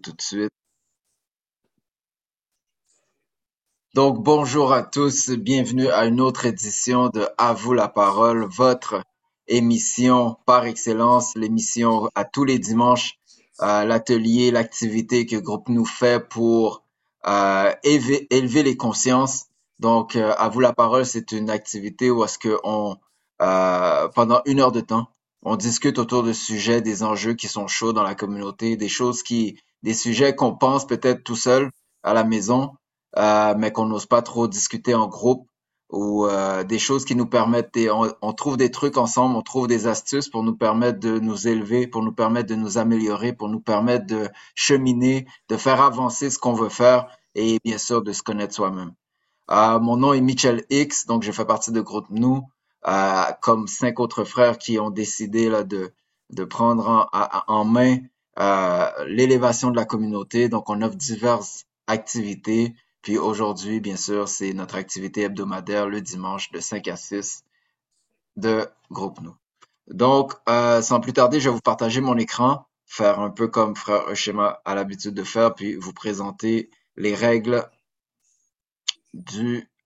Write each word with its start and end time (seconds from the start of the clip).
tout 0.00 0.12
de 0.12 0.22
suite. 0.22 0.50
Donc, 3.94 4.22
bonjour 4.22 4.72
à 4.72 4.82
tous, 4.82 5.30
bienvenue 5.30 5.88
à 5.88 6.04
une 6.04 6.20
autre 6.20 6.46
édition 6.46 7.08
de 7.08 7.26
À 7.38 7.52
vous 7.52 7.74
la 7.74 7.88
parole, 7.88 8.44
votre 8.44 9.02
émission 9.48 10.36
par 10.46 10.64
excellence, 10.64 11.34
l'émission 11.34 12.08
à 12.14 12.24
tous 12.24 12.44
les 12.44 12.58
dimanches, 12.58 13.18
euh, 13.62 13.84
l'atelier, 13.84 14.52
l'activité 14.52 15.26
que 15.26 15.36
Groupe 15.36 15.68
nous 15.68 15.84
fait 15.84 16.26
pour 16.28 16.84
euh, 17.26 17.72
élever, 17.82 18.62
les 18.62 18.76
consciences. 18.76 19.46
Donc, 19.80 20.14
euh, 20.14 20.34
à 20.38 20.48
vous 20.48 20.60
la 20.60 20.72
parole, 20.72 21.04
c'est 21.04 21.32
une 21.32 21.50
activité 21.50 22.10
où 22.10 22.24
est-ce 22.24 22.38
que 22.38 22.58
on, 22.62 22.96
euh, 23.42 24.08
pendant 24.08 24.40
une 24.46 24.60
heure 24.60 24.72
de 24.72 24.80
temps, 24.80 25.08
on 25.42 25.56
discute 25.56 25.98
autour 25.98 26.22
de 26.22 26.32
sujets, 26.32 26.80
des 26.80 27.02
enjeux 27.02 27.34
qui 27.34 27.48
sont 27.48 27.66
chauds 27.66 27.92
dans 27.92 28.02
la 28.02 28.14
communauté, 28.14 28.76
des 28.76 28.88
choses 28.88 29.22
qui, 29.22 29.58
des 29.82 29.94
sujets 29.94 30.34
qu'on 30.34 30.54
pense 30.54 30.86
peut-être 30.86 31.24
tout 31.24 31.36
seul 31.36 31.70
à 32.02 32.14
la 32.14 32.24
maison, 32.24 32.72
euh, 33.16 33.54
mais 33.56 33.72
qu'on 33.72 33.86
n'ose 33.86 34.06
pas 34.06 34.22
trop 34.22 34.48
discuter 34.48 34.94
en 34.94 35.08
groupe 35.08 35.46
ou 35.90 36.26
euh, 36.26 36.62
des 36.62 36.78
choses 36.78 37.04
qui 37.04 37.16
nous 37.16 37.26
permettent, 37.26 37.76
on, 37.90 38.12
on, 38.22 38.32
trouve 38.32 38.56
des 38.56 38.70
trucs 38.70 38.96
ensemble, 38.96 39.34
on 39.34 39.42
trouve 39.42 39.66
des 39.66 39.88
astuces 39.88 40.28
pour 40.28 40.44
nous 40.44 40.56
permettre 40.56 41.00
de 41.00 41.18
nous 41.18 41.48
élever, 41.48 41.88
pour 41.88 42.02
nous 42.02 42.12
permettre 42.12 42.48
de 42.48 42.54
nous 42.54 42.78
améliorer, 42.78 43.32
pour 43.32 43.48
nous 43.48 43.60
permettre 43.60 44.06
de 44.06 44.28
cheminer, 44.54 45.26
de 45.48 45.56
faire 45.56 45.80
avancer 45.80 46.30
ce 46.30 46.38
qu'on 46.38 46.52
veut 46.52 46.68
faire 46.68 47.08
et 47.34 47.58
bien 47.64 47.78
sûr 47.78 48.02
de 48.02 48.12
se 48.12 48.22
connaître 48.22 48.54
soi-même. 48.54 48.92
Euh, 49.50 49.80
mon 49.80 49.96
nom 49.96 50.12
est 50.12 50.20
Michel 50.20 50.64
X, 50.70 51.06
donc 51.06 51.24
je 51.24 51.32
fais 51.32 51.44
partie 51.44 51.72
de 51.72 51.80
groupe 51.80 52.06
Nous, 52.10 52.42
comme 53.40 53.68
cinq 53.68 54.00
autres 54.00 54.24
frères 54.24 54.58
qui 54.58 54.78
ont 54.78 54.90
décidé 54.90 55.48
là, 55.48 55.64
de, 55.64 55.92
prendre 56.44 57.08
en, 57.46 57.64
main 57.64 57.98
euh, 58.38 58.90
l'élévation 59.06 59.70
de 59.70 59.76
la 59.76 59.84
communauté. 59.84 60.48
Donc 60.48 60.70
on 60.70 60.82
offre 60.82 60.96
diverses 60.96 61.64
activités 61.86 62.74
puis 63.02 63.16
aujourd'hui, 63.18 63.80
bien 63.80 63.96
sûr, 63.96 64.28
c'est 64.28 64.52
notre 64.52 64.74
activité 64.74 65.22
hebdomadaire 65.22 65.88
le 65.88 66.00
dimanche 66.00 66.50
de 66.52 66.60
5 66.60 66.86
à 66.88 66.96
6 66.96 67.44
de 68.36 68.68
Groupe 68.90 69.20
Nous. 69.20 69.34
Donc, 69.88 70.34
euh, 70.48 70.82
sans 70.82 71.00
plus 71.00 71.12
tarder, 71.12 71.40
je 71.40 71.48
vais 71.48 71.54
vous 71.54 71.60
partager 71.62 72.00
mon 72.00 72.16
écran, 72.18 72.66
faire 72.86 73.20
un 73.20 73.30
peu 73.30 73.48
comme 73.48 73.74
Frère 73.74 74.14
Schéma 74.14 74.60
a 74.64 74.74
l'habitude 74.74 75.14
de 75.14 75.24
faire, 75.24 75.54
puis 75.54 75.76
vous 75.76 75.92
présenter 75.92 76.70
les 76.96 77.14
règles 77.14 77.68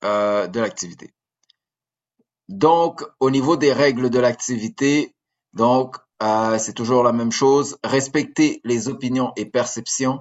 euh, 0.05 0.47
de 0.49 0.61
l'activité. 0.61 1.15
Donc, 2.49 3.03
au 3.21 3.31
niveau 3.31 3.57
des 3.57 3.73
règles 3.73 4.11
de 4.11 4.19
l'activité, 4.19 5.15
donc, 5.53 5.97
euh, 6.23 6.59
c'est 6.59 6.75
toujours 6.75 7.03
la 7.03 7.13
même 7.13 7.33
chose. 7.33 7.79
Respectez 7.85 8.61
les 8.65 8.89
opinions 8.89 9.33
et 9.37 9.47
perceptions. 9.47 10.21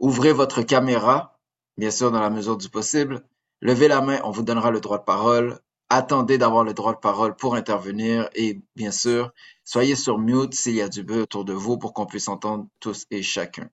Ouvrez 0.00 0.32
votre 0.32 0.62
caméra 0.62 1.32
bien 1.76 1.90
sûr 1.90 2.10
dans 2.10 2.20
la 2.20 2.30
mesure 2.30 2.56
du 2.56 2.68
possible. 2.68 3.22
Levez 3.60 3.88
la 3.88 4.00
main, 4.00 4.20
on 4.24 4.30
vous 4.30 4.42
donnera 4.42 4.70
le 4.70 4.80
droit 4.80 4.98
de 4.98 5.04
parole. 5.04 5.58
Attendez 5.88 6.38
d'avoir 6.38 6.64
le 6.64 6.74
droit 6.74 6.94
de 6.94 6.98
parole 6.98 7.36
pour 7.36 7.54
intervenir 7.54 8.28
et 8.34 8.62
bien 8.76 8.90
sûr, 8.90 9.30
soyez 9.64 9.94
sur 9.94 10.18
mute 10.18 10.54
s'il 10.54 10.74
y 10.74 10.80
a 10.80 10.88
du 10.88 11.02
bruit 11.02 11.20
autour 11.20 11.44
de 11.44 11.52
vous 11.52 11.76
pour 11.78 11.92
qu'on 11.92 12.06
puisse 12.06 12.28
entendre 12.28 12.66
tous 12.80 13.04
et 13.10 13.22
chacun. 13.22 13.68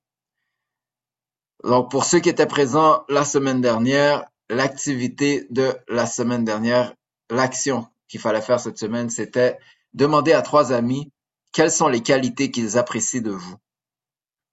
Donc, 1.64 1.90
pour 1.92 2.04
ceux 2.04 2.20
qui 2.20 2.30
étaient 2.30 2.46
présents 2.46 3.04
la 3.10 3.24
semaine 3.26 3.62
dernière, 3.62 4.26
l'activité 4.50 5.48
de 5.50 5.74
la 5.88 6.06
semaine 6.06 6.44
dernière, 6.44 6.94
l'action 7.30 7.88
qu'il 8.08 8.20
fallait 8.20 8.42
faire 8.42 8.60
cette 8.60 8.78
semaine, 8.78 9.10
c'était 9.10 9.60
demander 9.94 10.34
à 10.34 10.42
trois 10.42 10.72
amis 10.74 11.12
quelles 11.52 11.72
sont 11.72 11.88
les 11.88 12.02
qualités 12.02 12.52
qu'ils 12.52 12.78
apprécient 12.78 13.22
de 13.22 13.32
vous. 13.32 13.56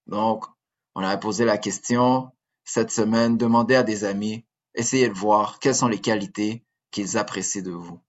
Donc, 0.07 0.45
on 0.95 1.01
avait 1.03 1.19
posé 1.19 1.45
la 1.45 1.57
question, 1.57 2.31
cette 2.63 2.91
semaine, 2.91 3.37
demandez 3.37 3.75
à 3.75 3.83
des 3.83 4.03
amis, 4.03 4.45
essayez 4.73 5.09
de 5.09 5.13
voir 5.13 5.59
quelles 5.59 5.75
sont 5.75 5.87
les 5.87 6.01
qualités 6.01 6.63
qu'ils 6.91 7.17
apprécient 7.17 7.61
de 7.61 7.71
vous. 7.71 7.99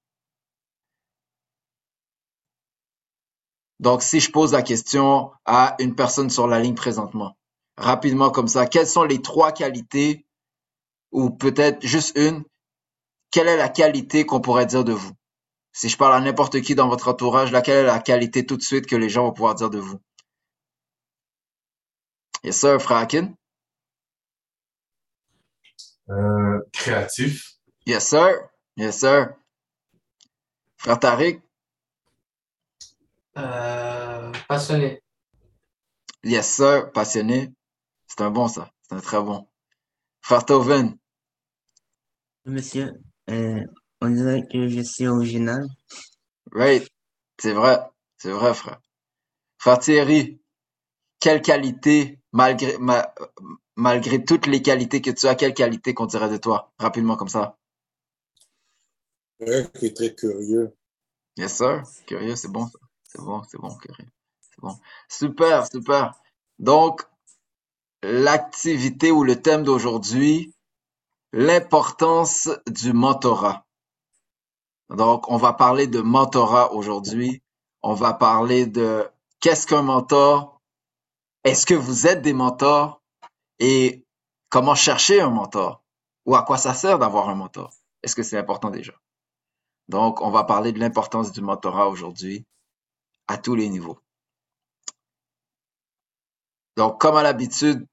Donc, 3.81 4.03
si 4.03 4.21
je 4.21 4.33
pose 4.33 4.53
la 4.53 4.63
question 4.63 5.31
à 5.45 5.77
une 5.79 5.95
personne 5.95 6.31
sur 6.31 6.47
la 6.49 6.59
ligne 6.59 6.75
présentement, 6.75 7.37
rapidement 7.77 8.31
comme 8.31 8.49
ça, 8.49 8.67
quelles 8.67 8.89
sont 8.89 9.05
les 9.05 9.23
trois 9.23 9.53
qualités, 9.53 10.27
ou 11.13 11.31
peut-être 11.31 11.87
juste 11.87 12.17
une, 12.19 12.45
quelle 13.31 13.49
est 13.49 13.57
la 13.57 13.69
qualité 13.69 14.27
qu'on 14.27 14.41
pourrait 14.41 14.67
dire 14.67 14.85
de 14.85 14.93
vous? 14.93 15.13
Si 15.73 15.89
je 15.89 15.97
parle 15.97 16.15
à 16.15 16.21
n'importe 16.21 16.61
qui 16.61 16.75
dans 16.75 16.89
votre 16.89 17.09
entourage, 17.09 17.53
laquelle 17.53 17.85
est 17.85 17.87
la 17.87 18.01
qualité 18.01 18.45
tout 18.45 18.57
de 18.57 18.63
suite 18.63 18.87
que 18.87 18.97
les 18.97 19.09
gens 19.09 19.25
vont 19.25 19.33
pouvoir 19.33 19.55
dire 19.55 19.71
de 19.71 19.79
vous? 19.79 20.01
Yes, 22.43 22.59
sir, 22.59 22.81
Frakin? 22.81 23.35
Euh, 26.11 26.61
créatif. 26.73 27.59
Yes, 27.87 28.09
sir. 28.09 28.35
Yes, 28.77 28.99
sir. 28.99 29.35
Frère 30.77 30.99
Tariq. 30.99 31.43
Euh, 33.37 34.33
passionné. 34.49 35.03
Yes, 36.25 36.49
sir. 36.49 36.91
Passionné. 36.93 37.53
C'est 38.07 38.23
un 38.23 38.31
bon, 38.31 38.49
ça. 38.49 38.73
C'est 38.83 38.95
un 38.95 39.01
très 39.01 39.21
bon. 39.21 39.47
Frère 40.23 40.45
Toven. 40.45 40.97
Monsieur, 42.47 42.95
euh, 43.29 43.65
on 44.01 44.11
dirait 44.11 44.47
que 44.51 44.69
je 44.69 44.81
suis 44.81 45.07
original. 45.07 45.67
Right. 46.53 46.89
C'est 47.39 47.53
vrai. 47.53 47.81
C'est 48.17 48.33
vrai, 48.33 48.55
frère. 48.55 48.81
Frère 49.59 49.79
Thierry. 49.79 50.41
Quelle 51.21 51.43
qualité, 51.43 52.21
malgré, 52.33 52.79
ma, 52.79 53.13
malgré 53.75 54.25
toutes 54.25 54.47
les 54.47 54.63
qualités 54.63 55.03
que 55.03 55.11
tu 55.11 55.27
as, 55.27 55.35
quelle 55.35 55.55
qualité 55.55 55.95
qu'on 55.95 56.07
dirait 56.07 56.29
de 56.29 56.37
toi, 56.37 56.73
rapidement 56.79 57.17
comme 57.17 57.29
ça? 57.29 57.57
Ouais, 59.41 59.69
qui 59.79 59.87
est 59.87 59.97
très 59.97 60.15
curieux. 60.15 60.77
Yes, 61.37 61.57
sir. 61.57 61.83
Curieux, 62.07 62.37
c'est 62.37 62.51
bon, 62.51 62.67
ça. 62.67 62.79
C'est 63.05 63.21
bon, 63.21 63.43
c'est 63.49 63.59
bon, 63.59 63.75
curieux. 63.77 64.11
C'est 64.41 64.61
bon. 64.61 64.79
Super, 65.09 65.67
super. 65.67 66.15
Donc, 66.59 67.03
l'activité 68.03 69.11
ou 69.11 69.25
le 69.25 69.41
thème 69.41 69.65
d'aujourd'hui, 69.65 70.55
l'importance 71.33 72.49
du 72.67 72.93
mentorat. 72.93 73.67
Donc, 74.91 75.31
on 75.31 75.37
va 75.37 75.53
parler 75.53 75.87
de 75.87 76.01
mentorat 76.01 76.73
aujourd'hui. 76.73 77.43
On 77.83 77.95
va 77.95 78.15
parler 78.15 78.67
de 78.67 79.09
qu'est-ce 79.41 79.67
qu'un 79.67 79.83
mentor? 79.83 80.61
Est-ce 81.45 81.67
que 81.67 81.75
vous 81.75 82.07
êtes 82.07 82.23
des 82.23 82.33
mentors? 82.33 83.03
Et 83.59 84.07
comment 84.49 84.75
chercher 84.75 85.21
un 85.21 85.31
mentor? 85.31 85.83
Ou 86.25 86.35
à 86.37 86.43
quoi 86.43 86.57
ça 86.57 86.75
sert 86.75 86.99
d'avoir 86.99 87.29
un 87.29 87.35
mentor? 87.35 87.73
Est-ce 88.03 88.15
que 88.15 88.23
c'est 88.23 88.39
important 88.39 88.71
déjà? 88.71 88.93
Donc, 89.89 90.21
on 90.21 90.31
va 90.31 90.45
parler 90.45 90.73
de 90.73 90.79
l'importance 90.79 91.33
du 91.33 91.41
mentorat 91.41 91.89
aujourd'hui 91.89 92.45
à 93.27 93.39
tous 93.39 93.55
les 93.55 93.69
niveaux. 93.69 93.99
Donc, 96.77 97.01
comme 97.01 97.17
à 97.17 97.23
l'habitude, 97.23 97.87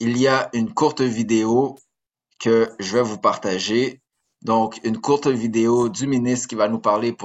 il 0.00 0.18
y 0.18 0.26
a 0.26 0.50
une 0.54 0.74
courte 0.74 1.00
vidéo 1.00 1.78
que 2.38 2.74
je 2.78 2.96
vais 2.96 3.02
vous 3.02 3.18
partager. 3.18 4.02
Donc, 4.42 4.80
une 4.84 5.00
courte 5.00 5.26
vidéo 5.26 5.88
du 5.88 6.06
ministre 6.06 6.48
qui 6.48 6.54
va 6.54 6.68
nous 6.68 6.80
parler 6.80 7.16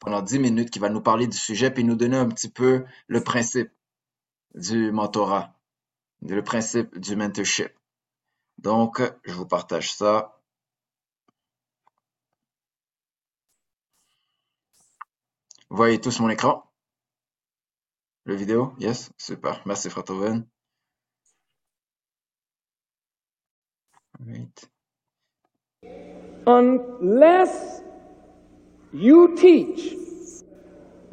pendant 0.00 0.22
10 0.22 0.38
minutes, 0.38 0.70
qui 0.70 0.78
va 0.78 0.88
nous 0.88 1.02
parler 1.02 1.26
du 1.26 1.36
sujet, 1.36 1.70
puis 1.70 1.84
nous 1.84 1.96
donner 1.96 2.16
un 2.16 2.28
petit 2.28 2.48
peu 2.48 2.84
le 3.06 3.22
principe 3.22 3.70
du 4.54 4.92
mentorat 4.92 5.54
le 6.32 6.42
principe 6.42 6.98
du 6.98 7.16
mentorship. 7.16 7.72
Donc, 8.58 9.02
je 9.24 9.32
vous 9.34 9.46
partage 9.46 9.92
ça. 9.92 10.40
Vous 15.68 15.76
voyez 15.76 16.00
tous 16.00 16.20
mon 16.20 16.30
écran? 16.30 16.70
Le 18.24 18.34
vidéo? 18.36 18.74
Yes? 18.78 19.10
Super. 19.18 19.60
Merci, 19.66 19.90
Fratoven. 19.90 20.46
Right. 24.20 24.64
Unless 26.46 27.82
you 28.92 29.36
teach 29.36 29.94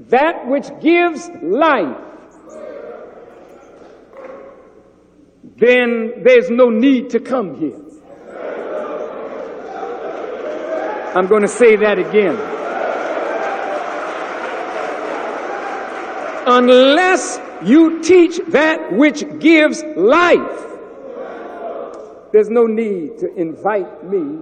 that 0.10 0.48
which 0.48 0.68
gives 0.82 1.30
life 1.42 1.98
then 5.62 6.24
there's 6.24 6.50
no 6.50 6.70
need 6.70 7.12
to 7.12 7.20
come 7.20 7.56
here. 7.60 7.80
I'm 11.16 11.28
going 11.28 11.44
to 11.44 11.48
say 11.48 11.76
that 11.76 12.00
again. 12.00 12.36
Unless 16.48 17.40
you 17.64 18.02
teach 18.02 18.40
that 18.48 18.92
which 18.94 19.24
gives 19.40 19.84
life, 19.96 20.71
there's 22.32 22.50
no 22.50 22.66
need 22.66 23.18
to 23.20 23.34
invite 23.36 24.04
me 24.04 24.40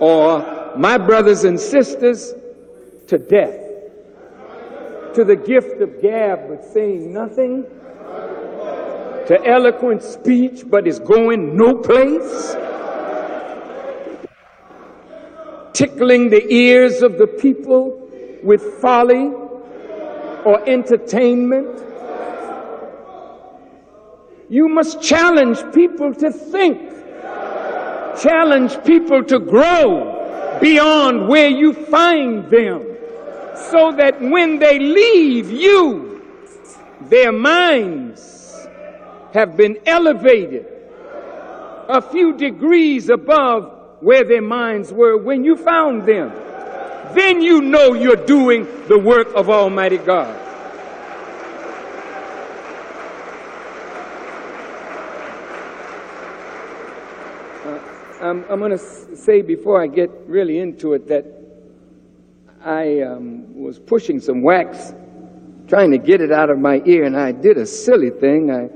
or 0.00 0.74
my 0.76 0.98
brothers 0.98 1.44
and 1.44 1.58
sisters 1.58 2.34
to 3.08 3.18
death, 3.18 3.58
to 5.14 5.24
the 5.24 5.36
gift 5.36 5.80
of 5.80 6.00
gab, 6.02 6.48
but 6.48 6.64
saying 6.64 7.12
nothing 7.12 7.64
to 9.26 9.38
eloquent 9.44 10.02
speech, 10.02 10.64
but 10.66 10.86
is 10.86 10.98
going 10.98 11.56
no 11.56 11.74
place. 11.74 12.56
Tickling 15.74 16.30
the 16.30 16.44
ears 16.52 17.02
of 17.02 17.18
the 17.18 17.26
people 17.26 18.08
with 18.42 18.62
folly 18.80 19.30
or 20.44 20.66
entertainment. 20.66 21.84
You 24.48 24.68
must 24.68 25.02
challenge 25.02 25.58
people 25.74 26.14
to 26.14 26.32
think, 26.32 26.87
challenge 28.20 28.82
people 28.84 29.22
to 29.24 29.38
grow 29.38 30.58
beyond 30.60 31.28
where 31.28 31.48
you 31.48 31.72
find 31.72 32.50
them, 32.50 32.84
so 33.70 33.92
that 33.92 34.20
when 34.20 34.58
they 34.58 34.78
leave 34.78 35.50
you, 35.50 36.22
their 37.02 37.32
minds 37.32 38.66
have 39.32 39.56
been 39.56 39.78
elevated 39.86 40.66
a 41.88 42.00
few 42.02 42.36
degrees 42.36 43.08
above 43.08 43.72
where 44.00 44.24
their 44.24 44.42
minds 44.42 44.92
were 44.92 45.16
when 45.16 45.44
you 45.44 45.56
found 45.56 46.06
them. 46.06 46.30
Then 47.14 47.40
you 47.40 47.62
know 47.62 47.94
you're 47.94 48.26
doing 48.26 48.66
the 48.88 48.98
work 48.98 49.28
of 49.34 49.48
Almighty 49.48 49.98
God. 49.98 50.47
I'm, 58.28 58.44
I'm 58.50 58.58
going 58.58 58.72
to 58.72 59.16
say 59.16 59.40
before 59.40 59.82
I 59.82 59.86
get 59.86 60.10
really 60.26 60.58
into 60.58 60.92
it 60.92 61.08
that 61.08 61.24
I 62.62 63.00
um, 63.00 63.58
was 63.58 63.78
pushing 63.78 64.20
some 64.20 64.42
wax, 64.42 64.92
trying 65.66 65.92
to 65.92 65.98
get 65.98 66.20
it 66.20 66.30
out 66.30 66.50
of 66.50 66.58
my 66.58 66.82
ear, 66.84 67.04
and 67.04 67.16
I 67.16 67.32
did 67.32 67.56
a 67.56 67.64
silly 67.64 68.10
thing. 68.10 68.50
I, 68.50 68.68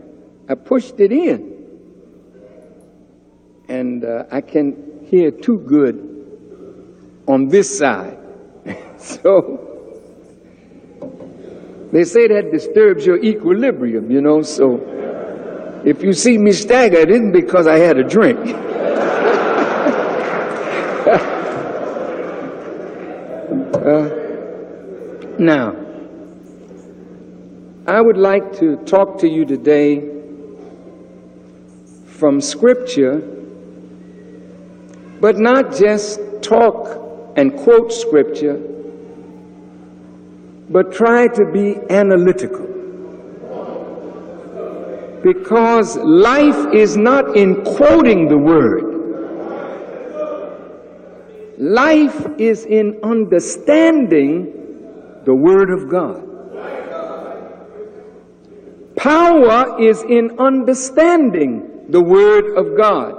I 0.50 0.54
pushed 0.54 0.99
it 1.00 1.12
in. 1.12 1.52
And 3.69 4.04
uh, 4.04 4.25
I 4.31 4.40
can 4.40 5.06
hear 5.06 5.31
too 5.31 5.58
good 5.58 6.08
on 7.26 7.49
this 7.49 7.78
side. 7.78 8.19
so 8.96 9.69
they 11.93 12.04
say 12.04 12.26
that 12.28 12.50
disturbs 12.52 13.04
your 13.04 13.22
equilibrium, 13.22 14.10
you 14.10 14.22
know. 14.22 14.40
So 14.40 15.82
if 15.84 16.02
you 16.02 16.14
see 16.14 16.38
me 16.38 16.52
stagger, 16.52 16.99
it 16.99 17.10
isn't 17.10 17.32
because 17.32 17.66
I 17.66 17.78
had 17.78 17.99
a 17.99 18.04
drink. 18.04 18.38
uh, 23.84 24.08
now, 25.38 25.75
I 27.87 28.00
would 28.00 28.17
like 28.17 28.56
to 28.58 28.76
talk 28.84 29.19
to 29.19 29.29
you 29.29 29.44
today 29.44 30.08
from 32.06 32.40
Scripture, 32.40 33.19
but 35.20 35.38
not 35.38 35.75
just 35.75 36.20
talk 36.43 37.32
and 37.37 37.56
quote 37.56 37.93
Scripture, 37.93 38.62
but 40.70 40.93
try 40.93 41.26
to 41.26 41.44
be 41.52 41.76
analytical. 41.90 42.69
Because 45.25 45.96
life 45.96 46.73
is 46.73 46.96
not 46.96 47.37
in 47.37 47.64
quoting 47.64 48.28
the 48.28 48.38
Word. 48.38 48.91
Life 51.62 52.26
is 52.38 52.64
in 52.64 52.99
understanding 53.05 54.53
the 55.25 55.32
Word 55.32 55.70
of 55.70 55.88
God. 55.88 56.26
Power 58.97 59.81
is 59.81 60.03
in 60.03 60.41
understanding 60.41 61.87
the 61.88 62.03
Word 62.03 62.56
of 62.56 62.76
God. 62.76 63.14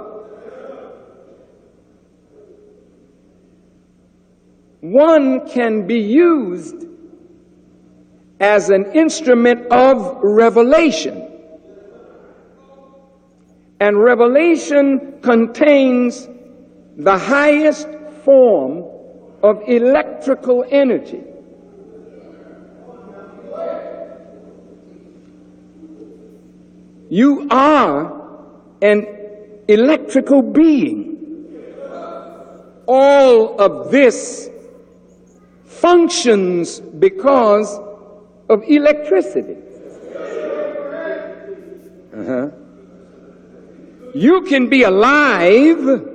One 4.82 5.48
can 5.48 5.86
be 5.86 6.00
used 6.00 6.84
as 8.40 8.68
an 8.68 8.92
instrument 8.92 9.68
of 9.72 10.18
revelation. 10.22 11.30
And 13.80 13.98
revelation 13.98 15.20
contains 15.22 16.28
the 16.98 17.16
highest 17.16 17.88
form 18.24 18.84
of 19.42 19.62
electrical 19.68 20.64
energy. 20.70 21.22
You 27.10 27.46
are 27.50 28.22
an 28.80 29.06
electrical 29.68 30.42
being. 30.42 31.10
All 32.86 33.60
of 33.60 33.90
this 33.90 34.50
functions 35.64 36.80
because 36.80 37.78
of 38.48 38.62
electricity. 38.66 39.56
Uh-huh. 42.16 42.50
You 44.14 44.42
can 44.42 44.68
be 44.68 44.82
alive, 44.84 46.13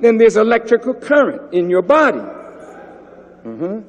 then 0.00 0.18
there's 0.18 0.36
electrical 0.36 0.94
current 0.94 1.52
in 1.52 1.70
your 1.70 1.82
body. 1.82 2.18
Uh-huh. 2.18 3.80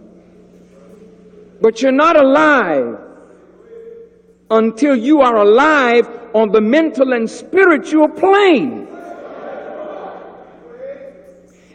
But 1.62 1.82
you're 1.82 1.92
not 1.92 2.20
alive 2.20 3.00
until 4.50 4.96
you 4.96 5.22
are 5.22 5.38
alive 5.38 6.08
on 6.34 6.52
the 6.52 6.62
mental 6.62 7.14
and 7.14 7.30
spiritual 7.30 8.08
plane. 8.10 8.88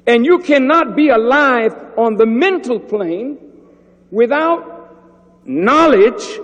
And 0.06 0.24
you 0.24 0.38
cannot 0.38 0.96
be 0.96 1.08
alive 1.08 1.74
on 1.96 2.16
the 2.16 2.26
mental 2.26 2.78
plane 2.78 3.38
without 4.10 5.44
knowledge 5.44 6.40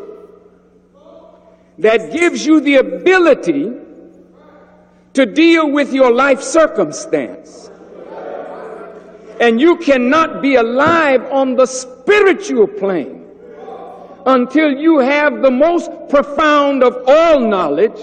that 1.79 2.13
gives 2.13 2.47
you 2.47 2.61
the 2.61 2.77
ability 2.77 3.73
to 5.13 5.27
deal 5.27 5.71
with 5.71 5.93
your 5.93 6.13
life 6.13 6.43
circumstance. 6.43 7.71
And 9.41 9.61
you 9.61 9.77
cannot 9.77 10.41
be 10.41 10.55
alive 10.57 11.25
on 11.31 11.57
the 11.57 11.67
spiritual 11.67 12.67
plane 12.67 13.27
until 14.25 14.71
you 14.71 14.99
have 14.99 15.43
the 15.43 15.51
most 15.51 15.91
profound 16.09 16.83
of 16.83 16.97
all 17.07 17.41
knowledge, 17.41 17.99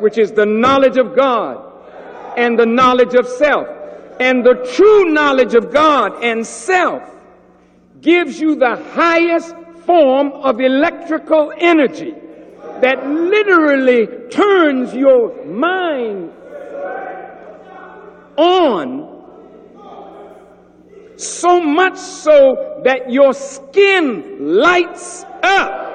which 0.00 0.18
is 0.18 0.32
the 0.32 0.44
knowledge 0.44 0.98
of 0.98 1.16
God 1.16 1.62
and 2.36 2.58
the 2.58 2.66
knowledge 2.66 3.14
of 3.14 3.26
self. 3.26 3.66
And 4.20 4.44
the 4.44 4.54
true 4.74 5.12
knowledge 5.12 5.54
of 5.54 5.72
God 5.72 6.22
and 6.22 6.46
self 6.46 7.02
gives 8.00 8.40
you 8.40 8.56
the 8.56 8.76
highest 8.92 9.54
form 9.84 10.32
of 10.32 10.60
electrical 10.60 11.52
energy 11.56 12.14
that 12.80 13.06
literally 13.06 14.06
turns 14.28 14.94
your 14.94 15.44
mind 15.44 16.32
on 18.36 19.15
so 21.16 21.60
much 21.60 21.96
so 21.96 22.80
that 22.84 23.10
your 23.10 23.32
skin 23.32 24.56
lights 24.56 25.24
up 25.42 25.86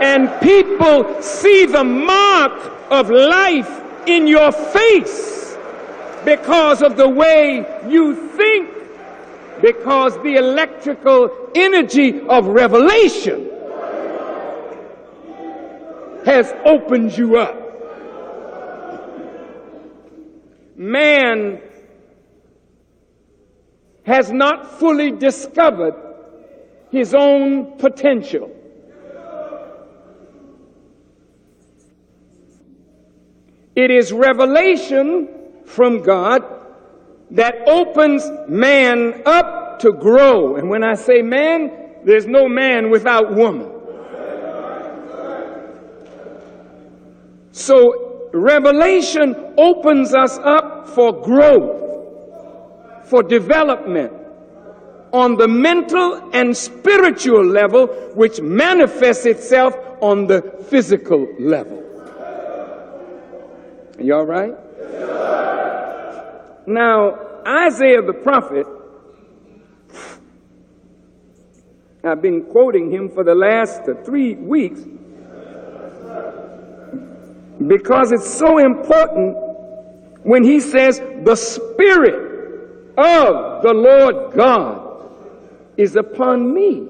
and 0.00 0.30
people 0.40 1.20
see 1.22 1.66
the 1.66 1.84
mark 1.84 2.72
of 2.90 3.10
life 3.10 3.82
in 4.06 4.26
your 4.26 4.50
face 4.52 5.56
because 6.24 6.82
of 6.82 6.96
the 6.96 7.08
way 7.08 7.66
you 7.88 8.14
think 8.36 8.70
because 9.60 10.14
the 10.22 10.36
electrical 10.36 11.50
energy 11.54 12.20
of 12.28 12.46
revelation 12.46 13.50
has 16.24 16.52
opened 16.64 17.16
you 17.16 17.36
up. 17.36 17.56
Man 20.76 21.60
has 24.04 24.30
not 24.30 24.78
fully 24.78 25.10
discovered 25.10 25.94
his 26.90 27.14
own 27.14 27.78
potential. 27.78 28.50
It 33.76 33.90
is 33.90 34.12
revelation 34.12 35.28
from 35.64 36.02
God 36.02 36.42
that 37.30 37.68
opens 37.68 38.28
man 38.48 39.22
up 39.24 39.78
to 39.80 39.92
grow. 39.92 40.56
And 40.56 40.68
when 40.68 40.82
I 40.82 40.94
say 40.94 41.22
man, 41.22 41.70
there's 42.04 42.26
no 42.26 42.48
man 42.48 42.90
without 42.90 43.34
woman. 43.34 43.70
So 47.52 48.28
revelation 48.32 49.54
opens 49.56 50.14
us 50.14 50.38
up 50.38 50.88
for 50.88 51.12
growth, 51.22 51.89
for 53.10 53.24
development 53.24 54.12
on 55.12 55.36
the 55.36 55.48
mental 55.48 56.30
and 56.32 56.56
spiritual 56.56 57.44
level, 57.44 57.88
which 58.14 58.40
manifests 58.40 59.26
itself 59.26 59.76
on 60.00 60.28
the 60.28 60.40
physical 60.68 61.26
level. 61.40 61.78
Are 63.98 64.02
you 64.02 64.14
all 64.14 64.24
right? 64.24 64.54
Now, 66.68 67.18
Isaiah 67.44 68.02
the 68.02 68.12
prophet, 68.12 68.66
I've 72.04 72.22
been 72.22 72.44
quoting 72.44 72.92
him 72.92 73.10
for 73.10 73.24
the 73.24 73.34
last 73.34 73.82
three 74.04 74.36
weeks 74.36 74.80
because 77.66 78.12
it's 78.12 78.32
so 78.32 78.58
important 78.58 79.36
when 80.22 80.44
he 80.44 80.60
says, 80.60 81.00
The 81.24 81.34
Spirit 81.34 82.29
of 83.00 83.62
the 83.62 83.72
Lord 83.72 84.34
God 84.34 85.10
is 85.76 85.96
upon 85.96 86.52
me. 86.52 86.86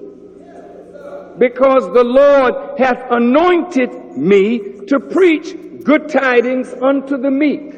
Because 1.37 1.85
the 1.93 2.03
Lord 2.03 2.77
hath 2.77 3.03
anointed 3.09 4.17
me 4.17 4.85
to 4.87 4.99
preach 4.99 5.55
good 5.83 6.09
tidings 6.09 6.73
unto 6.73 7.17
the 7.17 7.31
meek. 7.31 7.75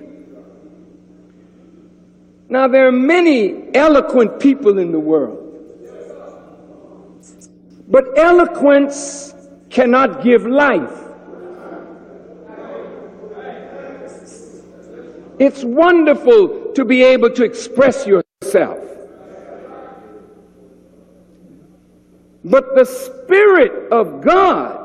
Now, 2.49 2.67
there 2.67 2.87
are 2.87 2.91
many 2.91 3.73
eloquent 3.73 4.39
people 4.39 4.79
in 4.79 4.91
the 4.91 4.99
world. 4.99 5.39
But 7.87 8.17
eloquence 8.17 9.33
cannot 9.69 10.23
give 10.23 10.45
life. 10.45 10.99
It's 15.39 15.63
wonderful 15.63 16.62
to 16.75 16.85
be 16.85 17.03
able 17.03 17.29
to 17.31 17.43
express 17.43 18.05
yourself. 18.07 18.79
But 22.45 22.75
the 22.75 22.85
Spirit 22.85 23.91
of 23.91 24.21
God 24.21 24.79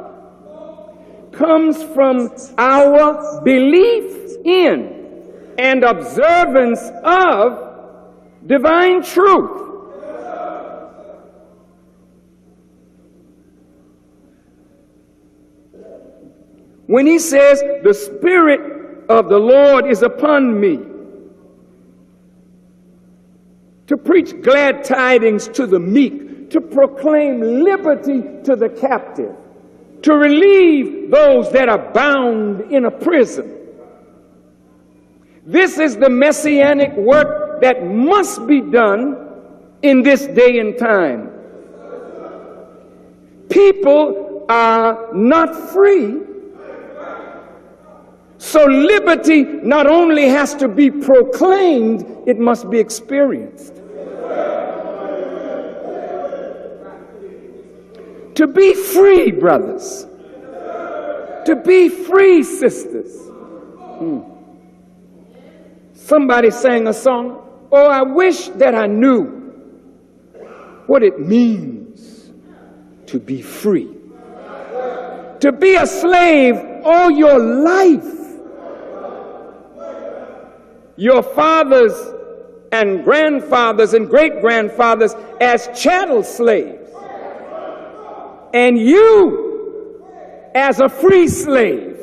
comes 1.33 1.83
from 1.95 2.31
our 2.57 3.41
belief 3.43 4.37
in 4.45 5.55
and 5.59 5.83
observance 5.83 6.81
of 7.03 8.47
divine 8.47 9.03
truth. 9.03 9.65
When 16.87 17.07
he 17.07 17.19
says, 17.19 17.61
The 17.83 17.93
Spirit 17.93 19.05
of 19.11 19.29
the 19.29 19.39
Lord 19.39 19.87
is 19.87 20.03
upon 20.03 20.59
me 20.59 20.79
to 23.89 23.97
preach 23.97 24.41
glad 24.43 24.85
tidings 24.85 25.49
to 25.49 25.67
the 25.67 25.79
meek, 25.79 26.51
to 26.51 26.61
proclaim 26.61 27.41
liberty 27.41 28.23
to 28.45 28.55
the 28.55 28.69
captive, 28.69 29.35
to 30.03 30.15
relieve 30.15 31.11
those 31.11 31.51
that 31.53 31.69
are 31.69 31.93
bound 31.93 32.71
in 32.71 32.85
a 32.85 32.91
prison. 32.91 33.57
This 35.45 35.79
is 35.79 35.97
the 35.97 36.11
messianic 36.11 36.95
work 36.97 37.63
that 37.63 37.85
must 37.85 38.47
be 38.47 38.61
done 38.61 39.17
in 39.83 40.03
this 40.03 40.27
day 40.27 40.59
and 40.59 40.79
time. 40.79 41.31
People 43.49 44.45
are 44.51 45.09
not 45.15 45.55
free 45.73 46.21
so 48.39 48.65
liberty 48.65 49.43
not 49.43 49.87
only 49.87 50.29
has 50.29 50.55
to 50.55 50.69
be 50.69 50.91
proclaimed, 50.91 52.07
it 52.27 52.39
must 52.39 52.71
be 52.71 52.79
experienced. 52.79 53.78
To 58.39 58.47
be 58.47 58.73
free, 58.73 59.33
brothers. 59.33 60.07
To 61.47 61.61
be 61.67 61.89
free, 61.89 62.45
sisters. 62.45 63.13
Hmm. 63.27 64.21
Somebody 65.93 66.51
sang 66.51 66.87
a 66.87 66.93
song, 66.93 67.45
Oh, 67.73 67.87
I 67.87 68.03
wish 68.03 68.49
that 68.51 68.77
I 68.77 68.87
knew 68.87 69.25
what 70.87 71.03
it 71.03 71.19
means 71.19 72.31
to 73.07 73.19
be 73.19 73.43
free. 73.43 73.89
To 75.41 75.53
be 75.53 75.75
a 75.75 75.87
slave 75.87 76.57
all 76.85 77.11
your 77.11 77.39
life 77.39 78.19
your 80.99 81.23
fathers 81.23 81.95
and 82.73 83.05
grandfathers 83.05 83.95
and 83.95 84.09
great 84.09 84.41
grandfathers 84.41 85.15
as 85.41 85.69
chattel 85.81 86.23
slaves, 86.23 86.78
and 88.53 88.79
you 88.79 90.03
as 90.55 90.81
a 90.81 90.89
free 90.89 91.29
slave, 91.29 91.97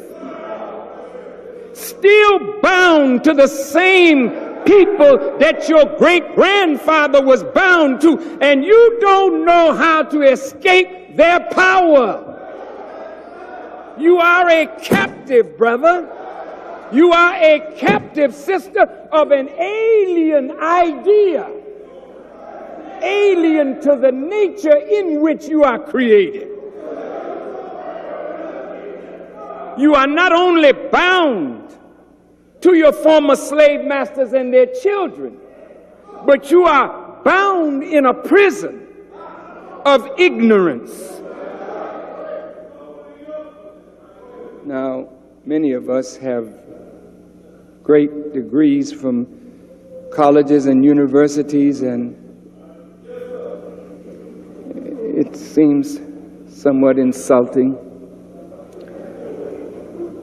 still 1.73 2.61
bound 2.61 3.23
to 3.23 3.33
the 3.33 3.47
same 3.47 4.29
people 4.65 5.37
that 5.39 5.67
your 5.69 5.85
great 5.97 6.35
grandfather 6.35 7.21
was 7.23 7.43
bound 7.43 8.01
to, 8.01 8.37
and 8.41 8.63
you 8.63 8.97
don't 8.99 9.45
know 9.45 9.73
how 9.73 10.03
to 10.03 10.21
escape 10.21 11.15
their 11.15 11.39
power. 11.51 12.31
You 13.97 14.17
are 14.17 14.49
a 14.49 14.67
captive, 14.81 15.57
brother. 15.57 16.11
You 16.91 17.11
are 17.11 17.33
a 17.33 17.75
captive 17.77 18.33
sister 18.33 18.81
of 19.11 19.31
an 19.31 19.49
alien 19.49 20.51
idea, 20.59 21.49
alien 23.01 23.81
to 23.81 23.95
the 23.95 24.11
nature 24.11 24.75
in 24.75 25.21
which 25.21 25.47
you 25.47 25.63
are 25.63 25.79
created. 25.79 26.49
You 29.77 29.93
are 29.95 30.07
not 30.07 30.31
only 30.31 30.71
bound 30.71 31.75
to 32.61 32.75
your 32.75 32.93
former 32.93 33.35
slave 33.35 33.85
masters 33.85 34.33
and 34.33 34.53
their 34.53 34.67
children, 34.67 35.37
but 36.25 36.49
you 36.49 36.63
are 36.63 37.21
bound 37.23 37.83
in 37.83 38.05
a 38.05 38.13
prison 38.13 38.87
of 39.85 40.09
ignorance. 40.17 41.21
Now, 44.63 45.09
many 45.45 45.73
of 45.73 45.89
us 45.89 46.17
have 46.17 46.49
great 47.83 48.33
degrees 48.33 48.91
from 48.91 49.27
colleges 50.11 50.65
and 50.65 50.83
universities, 50.83 51.83
and 51.83 52.15
it 55.15 55.35
seems 55.37 55.99
somewhat 56.49 56.99
insulting 56.99 57.77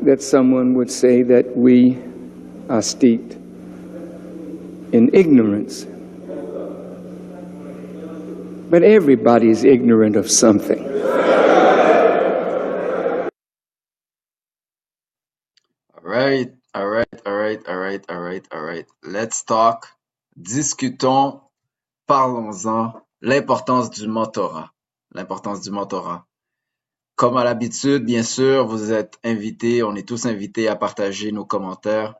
that 0.02 0.22
someone 0.22 0.75
would 0.75 0.90
say 0.90 1.22
that 1.22 1.56
we 1.56 1.99
are 2.68 2.82
steeped 2.82 3.34
in 4.92 5.11
ignorance. 5.14 5.87
But 8.70 8.82
everybody 8.82 9.50
is 9.50 9.64
ignorant 9.64 10.16
of 10.16 10.30
something. 10.30 10.82
All 15.96 16.02
right, 16.04 16.52
all 16.75 16.88
right, 16.88 17.08
all 17.26 17.34
right, 17.34 17.61
all 17.68 17.78
right, 17.78 18.04
all 18.11 18.20
right, 18.20 18.46
all 18.52 18.62
right. 18.62 18.87
Let's 19.04 19.44
talk. 19.44 19.88
Discutons, 20.40 21.42
parlons-en. 22.08 23.02
L'importance 23.22 23.90
du 23.90 24.08
mentorat. 24.08 24.72
L'importance 25.14 25.61
du 25.61 25.71
mentorat. 25.71 26.26
Comme 27.16 27.37
à 27.37 27.45
l'habitude, 27.45 28.04
bien 28.04 28.23
sûr, 28.23 28.66
vous 28.66 28.92
êtes 28.92 29.19
invités, 29.25 29.83
on 29.83 29.95
est 29.95 30.09
tous 30.09 30.26
invités 30.26 30.69
à 30.69 30.76
partager 30.76 31.31
nos 31.33 31.45
commentaires, 31.45 32.14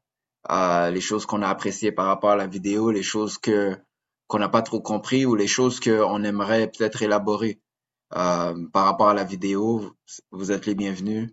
euh, 0.51 0.91
les 0.91 1.01
choses 1.01 1.27
qu'on 1.27 1.43
a 1.43 1.49
appréciées 1.49 1.93
par 1.93 2.07
rapport 2.07 2.31
à 2.31 2.37
la 2.37 2.47
vidéo, 2.47 2.91
les 2.91 3.03
choses 3.03 3.39
que 3.39 3.77
qu'on 4.29 4.39
n'a 4.39 4.49
pas 4.49 4.63
trop 4.63 4.81
compris 4.81 5.27
ou 5.27 5.35
les 5.35 5.47
choses 5.47 5.79
qu'on 5.79 6.25
aimerait 6.25 6.71
peut-être 6.71 7.03
élaborer 7.03 7.61
euh, 8.15 8.67
par 8.73 8.87
rapport 8.87 9.09
à 9.11 9.15
la 9.15 9.25
vidéo. 9.25 9.95
Vous 10.31 10.53
êtes 10.53 10.65
les 10.67 10.75
bienvenus. 10.75 11.31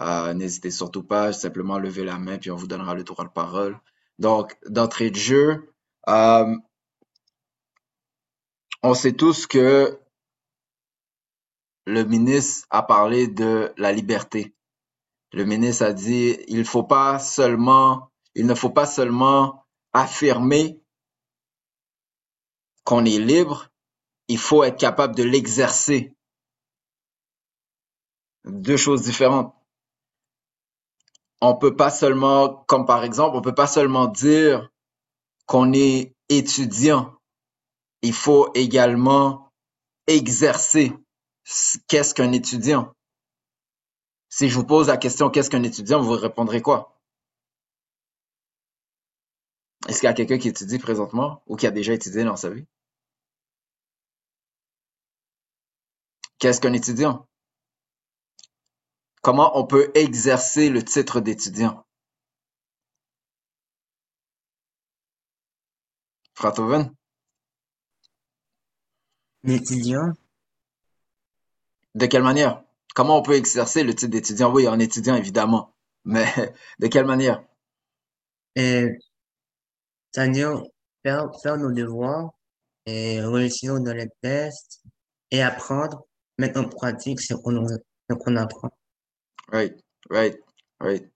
Euh, 0.00 0.34
N'hésitez 0.34 0.70
surtout 0.70 1.02
pas, 1.02 1.32
simplement 1.32 1.78
lever 1.78 2.04
la 2.04 2.18
main 2.18 2.38
puis 2.38 2.50
on 2.50 2.56
vous 2.56 2.66
donnera 2.66 2.94
le 2.94 3.04
droit 3.04 3.24
de 3.24 3.30
parole. 3.30 3.80
Donc, 4.18 4.56
d'entrée 4.68 5.10
de 5.10 5.16
jeu, 5.16 5.72
euh, 6.08 6.56
on 8.82 8.94
sait 8.94 9.12
tous 9.12 9.46
que 9.46 9.98
le 11.86 12.04
ministre 12.04 12.66
a 12.70 12.82
parlé 12.82 13.28
de 13.28 13.72
la 13.76 13.92
liberté. 13.92 14.54
Le 15.32 15.44
ministre 15.44 15.84
a 15.84 15.92
dit 15.92 16.36
il 16.48 16.58
ne 16.58 16.64
faut 16.64 16.84
pas 16.84 17.18
seulement 17.18 18.10
affirmer 19.92 20.80
qu'on 22.84 23.04
est 23.04 23.18
libre, 23.18 23.68
il 24.28 24.38
faut 24.38 24.64
être 24.64 24.78
capable 24.78 25.14
de 25.14 25.22
l'exercer. 25.22 26.14
Deux 28.44 28.76
choses 28.76 29.02
différentes. 29.02 29.54
On 31.40 31.56
peut 31.56 31.76
pas 31.76 31.90
seulement, 31.90 32.64
comme 32.68 32.86
par 32.86 33.04
exemple, 33.04 33.36
on 33.36 33.42
peut 33.42 33.54
pas 33.54 33.66
seulement 33.66 34.06
dire 34.06 34.70
qu'on 35.46 35.72
est 35.72 36.14
étudiant. 36.28 37.16
Il 38.02 38.12
faut 38.14 38.50
également 38.54 39.52
exercer. 40.06 40.92
Qu'est-ce 41.88 42.14
qu'un 42.14 42.32
étudiant? 42.32 42.92
Si 44.28 44.48
je 44.48 44.54
vous 44.54 44.64
pose 44.64 44.88
la 44.88 44.96
question 44.96 45.30
qu'est-ce 45.30 45.50
qu'un 45.50 45.62
étudiant, 45.62 46.00
vous 46.00 46.12
répondrez 46.12 46.62
quoi? 46.62 46.98
Est-ce 49.88 50.00
qu'il 50.00 50.06
y 50.06 50.10
a 50.10 50.14
quelqu'un 50.14 50.38
qui 50.38 50.48
étudie 50.48 50.78
présentement 50.78 51.42
ou 51.46 51.56
qui 51.56 51.66
a 51.66 51.70
déjà 51.70 51.92
étudié 51.92 52.24
dans 52.24 52.36
sa 52.36 52.50
vie? 52.50 52.66
Qu'est-ce 56.38 56.60
qu'un 56.60 56.72
étudiant? 56.72 57.28
Comment 59.22 59.58
on 59.58 59.66
peut 59.66 59.90
exercer 59.94 60.70
le 60.70 60.84
titre 60.84 61.20
d'étudiant? 61.20 61.84
Fratoven? 66.34 66.92
L'étudiant, 69.44 70.12
De 71.94 72.06
quelle 72.06 72.22
manière? 72.22 72.62
Comment 72.94 73.18
on 73.18 73.22
peut 73.22 73.34
exercer 73.34 73.84
le 73.84 73.94
titre 73.94 74.10
d'étudiant? 74.10 74.52
Oui, 74.52 74.68
en 74.68 74.78
étudiant, 74.78 75.14
évidemment. 75.14 75.74
Mais 76.04 76.26
de 76.78 76.86
quelle 76.88 77.06
manière? 77.06 77.42
et, 78.54 78.98
c'est-à-dire 80.12 80.62
faire, 81.02 81.30
faire 81.42 81.56
nos 81.56 81.72
devoirs 81.72 82.32
et 82.86 83.20
réussir 83.20 83.80
dans 83.80 83.94
les 83.94 84.08
tests 84.20 84.82
et 85.30 85.42
apprendre, 85.42 86.06
mettre 86.38 86.60
en 86.60 86.68
pratique 86.68 87.20
ce 87.20 87.34
qu'on 87.34 87.66
ce 87.66 88.14
qu'on 88.14 88.36
apprend. 88.36 88.70
Right, 89.48 89.78
right, 90.10 90.38
right. 90.80 91.10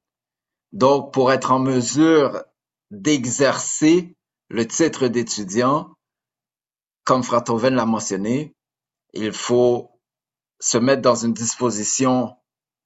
Donc, 0.72 1.12
pour 1.12 1.32
être 1.32 1.52
en 1.52 1.58
mesure 1.58 2.44
d'exercer 2.90 4.16
le 4.48 4.66
titre 4.66 5.08
d'étudiant, 5.08 5.94
comme 7.04 7.22
Fratoven 7.22 7.74
l'a 7.74 7.86
mentionné, 7.86 8.54
il 9.12 9.32
faut 9.32 9.90
se 10.60 10.78
mettre 10.78 11.02
dans 11.02 11.14
une 11.14 11.32
disposition 11.32 12.36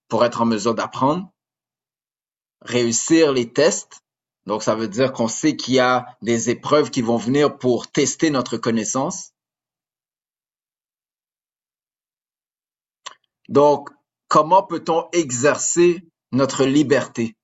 pour 0.09 0.25
être 0.25 0.43
en 0.43 0.47
mesure 0.47 0.75
d'apprendre, 0.75 1.33
réussir 2.63 3.33
les 3.33 3.53
tests. 3.53 4.03
Donc, 4.47 4.63
ça 4.63 4.75
veut 4.75 4.89
dire 4.89 5.13
qu'on 5.13 5.29
sait 5.29 5.57
qu'il 5.57 5.75
y 5.75 5.81
a 5.81 6.17
des 6.23 6.51
épreuves 6.51 6.91
qui 6.91 7.03
vont 7.03 7.17
venir 7.17 7.57
pour 7.59 7.91
tester 7.91 8.31
notre 8.31 8.57
connaissance. 8.57 9.33
Donc, 13.49 13.91
comment 14.29 14.63
peut-on 14.63 15.09
exercer 15.13 16.07
notre 16.33 16.65
liberté? 16.65 17.37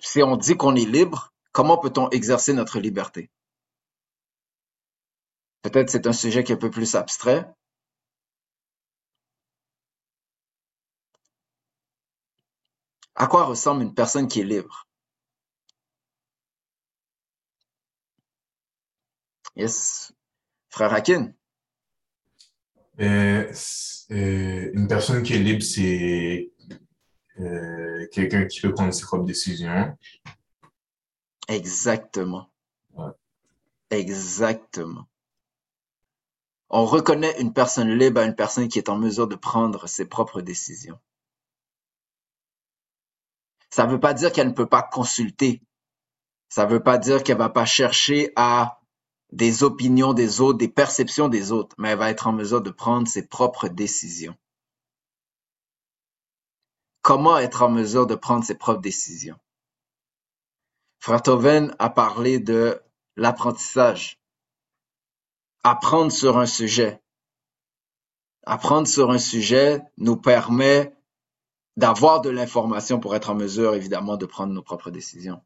Si 0.00 0.22
on 0.22 0.36
dit 0.36 0.56
qu'on 0.56 0.76
est 0.76 0.84
libre, 0.84 1.32
comment 1.52 1.78
peut-on 1.78 2.08
exercer 2.10 2.52
notre 2.52 2.78
liberté? 2.78 3.30
Peut-être 5.62 5.88
c'est 5.88 6.08
un 6.08 6.12
sujet 6.12 6.42
qui 6.42 6.50
est 6.50 6.56
un 6.56 6.58
peu 6.58 6.68
plus 6.68 6.96
abstrait. 6.96 7.46
À 13.14 13.26
quoi 13.26 13.44
ressemble 13.44 13.82
une 13.82 13.92
personne 13.92 14.28
qui 14.28 14.40
est 14.40 14.44
libre? 14.44 14.88
Yes. 19.56 20.10
Frère 20.70 20.94
Hakin, 20.94 21.34
Euh, 23.00 23.52
euh, 24.10 24.70
une 24.74 24.88
personne 24.88 25.22
qui 25.22 25.34
est 25.34 25.38
libre, 25.38 25.62
c'est 25.62 26.50
euh, 27.40 28.06
quelqu'un 28.12 28.46
qui 28.46 28.60
peut 28.60 28.72
prendre 28.74 28.92
ses 28.94 29.04
propres 29.04 29.26
décisions. 29.26 29.96
exactement. 31.48 32.48
Ouais. 32.94 33.12
Exactement. 33.90 35.06
On 36.70 36.84
reconnaît 36.84 37.40
une 37.40 37.52
personne 37.52 37.90
libre 37.96 38.20
à 38.20 38.24
une 38.24 38.34
personne 38.34 38.68
qui 38.68 38.78
est 38.78 38.90
en 38.90 38.98
mesure 38.98 39.26
de 39.26 39.36
prendre 39.36 39.86
ses 39.86 40.06
propres 40.06 40.42
décisions. 40.42 40.98
Ça 43.70 43.86
ne 43.86 43.92
veut 43.92 44.00
pas 44.00 44.14
dire 44.14 44.32
qu'elle 44.32 44.48
ne 44.48 44.54
peut 44.54 44.68
pas 44.68 44.82
consulter. 44.82 45.62
Ça 46.48 46.64
ne 46.64 46.70
veut 46.70 46.82
pas 46.82 46.98
dire 46.98 47.22
qu'elle 47.22 47.38
va 47.38 47.50
pas 47.50 47.66
chercher 47.66 48.32
à 48.36 48.80
des 49.32 49.62
opinions 49.62 50.14
des 50.14 50.40
autres, 50.40 50.58
des 50.58 50.68
perceptions 50.68 51.28
des 51.28 51.52
autres, 51.52 51.74
mais 51.78 51.90
elle 51.90 51.98
va 51.98 52.10
être 52.10 52.26
en 52.26 52.32
mesure 52.32 52.62
de 52.62 52.70
prendre 52.70 53.06
ses 53.06 53.26
propres 53.26 53.68
décisions. 53.68 54.36
Comment 57.02 57.38
être 57.38 57.62
en 57.62 57.70
mesure 57.70 58.06
de 58.06 58.14
prendre 58.14 58.44
ses 58.44 58.56
propres 58.56 58.80
décisions? 58.80 59.38
Fratoven 61.00 61.74
a 61.78 61.90
parlé 61.90 62.38
de 62.38 62.82
l'apprentissage. 63.16 64.18
Apprendre 65.64 66.12
sur 66.12 66.38
un 66.38 66.46
sujet. 66.46 67.00
Apprendre 68.44 68.88
sur 68.88 69.10
un 69.10 69.18
sujet 69.18 69.82
nous 69.98 70.16
permet 70.16 70.94
d'avoir 71.76 72.20
de 72.20 72.30
l'information 72.30 72.98
pour 73.00 73.14
être 73.14 73.30
en 73.30 73.34
mesure, 73.34 73.74
évidemment, 73.74 74.16
de 74.16 74.26
prendre 74.26 74.52
nos 74.52 74.62
propres 74.62 74.90
décisions. 74.90 75.42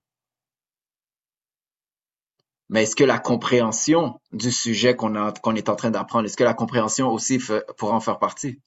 Mais 2.69 2.85
est-ce 2.85 2.97
que 2.97 3.05
la 3.05 3.19
compréhension 3.19 4.19
du 4.33 4.51
sujet 4.51 4.97
qu'on 4.97 5.15
est 5.57 5.69
en 5.69 5.77
train 5.77 5.91
d'apprendre, 5.91 6.25
est-ce 6.25 6.39
que 6.39 6.45
la 6.45 6.55
compréhension 6.55 7.11
aussi 7.11 7.39
pourra 7.77 7.95
en 7.95 8.01
faire 8.01 8.19
partie? 8.19 8.63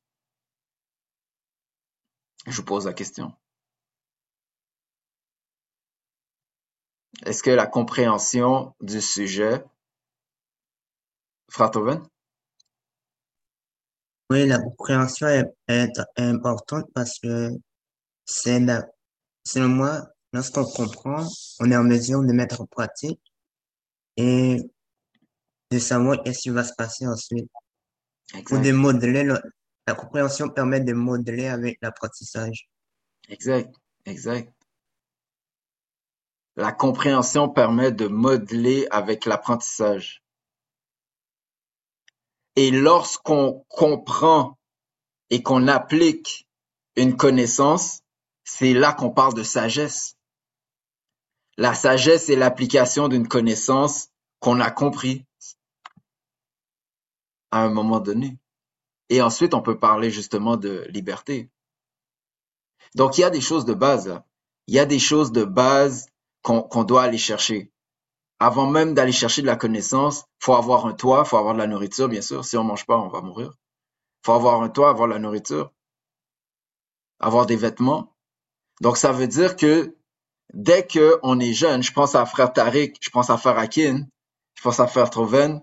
Je 2.45 2.57
vous 2.57 2.65
pose 2.65 2.85
la 2.85 2.93
question. 2.93 3.33
Est-ce 7.25 7.41
que 7.41 7.49
la 7.49 7.65
compréhension 7.65 8.75
du 8.81 9.01
sujet, 9.01 9.63
Fratoven? 11.49 12.01
Oui, 14.29 14.47
la 14.47 14.59
compréhension 14.59 15.27
est, 15.67 15.91
importante 16.17 16.85
parce 16.93 17.19
que 17.19 17.51
c'est 18.25 18.59
la, 18.59 18.85
selon 19.43 19.69
moi, 19.69 20.07
lorsqu'on 20.33 20.65
comprend, 20.65 21.27
on 21.59 21.71
est 21.71 21.77
en 21.77 21.83
mesure 21.83 22.23
de 22.23 22.33
mettre 22.33 22.61
en 22.61 22.65
pratique 22.65 23.21
et 24.17 24.57
de 25.71 25.79
savoir 25.79 26.23
qu'est-ce 26.23 26.41
qui 26.41 26.49
va 26.49 26.63
se 26.63 26.73
passer 26.73 27.05
ensuite. 27.05 27.49
Ou 28.51 28.57
de 28.57 28.71
modeler, 28.71 29.23
le- 29.23 29.41
la 29.87 29.93
compréhension 29.93 30.49
permet 30.49 30.79
de 30.79 30.93
modeler 30.93 31.47
avec 31.47 31.77
l'apprentissage. 31.81 32.67
Exact, 33.29 33.73
exact. 34.05 34.51
La 36.55 36.71
compréhension 36.71 37.49
permet 37.49 37.91
de 37.91 38.07
modeler 38.07 38.87
avec 38.89 39.25
l'apprentissage. 39.25 40.24
Et 42.55 42.71
lorsqu'on 42.71 43.65
comprend 43.69 44.57
et 45.29 45.43
qu'on 45.43 45.67
applique 45.67 46.47
une 46.95 47.17
connaissance, 47.17 48.01
c'est 48.43 48.73
là 48.73 48.93
qu'on 48.93 49.09
parle 49.09 49.33
de 49.33 49.43
sagesse. 49.43 50.15
La 51.57 51.73
sagesse 51.73 52.29
est 52.29 52.35
l'application 52.35 53.07
d'une 53.07 53.27
connaissance 53.27 54.09
qu'on 54.39 54.59
a 54.59 54.71
compris 54.71 55.25
à 57.51 57.63
un 57.63 57.69
moment 57.69 57.99
donné. 57.99 58.37
Et 59.09 59.21
ensuite, 59.21 59.53
on 59.53 59.61
peut 59.61 59.79
parler 59.79 60.11
justement 60.11 60.57
de 60.57 60.85
liberté. 60.89 61.49
Donc, 62.95 63.17
il 63.17 63.21
y 63.21 63.25
a 63.25 63.29
des 63.29 63.41
choses 63.41 63.65
de 63.65 63.73
base. 63.73 64.07
là. 64.07 64.25
Il 64.67 64.75
y 64.75 64.79
a 64.79 64.85
des 64.85 64.99
choses 64.99 65.31
de 65.31 65.43
base 65.43 66.07
qu'on 66.41 66.83
doit 66.83 67.03
aller 67.03 67.17
chercher. 67.17 67.71
Avant 68.39 68.69
même 68.69 68.93
d'aller 68.93 69.11
chercher 69.11 69.41
de 69.41 69.47
la 69.47 69.55
connaissance, 69.55 70.25
faut 70.39 70.55
avoir 70.55 70.85
un 70.85 70.93
toit, 70.93 71.25
faut 71.25 71.37
avoir 71.37 71.53
de 71.53 71.59
la 71.59 71.67
nourriture, 71.67 72.09
bien 72.09 72.21
sûr. 72.21 72.43
Si 72.43 72.57
on 72.57 72.63
mange 72.63 72.85
pas, 72.85 72.97
on 72.97 73.07
va 73.07 73.21
mourir. 73.21 73.53
Faut 74.25 74.33
avoir 74.33 74.61
un 74.61 74.69
toit, 74.69 74.89
avoir 74.89 75.07
de 75.07 75.13
la 75.13 75.19
nourriture, 75.19 75.71
avoir 77.19 77.45
des 77.45 77.55
vêtements. 77.55 78.13
Donc, 78.81 78.97
ça 78.97 79.11
veut 79.11 79.27
dire 79.27 79.55
que 79.55 79.95
dès 80.53 80.85
que 80.85 81.19
on 81.23 81.39
est 81.39 81.53
jeune, 81.53 81.83
je 81.83 81.93
pense 81.93 82.15
à 82.15 82.25
frère 82.25 82.51
Tariq, 82.53 82.97
je 83.01 83.09
pense 83.09 83.29
à 83.29 83.37
frère 83.37 83.57
Akin, 83.57 84.05
je 84.55 84.61
pense 84.61 84.79
à 84.79 84.87
frère 84.87 85.09
Troven, 85.09 85.61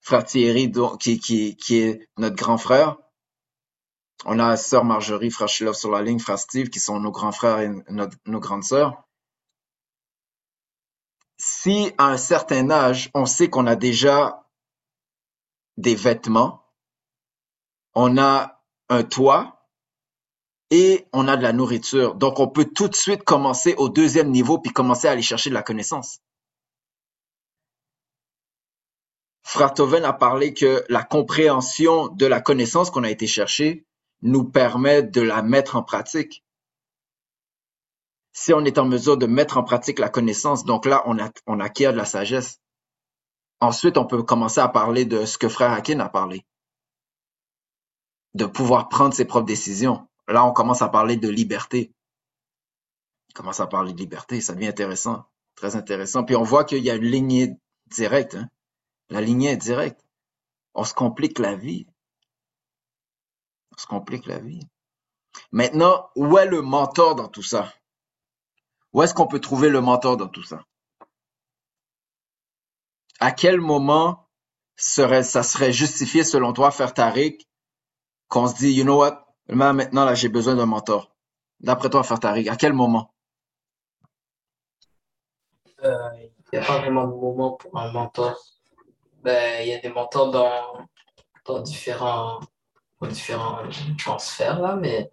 frère 0.00 0.24
Thierry, 0.24 0.70
qui, 1.00 1.18
qui, 1.18 1.56
qui 1.56 1.76
est 1.78 2.08
notre 2.18 2.36
grand 2.36 2.58
frère. 2.58 2.96
On 4.26 4.38
a 4.38 4.56
sœur 4.56 4.84
Marjorie, 4.84 5.30
frère 5.30 5.48
Shilov 5.48 5.74
sur 5.74 5.90
la 5.90 6.02
ligne, 6.02 6.18
frère 6.18 6.38
Steve, 6.38 6.68
qui 6.68 6.80
sont 6.80 6.98
nos 7.00 7.10
grands 7.10 7.32
frères 7.32 7.60
et 7.60 7.70
notre- 7.90 8.16
nos 8.26 8.40
grandes 8.40 8.64
sœurs. 8.64 9.04
Si 11.36 11.92
à 11.98 12.06
un 12.06 12.16
certain 12.16 12.70
âge, 12.70 13.10
on 13.14 13.26
sait 13.26 13.50
qu'on 13.50 13.66
a 13.66 13.76
déjà 13.76 14.46
des 15.76 15.94
vêtements, 15.94 16.64
on 17.94 18.18
a 18.18 18.62
un 18.88 19.02
toit 19.02 19.68
et 20.70 21.06
on 21.12 21.28
a 21.28 21.36
de 21.36 21.42
la 21.42 21.52
nourriture. 21.52 22.14
Donc, 22.14 22.40
on 22.40 22.48
peut 22.48 22.64
tout 22.64 22.88
de 22.88 22.94
suite 22.94 23.24
commencer 23.24 23.74
au 23.76 23.88
deuxième 23.88 24.30
niveau 24.30 24.58
puis 24.58 24.72
commencer 24.72 25.08
à 25.08 25.12
aller 25.12 25.22
chercher 25.22 25.50
de 25.50 25.54
la 25.54 25.62
connaissance. 25.62 26.20
Frère 29.42 29.74
Toven 29.74 30.04
a 30.04 30.12
parlé 30.12 30.54
que 30.54 30.84
la 30.88 31.02
compréhension 31.02 32.08
de 32.08 32.26
la 32.26 32.40
connaissance 32.40 32.90
qu'on 32.90 33.04
a 33.04 33.10
été 33.10 33.26
chercher 33.26 33.86
nous 34.22 34.44
permet 34.44 35.02
de 35.02 35.20
la 35.20 35.42
mettre 35.42 35.76
en 35.76 35.82
pratique. 35.82 36.44
Si 38.36 38.52
on 38.52 38.64
est 38.64 38.78
en 38.78 38.84
mesure 38.84 39.16
de 39.16 39.26
mettre 39.26 39.56
en 39.58 39.62
pratique 39.62 40.00
la 40.00 40.08
connaissance, 40.08 40.64
donc 40.64 40.86
là, 40.86 41.04
on, 41.06 41.16
on 41.46 41.60
acquiert 41.60 41.92
de 41.92 41.96
la 41.96 42.04
sagesse. 42.04 42.60
Ensuite, 43.60 43.96
on 43.96 44.06
peut 44.06 44.24
commencer 44.24 44.60
à 44.60 44.68
parler 44.68 45.04
de 45.04 45.24
ce 45.24 45.38
que 45.38 45.48
Frère 45.48 45.70
Hakin 45.70 46.00
a 46.00 46.08
parlé. 46.08 46.44
De 48.34 48.44
pouvoir 48.44 48.88
prendre 48.88 49.14
ses 49.14 49.24
propres 49.24 49.46
décisions. 49.46 50.08
Là, 50.26 50.44
on 50.44 50.52
commence 50.52 50.82
à 50.82 50.88
parler 50.88 51.16
de 51.16 51.28
liberté. 51.28 51.92
commence 53.34 53.60
à 53.60 53.68
parler 53.68 53.92
de 53.92 53.98
liberté, 53.98 54.40
ça 54.40 54.54
devient 54.54 54.66
intéressant, 54.66 55.24
très 55.54 55.76
intéressant. 55.76 56.24
Puis 56.24 56.34
on 56.34 56.42
voit 56.42 56.64
qu'il 56.64 56.82
y 56.82 56.90
a 56.90 56.96
une 56.96 57.04
lignée 57.04 57.56
directe. 57.86 58.34
Hein? 58.34 58.48
La 59.10 59.20
lignée 59.20 59.50
est 59.50 59.56
directe. 59.56 60.04
On 60.74 60.82
se 60.82 60.92
complique 60.92 61.38
la 61.38 61.54
vie. 61.54 61.86
On 63.72 63.80
se 63.80 63.86
complique 63.86 64.26
la 64.26 64.40
vie. 64.40 64.66
Maintenant, 65.52 66.10
où 66.16 66.36
est 66.36 66.46
le 66.46 66.62
mentor 66.62 67.14
dans 67.14 67.28
tout 67.28 67.42
ça? 67.42 67.72
Où 68.94 69.02
est-ce 69.02 69.12
qu'on 69.12 69.26
peut 69.26 69.40
trouver 69.40 69.68
le 69.68 69.80
mentor 69.80 70.16
dans 70.16 70.28
tout 70.28 70.44
ça? 70.44 70.64
À 73.18 73.32
quel 73.32 73.60
moment 73.60 74.30
serait, 74.76 75.24
ça 75.24 75.42
serait 75.42 75.72
justifié 75.72 76.22
selon 76.22 76.52
toi, 76.52 76.70
faire 76.70 76.94
Tariq, 76.94 77.44
qu'on 78.28 78.46
se 78.46 78.54
dit, 78.54 78.72
you 78.72 78.84
know 78.84 78.98
what, 78.98 79.26
maintenant 79.48 80.04
là, 80.04 80.14
j'ai 80.14 80.28
besoin 80.28 80.54
d'un 80.54 80.66
mentor. 80.66 81.12
D'après 81.58 81.90
toi, 81.90 82.04
faire 82.04 82.20
Tariq, 82.20 82.48
à 82.48 82.56
quel 82.56 82.72
moment? 82.72 83.12
Il 85.80 85.86
euh, 85.86 86.10
n'y 86.52 86.58
a 86.58 86.64
pas 86.64 86.78
vraiment 86.78 87.06
de 87.06 87.14
moment 87.14 87.52
pour 87.52 87.76
un 87.76 87.90
mentor. 87.90 88.38
Ben, 89.22 89.62
il 89.62 89.68
y 89.68 89.74
a 89.74 89.78
des 89.78 89.88
mentors 89.88 90.30
dans, 90.30 90.86
dans 91.46 91.60
différents, 91.60 92.40
différents 93.02 93.58
transferts, 93.98 94.60
là, 94.60 94.76
mais 94.76 95.10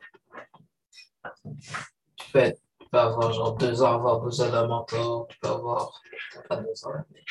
tu 2.18 2.32
peux, 2.32 2.52
tu 2.52 2.60
peux 2.92 3.00
avoir 3.00 3.34
genre 3.34 3.56
deux 3.56 3.82
ans, 3.82 3.94
avoir 3.94 4.20
besoin 4.20 4.50
d'un 4.50 4.68
mentor, 4.68 5.28
tu 5.30 5.38
peux 5.40 5.48
avoir, 5.48 6.02
pas 6.50 6.58
deux 6.58 6.86
ans, 6.86 6.92
mais 7.12 7.24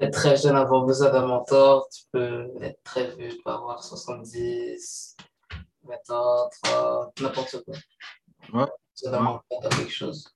être 0.00 0.12
très 0.12 0.36
jeune, 0.36 0.56
avoir 0.56 0.84
besoin 0.84 1.10
d'un 1.10 1.26
mentor, 1.26 1.88
tu 1.90 2.04
peux 2.12 2.50
être 2.60 2.82
très 2.84 3.14
vieux, 3.16 3.30
tu 3.30 3.42
peux 3.42 3.50
avoir 3.50 3.82
70, 3.82 5.16
20 5.82 6.10
ans, 6.10 6.48
30, 6.62 7.20
n'importe 7.20 7.64
quoi. 7.64 7.74
Ouais. 8.52 8.70
Tu 8.96 9.08
as 9.08 9.10
dans 9.10 9.42
quelque 9.48 9.88
chose. 9.88 10.28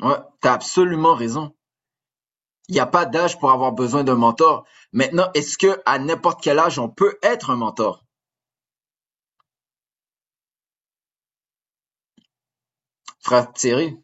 Ouais, 0.00 0.16
tu 0.40 0.48
as 0.48 0.52
absolument 0.52 1.14
raison. 1.14 1.54
Il 2.68 2.74
n'y 2.74 2.80
a 2.80 2.86
pas 2.86 3.06
d'âge 3.06 3.38
pour 3.38 3.50
avoir 3.50 3.72
besoin 3.72 4.04
d'un 4.04 4.14
mentor. 4.14 4.64
Maintenant, 4.92 5.30
est-ce 5.34 5.56
que 5.56 5.80
à 5.86 5.98
n'importe 5.98 6.42
quel 6.42 6.58
âge, 6.58 6.78
on 6.78 6.88
peut 6.88 7.18
être 7.22 7.50
un 7.50 7.56
mentor? 7.56 8.04
Thierry? 13.54 13.96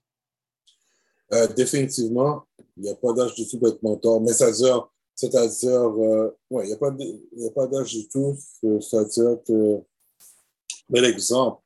Euh, 1.33 1.47
définitivement, 1.49 2.45
il 2.77 2.85
n'y 2.85 2.91
a 2.91 2.95
pas 2.95 3.13
d'âge 3.13 3.35
du 3.35 3.47
tout 3.49 3.59
pour 3.59 3.69
être 3.69 3.83
mentor. 3.83 4.21
Mais 4.21 4.33
c'est-à-dire, 4.33 4.89
c'est-à-dire, 5.15 5.71
euh, 5.73 6.31
ouais, 6.51 6.65
il 6.65 6.69
n'y 6.69 7.47
a 7.47 7.51
pas, 7.51 7.67
d'âge 7.67 7.93
du 7.93 8.09
tout. 8.09 8.37
C'est-à-dire 8.81 9.39
que, 9.47 9.81
bel 10.89 11.05
exemple, 11.07 11.63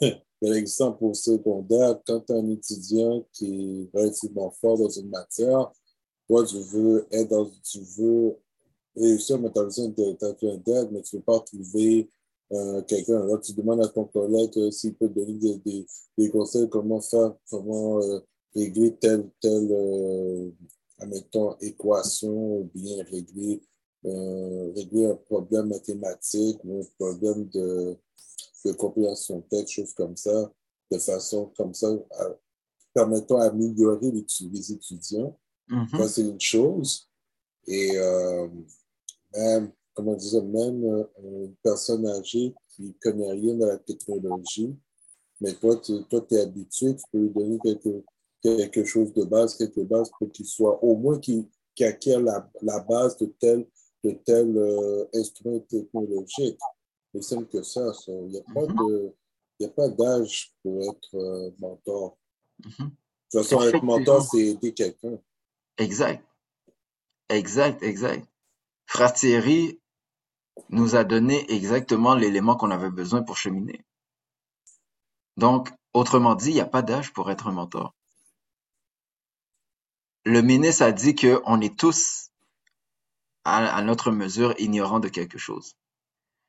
bel 0.00 0.22
exemple 0.56 1.04
au 1.04 1.14
secondaire, 1.14 2.00
quand 2.06 2.30
un 2.30 2.48
étudiant 2.50 3.24
qui 3.32 3.88
est 3.94 3.98
relativement 3.98 4.50
fort 4.50 4.78
dans 4.78 4.88
une 4.88 5.08
matière, 5.08 5.70
toi, 6.28 6.44
tu 6.44 6.58
veux 6.58 7.06
être 7.12 7.28
dans, 7.28 7.48
tu 7.62 7.80
veux 7.98 8.36
réussir, 8.96 9.38
mais 9.38 9.52
tu 9.52 9.60
as 9.60 9.64
besoin 9.64 9.88
d'aide, 9.88 10.88
mais 10.90 11.02
tu 11.02 11.16
ne 11.16 11.20
veux 11.20 11.24
pas 11.24 11.38
trouver 11.40 12.10
euh, 12.52 12.82
quelqu'un. 12.82 13.20
Alors, 13.22 13.40
tu 13.40 13.52
demandes 13.52 13.82
à 13.82 13.88
ton 13.88 14.04
collègue 14.04 14.52
euh, 14.56 14.70
s'il 14.70 14.94
peut 14.94 15.08
donner 15.08 15.34
des, 15.34 15.56
des, 15.58 15.86
des, 16.16 16.30
conseils, 16.30 16.68
comment 16.68 17.00
faire, 17.00 17.34
comment 17.50 18.00
euh, 18.02 18.20
régler 18.54 18.96
telle, 18.96 19.28
telle 19.40 20.52
admettons, 20.98 21.56
équation, 21.60 22.58
ou 22.60 22.70
bien 22.74 23.04
régler, 23.04 23.62
régler 24.04 25.06
un 25.06 25.16
problème 25.16 25.68
mathématique 25.68 26.58
ou 26.64 26.80
un 26.80 26.86
problème 26.98 27.48
de, 27.48 27.96
de 28.64 28.72
compréhension 28.72 29.42
texte, 29.42 29.74
choses 29.74 29.94
comme 29.94 30.16
ça, 30.16 30.50
de 30.90 30.98
façon 30.98 31.52
comme 31.56 31.74
ça, 31.74 31.88
à, 32.12 32.36
permettant 32.94 33.38
d'améliorer 33.38 34.10
les, 34.10 34.24
les 34.50 34.72
étudiants. 34.72 35.38
Mhm. 35.68 35.88
Ça, 35.90 36.08
c'est 36.08 36.22
une 36.22 36.40
chose. 36.40 37.10
Et 37.66 37.92
euh, 37.96 38.48
même, 39.34 39.72
comment 39.96 40.14
dire, 40.14 40.44
même 40.44 40.84
euh, 40.84 41.04
une 41.22 41.54
personne 41.62 42.06
âgée 42.06 42.54
qui 42.68 42.82
ne 42.82 42.92
connaît 43.00 43.32
rien 43.32 43.54
de 43.54 43.64
la 43.64 43.78
technologie, 43.78 44.76
mais 45.40 45.52
toi, 45.54 45.76
tu 45.76 46.04
toi, 46.04 46.24
es 46.30 46.40
habitué, 46.40 46.94
tu 46.94 47.02
peux 47.10 47.18
lui 47.18 47.30
donner 47.30 47.58
quelque, 47.58 48.04
quelque 48.42 48.84
chose 48.84 49.12
de 49.14 49.24
base, 49.24 49.56
quelque 49.56 49.80
base 49.80 50.10
pour 50.18 50.30
qu'il 50.30 50.46
soit, 50.46 50.82
au 50.84 50.96
moins 50.96 51.18
qu'il 51.18 51.48
qu 51.74 51.84
acquiert 51.84 52.20
la, 52.20 52.48
la, 52.62 52.80
base 52.80 53.16
de 53.18 53.26
tel, 53.38 53.66
de 54.04 54.10
tel 54.24 54.56
euh, 54.56 55.06
instrument 55.14 55.60
technologique. 55.60 56.58
C'est 57.14 57.22
simple 57.22 57.46
que 57.46 57.62
ça. 57.62 57.92
Il 58.06 58.28
n'y 58.28 58.38
a, 58.38 58.42
pas 58.54 58.66
Mhm. 58.66 58.76
de- 58.76 59.12
il 59.58 59.62
y 59.64 59.66
a 59.66 59.70
pas 59.72 59.88
d'âge 59.88 60.54
pour 60.62 60.82
être 60.82 61.14
euh, 61.14 61.50
mentor. 61.58 62.18
Mhm. 62.64 62.70
De 62.88 63.40
toute 63.40 63.48
façon, 63.48 63.62
être 63.62 63.82
mentor, 63.82 64.22
c'est 64.22 64.38
aider 64.40 64.72
quelqu'un. 64.72 65.18
Exact. 65.78 66.22
Exact, 67.28 67.82
exact. 67.82 68.26
Frère 68.86 69.12
Thierry 69.12 69.80
nous 70.70 70.96
a 70.96 71.04
donné 71.04 71.50
exactement 71.52 72.14
l'élément 72.14 72.56
qu'on 72.56 72.70
avait 72.70 72.90
besoin 72.90 73.22
pour 73.22 73.36
cheminer. 73.36 73.84
Donc, 75.36 75.70
autrement 75.92 76.34
dit, 76.34 76.50
il 76.50 76.54
n'y 76.54 76.60
a 76.60 76.66
pas 76.66 76.82
d'âge 76.82 77.12
pour 77.12 77.30
être 77.30 77.46
un 77.46 77.52
mentor. 77.52 77.94
Le 80.24 80.42
ministre 80.42 80.82
a 80.82 80.92
dit 80.92 81.14
qu'on 81.14 81.60
est 81.60 81.78
tous, 81.78 82.30
à, 83.44 83.80
notre 83.82 84.10
mesure, 84.10 84.54
ignorants 84.58 84.98
de 84.98 85.08
quelque 85.08 85.38
chose. 85.38 85.76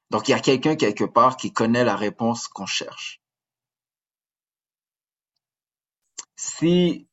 Donc, 0.10 0.28
il 0.28 0.32
y 0.32 0.34
a 0.34 0.40
quelqu'un 0.40 0.76
quelque 0.76 1.04
part 1.04 1.38
qui 1.38 1.54
connaît 1.54 1.84
la 1.84 1.96
réponse 1.96 2.48
qu'on 2.48 2.66
cherche. 2.66 3.22
Si 6.38 7.08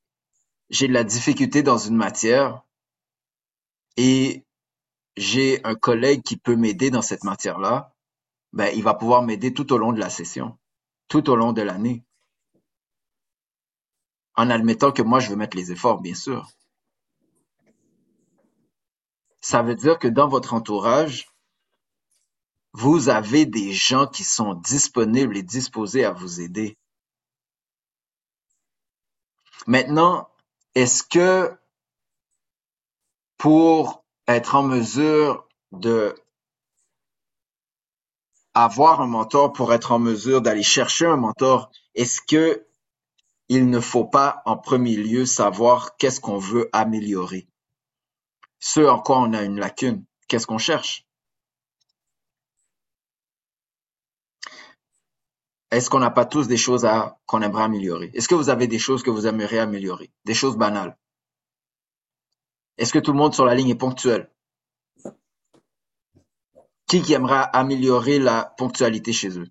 j'ai 0.71 0.89
de 0.89 0.93
la 0.93 1.05
difficulté 1.05 1.63
dans 1.63 1.79
une 1.79 1.97
matière 1.97 2.63
et 3.97 4.44
j'ai 5.17 5.65
un 5.65 5.75
collègue 5.75 6.23
qui 6.23 6.37
peut 6.37 6.57
m'aider 6.57 6.91
dans 6.91 7.03
cette 7.03 7.25
matière-là, 7.25 7.95
ben, 8.53 8.73
il 8.75 8.83
va 8.83 8.95
pouvoir 8.95 9.23
m'aider 9.23 9.53
tout 9.53 9.73
au 9.73 9.79
long 9.79 9.93
de 9.93 10.01
la 10.01 10.11
session, 10.11 10.59
tout 11.09 11.29
au 11.31 11.37
long 11.37 11.53
de 11.53 11.63
l'année. 11.63 12.05
En 14.37 14.51
admettant 14.51 14.93
que 14.93 15.03
moi, 15.03 15.21
je 15.21 15.31
veux 15.31 15.37
mettre 15.37 15.57
les 15.57 15.73
efforts, 15.73 16.01
bien 16.01 16.15
sûr. 16.15 16.51
Ça 19.41 19.63
veut 19.63 19.75
dire 19.75 19.99
que 19.99 20.09
dans 20.09 20.29
votre 20.29 20.55
entourage, 20.55 21.29
vous 22.73 23.09
avez 23.09 23.47
des 23.47 23.73
gens 23.73 24.07
qui 24.07 24.25
sont 24.25 24.55
disponibles 24.55 25.37
et 25.37 25.43
disposés 25.43 26.05
à 26.05 26.11
vous 26.11 26.41
aider. 26.41 26.77
Maintenant, 29.67 30.29
est-ce 30.75 31.03
que 31.03 31.57
pour 33.39 34.04
être 34.27 34.55
en 34.55 34.63
mesure 34.63 35.49
de 35.73 36.15
avoir 38.55 39.01
un 39.01 39.07
mentor, 39.07 39.53
pour 39.53 39.73
être 39.73 39.93
en 39.93 39.99
mesure 39.99 40.41
d'aller 40.41 40.63
chercher 40.63 41.07
un 41.07 41.17
mentor, 41.17 41.71
est-ce 41.95 42.21
que 42.21 42.67
il 43.49 43.69
ne 43.69 43.81
faut 43.81 44.05
pas 44.05 44.43
en 44.47 44.57
premier 44.57 44.97
lieu 44.97 45.27
savoir 45.27 45.97
qu'est-ce 45.97 46.21
qu'on 46.21 46.39
veut 46.39 46.71
améliorer? 46.73 47.49
Ce 48.61 48.81
en 48.81 48.99
quoi 49.01 49.19
on 49.19 49.33
a 49.35 49.43
une 49.43 49.61
lacune, 49.61 50.05
qu'est-ce 50.29 50.47
qu'on 50.47 50.59
cherche? 50.59 51.05
Est-ce 55.71 55.91
qu'on 55.91 55.99
n'a 55.99 56.11
pas 56.11 56.25
tous 56.25 56.47
des 56.47 56.57
choses 56.57 56.87
qu'on 57.27 57.43
aimerait 57.43 57.65
améliorer? 57.65 58.13
Est-ce 58.15 58.29
que 58.29 58.37
vous 58.37 58.49
avez 58.49 58.69
des 58.69 58.79
choses 58.79 59.03
que 59.03 59.11
vous 59.11 59.27
aimeriez 59.27 59.59
améliorer? 59.59 60.13
Des 60.25 60.35
choses 60.35 60.57
banales? 60.57 60.97
Est-ce 62.79 62.93
que 62.93 63.01
tout 63.01 63.13
le 63.13 63.19
monde 63.19 63.35
sur 63.35 63.45
la 63.47 63.55
ligne 63.57 63.71
est 63.71 63.75
ponctuel? 63.75 64.31
Qui 66.87 67.03
qui 67.03 67.13
aimerait 67.13 67.45
améliorer 67.53 68.19
la 68.19 68.55
ponctualité 68.57 69.13
chez 69.13 69.39
eux? 69.39 69.49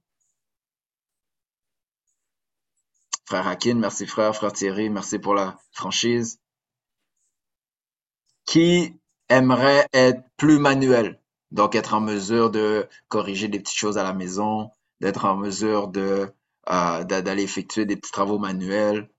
Frère 3.25 3.47
Hakin, 3.49 3.75
merci 3.75 4.07
frère. 4.07 4.33
Frère 4.33 4.53
Thierry, 4.53 4.89
merci 4.89 5.19
pour 5.19 5.33
la 5.35 5.57
franchise. 5.73 6.39
Qui 8.45 8.95
aimerait 9.27 9.87
être 9.93 10.23
plus 10.37 10.57
manuel? 10.57 11.19
Donc, 11.51 11.75
être 11.75 11.93
en 11.93 11.99
mesure 11.99 12.49
de 12.51 12.87
corriger 13.09 13.49
des 13.49 13.59
petites 13.59 13.77
choses 13.77 13.97
à 13.97 14.03
la 14.03 14.13
maison, 14.13 14.71
d'être 15.01 15.25
en 15.25 15.35
mesure 15.35 15.91
euh, 15.97 16.27
d'a- 17.03 17.21
d'aller 17.21 17.43
effectuer 17.43 17.85
des 17.85 17.97
petits 17.97 18.11
travaux 18.13 18.39
manuels. 18.39 19.09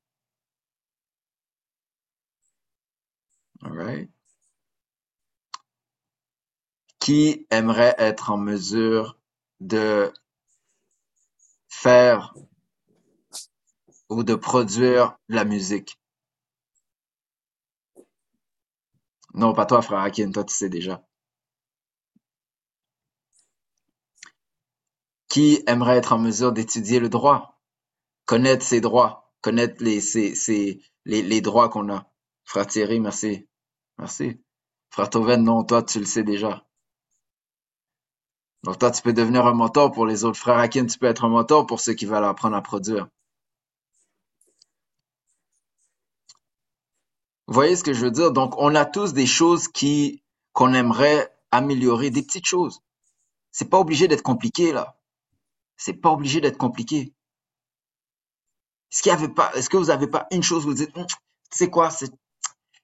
Qui 6.99 7.47
aimerait 7.51 7.95
être 7.99 8.31
en 8.31 8.37
mesure 8.37 9.19
de 9.61 10.13
faire 11.69 12.35
ou 14.09 14.23
de 14.23 14.35
produire 14.35 15.17
la 15.29 15.45
musique? 15.45 15.99
Non, 19.35 19.53
pas 19.53 19.67
toi, 19.67 19.83
frère 19.83 20.01
Hakin, 20.01 20.31
toi 20.31 20.45
tu 20.45 20.55
sais 20.55 20.69
déjà. 20.69 21.05
Qui 25.29 25.63
aimerait 25.67 25.97
être 25.97 26.13
en 26.13 26.19
mesure 26.19 26.53
d'étudier 26.53 27.01
le 27.01 27.09
droit, 27.09 27.61
connaître 28.25 28.65
ses 28.65 28.81
droits, 28.81 29.33
connaître 29.41 29.83
les, 29.83 30.01
les 31.07 31.41
droits 31.41 31.69
qu'on 31.69 31.93
a. 31.93 32.07
Frère 32.45 32.67
Thierry, 32.67 33.01
merci. 33.01 33.47
Merci. 33.99 34.41
Frère 34.91 35.11
Toven, 35.11 35.43
non, 35.43 35.65
toi, 35.65 35.83
tu 35.83 35.99
le 35.99 36.07
sais 36.07 36.23
déjà. 36.23 36.65
Donc 38.65 38.79
toi, 38.79 38.91
tu 38.91 39.03
peux 39.03 39.13
devenir 39.13 39.47
un 39.47 39.55
mentor 39.55 39.93
pour 39.93 40.07
les 40.07 40.25
autres. 40.25 40.39
Frère 40.39 40.59
Akin, 40.59 40.87
tu 40.87 40.99
peux 40.99 41.07
être 41.07 41.25
un 41.25 41.29
mentor 41.29 41.67
pour 41.67 41.81
ceux 41.81 41.95
qui 41.95 42.07
veulent 42.07 42.25
apprendre 42.25 42.57
à 42.57 42.63
produire. 42.63 43.09
Vous 47.47 47.55
voyez 47.55 47.77
ce 47.77 47.85
que 47.85 47.93
je 47.93 48.05
veux 48.05 48.11
dire? 48.11 48.33
Donc, 48.33 48.55
on 48.59 48.75
a 48.75 48.87
tous 48.87 49.13
des 49.13 49.27
choses 49.27 49.69
qui 49.69 50.23
qu'on 50.53 50.73
aimerait 50.73 51.31
améliorer, 51.51 52.11
des 52.11 52.23
petites 52.23 52.47
choses. 52.47 52.81
C'est 53.51 53.69
pas 53.69 53.79
obligé 53.79 54.09
d'être 54.09 54.23
compliqué, 54.23 54.73
là. 54.73 54.97
C'est 55.77 55.95
pas 55.95 56.11
obligé 56.11 56.41
d'être 56.41 56.57
compliqué. 56.57 57.13
Est-ce 58.91 59.03
qu'il 59.03 59.35
pas, 59.35 59.53
est-ce 59.55 59.69
que 59.69 59.77
vous 59.77 59.91
avez 59.91 60.07
pas 60.07 60.27
une 60.31 60.43
chose 60.43 60.65
où 60.65 60.69
vous 60.69 60.75
dites, 60.75 60.97
hum, 60.97 61.07
tu 61.07 61.17
sais 61.51 61.69
quoi, 61.69 61.91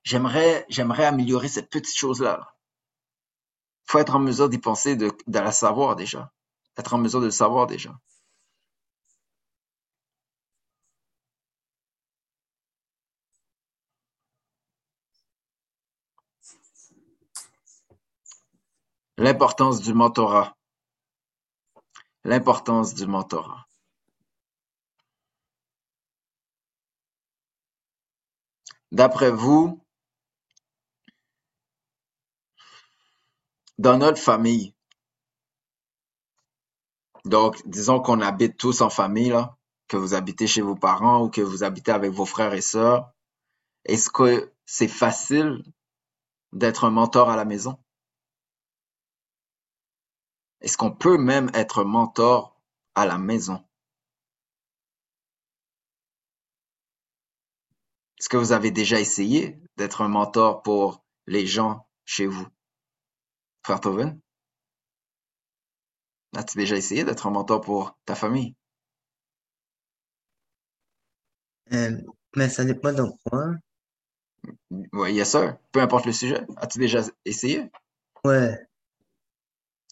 j'aimerais, 0.05 0.67
j'aimerais 0.69 1.07
améliorer 1.07 1.49
cette 1.49 1.71
petite 1.71 1.97
chose-là. 1.97 2.55
Faut 3.87 3.99
être 3.99 4.17
en 4.17 4.21
mesure 4.21 4.49
d'y 4.49 4.59
penser, 4.59 4.97
de, 4.97 5.13
de 5.27 5.39
la 5.39 5.53
savoir 5.53 5.97
déjà. 5.97 6.33
Être 6.79 6.95
en 6.95 6.99
mesure 6.99 7.21
de 7.21 7.27
le 7.27 7.31
savoir 7.31 7.67
déjà. 7.67 7.95
L'importance 19.19 19.81
du 19.81 19.95
mentorat. 19.95 20.57
L'importance 22.25 22.95
du 22.95 23.07
mentorat. 23.07 23.67
D'après 28.93 29.31
vous, 29.31 29.80
dans 33.81 33.97
notre 33.97 34.21
famille, 34.21 34.75
donc 37.25 37.67
disons 37.67 37.99
qu'on 38.01 38.21
habite 38.21 38.59
tous 38.59 38.83
en 38.83 38.91
famille, 38.91 39.35
que 39.89 39.97
vous 39.97 40.13
habitez 40.13 40.47
chez 40.47 40.61
vos 40.61 40.77
parents 40.77 41.25
ou 41.25 41.31
que 41.31 41.41
vous 41.41 41.65
habitez 41.65 41.91
avec 41.91 42.13
vos 42.13 42.27
frères 42.27 42.53
et 42.53 42.61
sœurs, 42.61 43.11
est-ce 43.87 44.11
que 44.11 44.53
c'est 44.67 44.87
facile 44.87 45.65
d'être 46.53 46.85
un 46.85 46.91
mentor 46.91 47.31
à 47.31 47.37
la 47.37 47.47
maison? 47.47 47.79
Est-ce 50.61 50.77
qu'on 50.77 50.93
peut 50.93 51.17
même 51.17 51.51
être 51.55 51.83
mentor 51.83 52.61
à 52.95 53.07
la 53.07 53.17
maison? 53.17 53.65
Est-ce 58.19 58.29
que 58.29 58.37
vous 58.37 58.53
avez 58.53 58.73
déjà 58.73 59.01
essayé 59.01 59.59
d'être 59.79 60.03
un 60.03 60.09
mentor 60.09 60.63
pour 60.63 61.03
les 61.27 61.47
gens 61.47 61.89
chez 62.05 62.27
vous? 62.27 62.47
Frère 63.63 63.81
Toven? 63.81 64.21
As-tu 66.35 66.59
déjà 66.59 66.75
essayé 66.77 67.05
d'être 67.05 67.29
un 67.29 67.31
mentor 67.31 67.61
pour 67.61 67.97
ta 68.05 68.17
famille? 68.17 68.57
Euh, 71.73 72.01
mais 72.37 72.49
ça 72.49 72.65
dépend 72.65 72.93
de 72.93 73.03
quoi. 73.25 73.55
Oui, 74.93 75.13
yes 75.15 75.31
sir. 75.31 75.57
Peu 75.73 75.81
importe 75.81 76.07
le 76.07 76.13
sujet. 76.13 76.41
As-tu 76.57 76.79
déjà 76.79 77.01
essayé? 77.25 77.71
Ouais, 78.25 78.69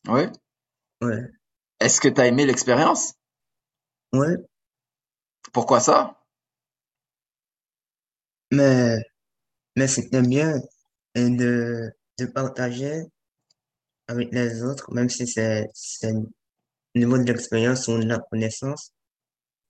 Oui? 0.08 0.28
ouais, 1.00 1.30
Est-ce 1.80 2.00
que 2.00 2.06
tu 2.06 2.20
as 2.20 2.28
aimé 2.28 2.46
l'expérience? 2.46 3.14
ouais. 4.12 4.48
Pourquoi 5.52 5.80
ça? 5.80 6.16
Mais, 8.52 8.98
mais 9.76 9.88
c'était 9.88 10.22
bien 10.22 10.60
et 11.16 11.30
de, 11.30 11.90
de 12.18 12.26
partager 12.26 13.04
avec 14.08 14.32
les 14.32 14.62
autres, 14.62 14.92
même 14.92 15.08
si 15.08 15.26
c'est, 15.26 15.68
au 16.12 16.98
niveau 16.98 17.18
de 17.18 17.24
l'expérience 17.24 17.86
ou 17.88 17.98
de 17.98 18.04
la 18.06 18.18
connaissance, 18.18 18.92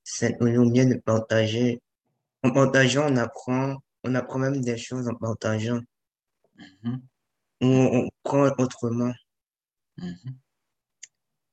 c'est 0.05 0.39
toujours 0.39 0.71
bien 0.71 0.87
de 0.87 0.95
partager. 0.95 1.83
En 2.43 2.53
partageant, 2.53 3.13
on 3.13 3.17
apprend, 3.17 3.77
on 4.05 4.15
apprend 4.15 4.39
même 4.39 4.61
des 4.63 4.79
choses 4.79 5.09
en 5.09 5.15
partageant, 5.15 5.81
Mhm, 6.83 7.01
ou 7.61 7.67
on, 7.67 7.99
on 8.05 8.09
prend 8.25 8.49
autrement. 8.59 9.13
mhm. 9.97 10.37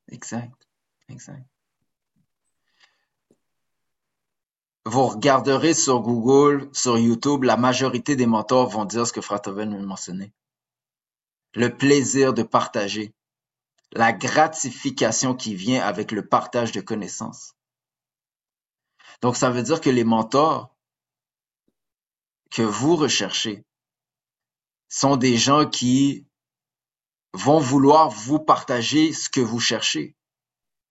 Exact, 0.09 0.67
exact. 1.09 1.45
Vous 4.85 5.07
regarderez 5.07 5.73
sur 5.73 5.99
Google, 6.01 6.69
sur 6.71 6.97
YouTube, 6.99 7.43
la 7.43 7.57
majorité 7.57 8.15
des 8.15 8.27
mentors 8.27 8.69
vont 8.69 8.85
dire 8.85 9.07
ce 9.07 9.13
que 9.13 9.21
Fratoven 9.21 9.75
de 9.75 9.83
mentionner. 9.83 10.31
Le 11.55 11.75
plaisir 11.75 12.33
de 12.33 12.43
partager, 12.43 13.13
la 13.91 14.11
gratification 14.11 15.35
qui 15.35 15.55
vient 15.55 15.83
avec 15.83 16.11
le 16.11 16.27
partage 16.27 16.71
de 16.71 16.81
connaissances. 16.81 17.55
Donc, 19.21 19.37
ça 19.37 19.49
veut 19.49 19.63
dire 19.63 19.81
que 19.81 19.89
les 19.89 20.03
mentors 20.03 20.75
que 22.51 22.61
vous 22.61 22.95
recherchez 22.95 23.65
sont 24.89 25.15
des 25.15 25.37
gens 25.37 25.67
qui 25.67 26.27
vont 27.33 27.59
vouloir 27.59 28.09
vous 28.09 28.39
partager 28.39 29.13
ce 29.13 29.29
que 29.29 29.41
vous 29.41 29.59
cherchez. 29.59 30.15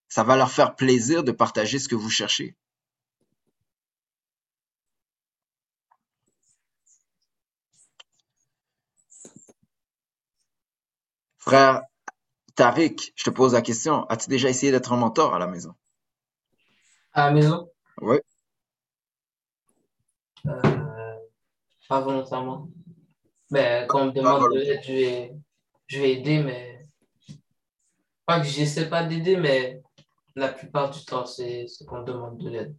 Ça 0.09 0.25
va 0.25 0.37
leur 0.37 0.51
faire 0.51 0.77
plaisir 0.77 1.25
de 1.25 1.33
partager 1.33 1.79
ce 1.79 1.89
que 1.89 1.95
vous 1.95 2.11
cherchez. 2.11 2.57
Frère 11.45 11.83
Tariq, 12.55 13.13
je 13.17 13.25
te 13.25 13.29
pose 13.29 13.53
la 13.53 13.61
question. 13.61 14.05
As-tu 14.09 14.31
déjà 14.31 14.49
essayé 14.49 14.73
d'être 14.73 14.95
un 14.95 14.97
mentor 14.97 15.35
à 15.35 15.39
la 15.39 15.47
maison? 15.47 15.75
À 17.13 17.27
la 17.27 17.33
maison, 17.33 17.71
Oui. 18.01 18.19
euh, 20.47 21.17
pas 21.89 22.01
volontairement. 22.01 22.69
Mais 23.51 23.87
quand 23.89 24.03
on 24.03 24.07
me 24.07 24.13
demande 24.13 24.53
de 24.53 24.59
l'aide, 24.59 24.81
je 24.85 24.93
vais, 24.93 25.35
je 25.87 26.01
vais 26.01 26.13
aider, 26.13 26.43
mais 26.43 26.89
pas 28.27 28.41
que 28.41 28.47
j'essaie 28.47 28.89
pas 28.89 29.05
d'aider, 29.05 29.37
mais 29.37 29.83
la 30.35 30.49
plupart 30.49 30.91
du 30.91 31.05
temps, 31.05 31.27
c'est 31.27 31.67
c'est 31.69 31.85
qu'on 31.85 32.01
me 32.01 32.05
demande 32.07 32.39
de 32.39 32.49
l'aide. 32.51 32.77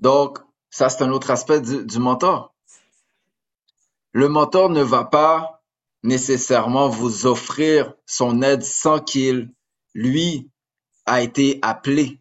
Donc, 0.00 0.38
ça, 0.68 0.90
c'est 0.90 1.02
un 1.02 1.12
autre 1.12 1.30
aspect 1.30 1.62
du, 1.62 1.86
du 1.86 1.98
mentor. 1.98 2.54
Le 4.12 4.28
mentor 4.28 4.68
ne 4.68 4.82
va 4.82 5.04
pas 5.04 5.61
nécessairement 6.02 6.88
vous 6.88 7.26
offrir 7.26 7.94
son 8.06 8.42
aide 8.42 8.62
sans 8.62 9.00
qu'il, 9.00 9.52
lui, 9.94 10.50
a 11.06 11.22
été 11.22 11.58
appelé. 11.62 12.20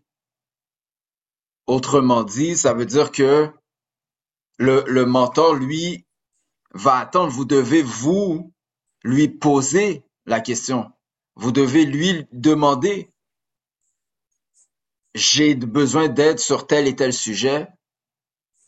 Autrement 1.68 2.24
dit, 2.24 2.58
ça 2.58 2.74
veut 2.74 2.86
dire 2.86 3.12
que 3.12 3.50
le, 4.58 4.84
le 4.88 5.06
mentor, 5.06 5.56
lui, 5.56 6.06
va 6.74 6.98
attendre. 6.98 7.32
Vous 7.32 7.46
devez, 7.46 7.82
vous, 7.82 8.54
lui 9.04 9.28
poser 9.28 10.04
la 10.26 10.40
question. 10.40 10.92
Vous 11.36 11.52
devez 11.52 11.86
lui 11.86 12.28
demander, 12.32 13.12
j'ai 15.16 15.56
besoin 15.56 16.08
d'aide 16.08 16.40
sur 16.40 16.68
tel 16.68 16.88
et 16.88 16.96
tel 16.96 17.14
sujet. 17.14 17.68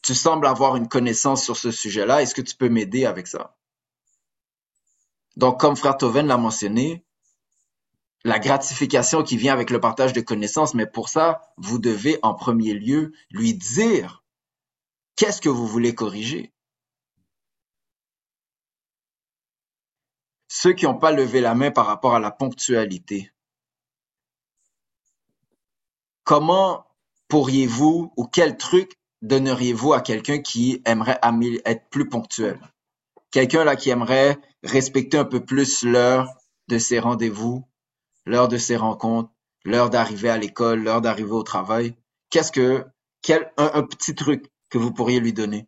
Tu 0.02 0.16
sembles 0.16 0.48
avoir 0.48 0.76
une 0.76 0.88
connaissance 0.88 1.44
sur 1.44 1.58
ce 1.58 1.72
sujet-là. 1.72 2.22
Est-ce 2.22 2.36
que 2.36 2.42
tu 2.42 2.56
peux 2.56 2.70
m'aider 2.70 3.06
avec 3.06 3.28
ça? 3.28 3.56
Donc, 5.36 5.60
comme 5.60 5.76
Frère 5.76 5.98
Toven 5.98 6.28
l'a 6.28 6.38
mentionné, 6.38 7.04
la 8.24 8.40
gratification 8.40 9.24
qui 9.24 9.38
vient 9.38 9.54
avec 9.54 9.70
le 9.70 9.80
partage 9.80 10.14
de 10.14 10.22
connaissances, 10.22 10.74
mais 10.74 10.86
pour 10.86 11.10
ça, 11.10 11.54
vous 11.58 11.80
devez 11.80 12.20
en 12.22 12.34
premier 12.34 12.74
lieu 12.74 13.14
lui 13.32 13.54
dire 13.54 14.24
qu'est-ce 15.16 15.42
que 15.42 15.50
vous 15.50 15.68
voulez 15.68 15.94
corriger. 15.94 16.54
Ceux 20.48 20.74
qui 20.74 20.86
n'ont 20.86 20.98
pas 20.98 21.12
levé 21.12 21.42
la 21.42 21.56
main 21.56 21.72
par 21.72 21.88
rapport 21.88 22.16
à 22.16 22.20
la 22.20 22.32
ponctualité, 22.32 23.34
comment 26.24 26.86
pourriez-vous 27.28 28.14
ou 28.16 28.28
quel 28.28 28.56
truc 28.56 28.98
donneriez-vous 29.22 29.94
à 29.94 30.02
quelqu'un 30.02 30.40
qui 30.40 30.82
aimerait 30.86 31.20
être 31.66 31.90
plus 31.90 32.08
ponctuel? 32.08 32.73
Quelqu'un 33.34 33.64
là 33.64 33.76
qui 33.76 33.90
aimerait 33.90 34.38
respecter 34.62 35.18
un 35.18 35.26
peu 35.26 35.44
plus 35.44 35.82
l'heure 35.84 36.30
de 36.68 36.78
ses 36.78 37.00
rendez-vous, 37.00 37.68
l'heure 38.28 38.48
de 38.48 38.60
ses 38.60 38.76
rencontres, 38.76 39.32
l'heure 39.66 39.90
d'arriver 39.90 40.30
à 40.30 40.38
l'école, 40.38 40.84
l'heure 40.84 41.02
d'arriver 41.02 41.32
au 41.32 41.42
travail. 41.42 41.96
Qu'est-ce 42.30 42.52
que, 42.52 42.86
quel, 43.24 43.52
un, 43.58 43.82
petit 43.82 44.14
truc 44.14 44.46
que 44.70 44.78
vous 44.78 44.94
pourriez 44.94 45.20
lui 45.20 45.34
donner? 45.34 45.68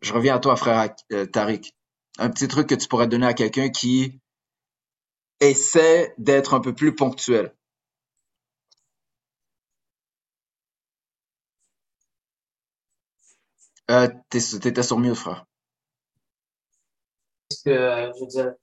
Je 0.00 0.12
reviens 0.12 0.36
à 0.36 0.38
toi, 0.38 0.54
frère 0.54 0.94
euh, 1.10 1.26
Tariq. 1.26 1.74
Un 2.18 2.30
petit 2.30 2.46
truc 2.46 2.68
que 2.68 2.76
tu 2.76 2.86
pourrais 2.86 3.08
donner 3.08 3.26
à 3.26 3.34
quelqu'un 3.34 3.68
qui 3.68 4.20
essaie 5.40 6.14
d'être 6.18 6.54
un 6.54 6.60
peu 6.60 6.72
plus 6.72 6.94
ponctuel. 6.94 7.52
Euh, 13.92 14.08
t'es- 14.30 14.58
t'étais 14.60 14.82
sur 14.82 14.98
mute, 14.98 15.14
frère. 15.14 15.44
Est-ce 17.50 17.64
que, 17.64 17.70
euh, 17.70 18.12
je 18.14 18.20
veux 18.20 18.26
dire, 18.26 18.54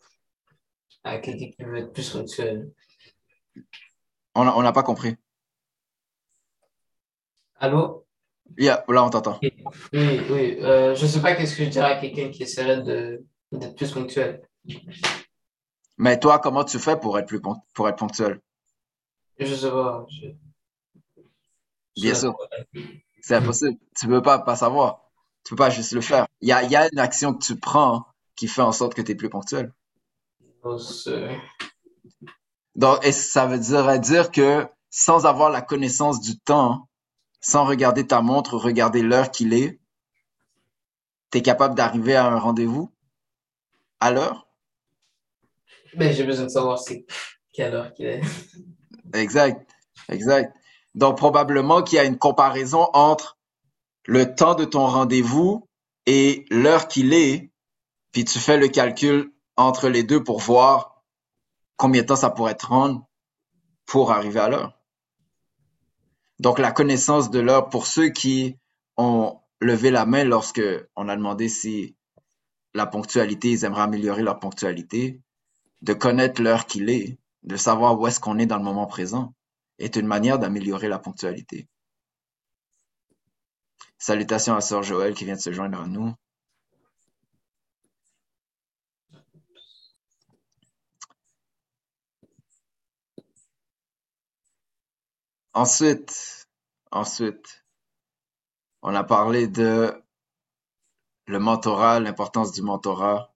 à 1.04 1.20
quelqu'un 1.20 1.52
qui 1.52 1.64
veut 1.64 1.78
être 1.78 1.94
plus 1.94 2.10
ponctuel. 2.10 2.72
On 4.36 4.62
n'a 4.64 4.72
pas 4.72 4.84
compris. 4.84 5.16
Allô? 7.58 8.06
Yeah, 8.58 8.84
là, 8.88 9.04
on 9.04 9.10
t'entend. 9.10 9.40
Oui, 9.42 9.50
oui. 9.94 10.58
Euh, 10.62 10.96
je 10.96 11.06
sais 11.06 11.22
pas 11.22 11.36
qu'est-ce 11.36 11.56
que 11.56 11.66
je 11.66 11.70
dirais 11.70 11.94
à 11.94 12.00
quelqu'un 12.00 12.32
qui 12.32 12.44
essaierait 12.44 12.82
de, 12.82 13.24
d'être 13.52 13.76
plus 13.76 13.92
ponctuel. 13.92 14.42
Mais 15.98 16.20
toi, 16.20 16.40
comment 16.40 16.64
tu 16.64 16.80
fais 16.80 16.98
pour 16.98 17.20
être 17.20 17.28
plus 17.28 17.42
pour 17.74 17.88
être 17.88 17.98
ponctuel? 17.98 18.40
Je 19.38 19.54
sais 19.54 19.70
pas. 19.70 20.06
je- 20.10 20.30
Bien 22.02 22.16
sûr. 22.16 22.36
C'est 23.22 23.36
impossible. 23.36 23.78
Tu 23.96 24.08
peux 24.08 24.22
pas 24.22 24.40
pas 24.40 24.56
savoir. 24.56 25.09
Tu 25.44 25.50
peux 25.52 25.58
pas 25.58 25.70
juste 25.70 25.92
le 25.92 26.02
faire. 26.02 26.28
Il 26.42 26.48
y 26.48 26.54
a, 26.54 26.64
y 26.64 26.76
a 26.78 26.88
une 26.92 27.00
action 27.00 27.34
que 27.34 27.44
tu 27.44 27.60
prends 27.60 28.06
qui 28.36 28.48
fait 28.48 28.62
en 28.62 28.72
sorte 28.72 28.94
que 28.94 29.02
tu 29.02 29.12
es 29.12 29.16
plus 29.16 29.30
ponctuel. 29.30 29.74
c'est- 30.78 31.40
Donc, 32.76 33.06
et 33.06 33.12
ça 33.12 33.46
veut 33.46 33.60
dire, 33.60 34.00
dire 34.00 34.32
que 34.32 34.68
sans 34.90 35.28
avoir 35.28 35.52
la 35.52 35.62
connaissance 35.62 36.20
du 36.20 36.40
temps, 36.40 36.88
sans 37.42 37.66
regarder 37.66 38.08
ta 38.08 38.22
montre, 38.22 38.58
regarder 38.58 39.02
l'heure 39.04 39.32
qu'il 39.32 39.54
est, 39.54 39.80
tu 41.32 41.40
es 41.40 41.42
capable 41.42 41.74
d'arriver 41.74 42.16
à 42.16 42.28
un 42.28 42.38
rendez-vous? 42.38 42.92
À 44.02 44.12
l'heure? 44.12 44.48
Mais 45.96 46.14
j'ai 46.14 46.24
besoin 46.24 46.46
de 46.46 46.50
savoir 46.52 46.80
c'est 46.80 47.06
quelle 47.54 47.74
heure 47.74 47.94
qu'il 47.94 48.06
est. 48.06 48.22
Exact, 49.14 49.70
exact. 50.10 50.56
Donc, 50.96 51.18
probablement 51.18 51.84
qu'il 51.84 51.98
y 51.98 52.00
a 52.00 52.06
une 52.06 52.18
comparaison 52.18 52.90
entre 52.94 53.38
le 54.06 54.36
temps 54.36 54.56
de 54.56 54.66
ton 54.66 54.86
rendez-vous 54.86 55.68
et 56.06 56.46
l'heure 56.50 56.88
qu'il 56.88 57.14
est, 57.14 57.52
puis 58.12 58.26
tu 58.26 58.40
fais 58.40 58.58
le 58.58 58.68
calcul 58.68 59.32
entre 59.56 59.90
les 59.90 60.04
deux 60.04 60.24
pour 60.24 60.40
voir 60.40 61.04
combien 61.78 62.02
de 62.02 62.08
temps 62.08 62.16
ça 62.16 62.30
pourrait 62.30 62.56
te 62.56 62.66
rendre 62.66 63.08
pour 63.86 64.12
arriver 64.12 64.40
à 64.40 64.50
l'heure. 64.50 64.80
Donc, 66.40 66.60
la 66.60 66.72
connaissance 66.72 67.30
de 67.30 67.40
l'heure, 67.40 67.70
pour 67.70 67.86
ceux 67.86 68.10
qui 68.10 68.58
ont 68.98 69.40
levé 69.60 69.92
la 69.92 70.06
main 70.06 70.24
lorsque 70.24 70.62
on 70.96 71.10
a 71.10 71.16
demandé 71.16 71.50
si 71.50 71.96
la 72.74 72.86
ponctualité, 72.86 73.52
ils 73.52 73.66
aimeraient 73.66 73.82
améliorer 73.82 74.24
leur 74.24 74.40
ponctualité, 74.40 75.22
de 75.82 75.94
connaître 75.94 76.42
l'heure 76.42 76.66
qu'il 76.66 76.90
est, 76.90 77.18
de 77.44 77.58
savoir 77.58 78.00
où 78.00 78.08
est-ce 78.08 78.20
qu'on 78.20 78.40
est 78.40 78.46
dans 78.46 78.58
le 78.58 78.64
moment 78.64 78.86
présent, 78.86 79.34
est 79.80 79.96
une 79.96 80.08
manière 80.08 80.40
d'améliorer 80.40 80.88
la 80.88 81.00
ponctualité. 81.00 81.68
Salutations 84.00 84.56
à 84.56 84.62
Sœur 84.62 84.82
Joël 84.82 85.14
qui 85.14 85.26
vient 85.26 85.36
de 85.36 85.42
se 85.42 85.52
joindre 85.52 85.82
à 85.82 85.86
nous. 85.86 86.14
Ensuite, 95.54 96.48
ensuite, 96.92 97.66
on 98.82 98.96
a 98.96 99.04
parlé 99.04 99.48
de 99.48 100.02
le 101.26 101.40
mentorat, 101.40 102.00
l'importance 102.00 102.54
du 102.54 102.62
mentorat. 102.62 103.36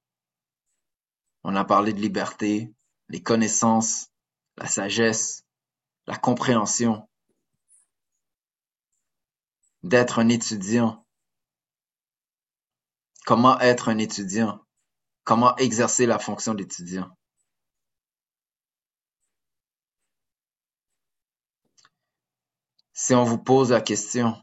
On 1.44 1.58
a 1.58 1.66
parlé 1.66 1.92
de 1.92 2.00
liberté, 2.00 2.74
les 3.10 3.22
connaissances, 3.22 4.08
la 4.56 4.68
sagesse, 4.68 5.44
la 6.08 6.16
compréhension, 6.16 7.06
d'être 9.84 10.20
un 10.20 10.30
étudiant. 10.30 11.06
Comment 13.26 13.60
être 13.60 13.90
un 13.90 13.98
étudiant? 13.98 14.60
Comment 15.24 15.56
exercer 15.58 16.06
la 16.06 16.20
fonction 16.20 16.54
d'étudiant? 16.54 17.10
Si 22.94 23.14
on 23.14 23.24
vous 23.24 23.38
pose 23.38 23.72
la 23.72 23.82
question, 23.82 24.42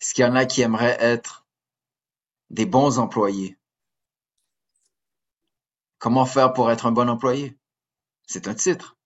est-ce 0.00 0.14
qu'il 0.14 0.24
y 0.24 0.28
en 0.28 0.36
a 0.36 0.46
qui 0.46 0.62
aimeraient 0.62 0.96
être 1.00 1.46
des 2.50 2.66
bons 2.66 2.98
employés? 2.98 3.58
Comment 5.98 6.26
faire 6.26 6.52
pour 6.52 6.70
être 6.70 6.86
un 6.86 6.92
bon 6.92 7.08
employé? 7.08 7.58
C'est 8.26 8.48
un 8.48 8.54
titre. 8.54 8.96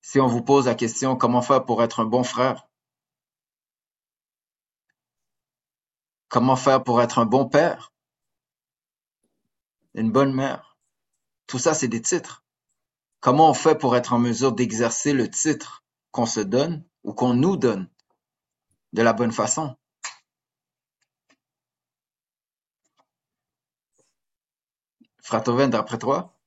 Si 0.00 0.18
on 0.18 0.26
vous 0.26 0.42
pose 0.42 0.66
la 0.66 0.74
question, 0.74 1.16
comment 1.16 1.42
faire 1.42 1.64
pour 1.64 1.82
être 1.82 2.00
un 2.00 2.06
bon 2.06 2.24
frère? 2.24 2.69
Comment 6.30 6.54
faire 6.54 6.84
pour 6.84 7.02
être 7.02 7.18
un 7.18 7.26
bon 7.26 7.48
père? 7.48 7.92
Une 9.94 10.12
bonne 10.12 10.32
mère? 10.32 10.78
Tout 11.48 11.58
ça, 11.58 11.74
c'est 11.74 11.88
des 11.88 12.00
titres. 12.00 12.44
Comment 13.18 13.50
on 13.50 13.54
fait 13.54 13.74
pour 13.74 13.96
être 13.96 14.12
en 14.12 14.20
mesure 14.20 14.52
d'exercer 14.52 15.12
le 15.12 15.28
titre 15.28 15.84
qu'on 16.12 16.26
se 16.26 16.38
donne 16.38 16.84
ou 17.02 17.12
qu'on 17.14 17.34
nous 17.34 17.56
donne 17.56 17.90
de 18.92 19.02
la 19.02 19.12
bonne 19.12 19.32
façon? 19.32 19.76
Fratoven, 25.24 25.70
d'après 25.70 25.98
toi, 25.98 26.38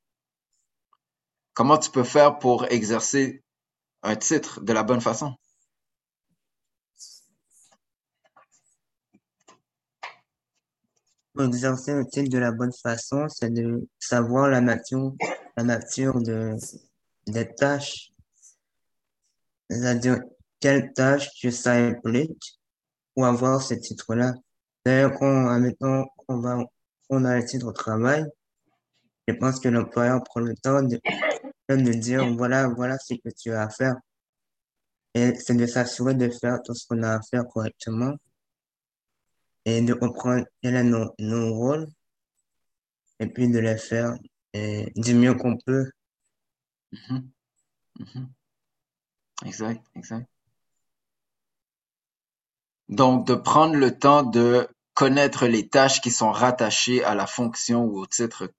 comment 1.53 1.77
tu 1.77 1.91
peux 1.91 2.05
faire 2.05 2.39
pour 2.39 2.65
exercer 2.71 3.43
un 4.01 4.15
titre 4.15 4.61
de 4.61 4.71
la 4.71 4.83
bonne 4.83 5.01
façon? 5.01 5.35
Pour 11.33 11.45
exercer 11.45 11.91
un 11.91 12.03
titre 12.03 12.29
de 12.29 12.37
la 12.37 12.51
bonne 12.51 12.73
façon, 12.73 13.27
c'est 13.27 13.51
de 13.51 13.87
savoir 13.99 14.49
la 14.49 14.61
nature, 14.61 15.13
la 15.57 15.63
nature 15.63 16.21
de, 16.21 16.55
des 17.27 17.53
tâches. 17.55 18.11
C'est-à-dire, 19.69 20.19
quelles 20.59 20.93
tâches 20.93 21.29
que 21.41 21.49
ça 21.49 21.73
implique 21.73 22.59
pour 23.13 23.25
avoir 23.25 23.61
ce 23.61 23.73
titre-là. 23.73 24.33
D'ailleurs, 24.85 25.13
quand, 25.17 25.47
admettons, 25.49 26.05
on 26.27 26.39
va, 26.39 26.57
on 27.09 27.25
a 27.25 27.31
un 27.31 27.41
titre 27.41 27.67
au 27.67 27.71
travail, 27.71 28.25
je 29.27 29.33
pense 29.33 29.59
que 29.59 29.69
l'employeur 29.69 30.23
prend 30.23 30.41
le 30.41 30.55
temps 30.55 30.81
de, 30.83 30.99
de 31.69 31.93
dire, 31.93 32.33
voilà, 32.35 32.67
voilà 32.67 32.97
ce 32.99 33.13
que 33.13 33.29
tu 33.29 33.51
as 33.51 33.63
à 33.63 33.69
faire. 33.69 33.95
Et 35.13 35.35
c'est 35.35 35.55
de 35.55 35.65
s'assurer 35.65 36.15
de 36.15 36.29
faire 36.29 36.61
tout 36.63 36.73
ce 36.73 36.85
qu'on 36.87 37.03
a 37.03 37.15
à 37.15 37.21
faire 37.21 37.47
correctement 37.47 38.15
et 39.65 39.81
de 39.81 39.93
comprendre 39.93 40.45
quel 40.61 40.75
est 40.75 40.83
nos, 40.83 41.53
rôles 41.53 41.87
et 43.19 43.27
puis 43.27 43.49
de 43.49 43.59
les 43.59 43.77
faire 43.77 44.17
du 44.53 45.13
mieux 45.13 45.33
qu'on 45.35 45.57
peut. 45.57 45.89
Mhm. 46.91 47.31
Mhm. 47.99 48.29
Exact, 49.45 49.85
exact. 49.95 50.27
Donc, 52.89 53.25
de 53.27 53.35
prendre 53.35 53.75
le 53.75 53.97
temps 53.97 54.23
de 54.23 54.67
connaître 54.93 55.47
les 55.47 55.67
tâches 55.67 56.01
qui 56.01 56.11
sont 56.11 56.31
rattachées 56.31 57.03
à 57.03 57.15
la 57.15 57.25
fonction 57.25 57.83
ou 57.85 57.99
au 57.99 58.05
titre 58.05 58.51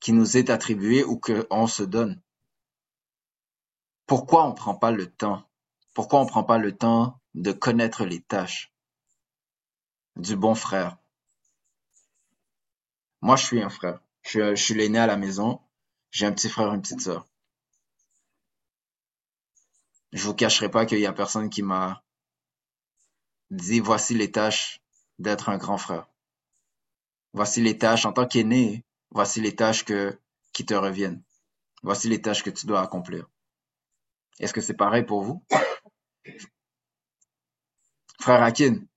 qui 0.00 0.12
nous 0.12 0.36
est 0.36 0.50
attribué 0.50 1.04
ou 1.04 1.18
qu'on 1.18 1.66
se 1.66 1.82
donne. 1.82 2.20
Pourquoi 4.06 4.46
on 4.46 4.54
prend 4.54 4.74
pas 4.74 4.90
le 4.90 5.06
temps? 5.06 5.44
Pourquoi 5.94 6.20
on 6.20 6.26
prend 6.26 6.44
pas 6.44 6.58
le 6.58 6.76
temps 6.76 7.20
de 7.34 7.52
connaître 7.52 8.04
les 8.04 8.20
tâches? 8.20 8.72
Du 10.18 10.36
bon 10.36 10.54
frère? 10.54 10.98
Moi, 13.20 13.36
je 13.36 13.44
suis 13.46 13.62
un 13.62 13.68
frère. 13.68 14.00
Je, 14.22 14.28
suis- 14.30 14.40
je 14.40 14.54
suis 14.64 14.74
l'aîné 14.74 14.98
à 14.98 15.06
la 15.06 15.16
maison. 15.16 15.60
J'ai 16.10 16.26
un 16.26 16.32
petit 16.32 16.48
frère, 16.48 16.74
une 16.74 16.82
petite 16.82 17.00
sœur. 17.00 17.28
Je 20.12 20.22
vous 20.22 20.34
cacherai 20.34 20.70
pas 20.70 20.84
qu'il 20.84 20.98
y 20.98 21.06
a 21.06 21.14
personne 21.14 21.48
qui 21.48 21.62
m'a 21.62 22.02
dit 23.50 23.80
voici 23.80 24.14
les 24.14 24.32
tâches 24.32 24.80
d'être 25.18 25.50
un 25.50 25.58
grand 25.58 25.76
frère. 25.76 26.08
Voici 27.32 27.62
les 27.62 27.78
tâches 27.78 28.04
en 28.04 28.12
tant 28.12 28.26
qu'aîné. 28.26 28.84
Voici 29.12 29.40
les 29.40 29.56
tâches 29.56 29.82
que, 29.86 30.20
qui 30.52 30.66
te 30.66 30.74
reviennent. 30.74 31.22
Voici 31.82 32.08
les 32.08 32.22
tâches 32.22 32.42
que 32.42 32.50
tu 32.50 32.66
dois 32.66 32.82
accomplir. 32.82 33.28
Est-ce 34.40 34.52
que 34.52 34.60
c'est 34.60 34.74
pareil 34.74 35.04
pour 35.04 35.22
vous? 35.22 35.44
Frère 38.20 38.42
Akin, 38.44 38.87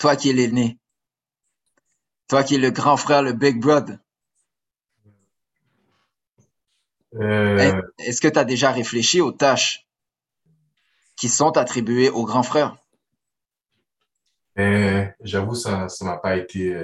toi 0.00 0.16
qui 0.16 0.30
es 0.30 0.32
l'aîné, 0.32 0.78
toi 2.28 2.44
qui 2.44 2.54
es 2.54 2.58
le 2.58 2.70
grand 2.70 2.96
frère, 2.96 3.22
le 3.22 3.34
big 3.34 3.60
brother, 3.60 3.98
Euh, 7.14 7.80
est-ce 7.98 8.20
que 8.20 8.26
tu 8.26 8.38
as 8.38 8.44
déjà 8.44 8.72
réfléchi 8.72 9.20
aux 9.20 9.30
tâches 9.30 9.86
qui 11.14 11.28
sont 11.28 11.56
attribuées 11.56 12.10
au 12.10 12.24
grand 12.24 12.42
frère? 12.42 12.76
mais 14.56 15.14
j'avoue, 15.22 15.54
ça, 15.54 15.88
ça 15.88 16.04
m'a 16.04 16.18
pas 16.18 16.36
été, 16.36 16.74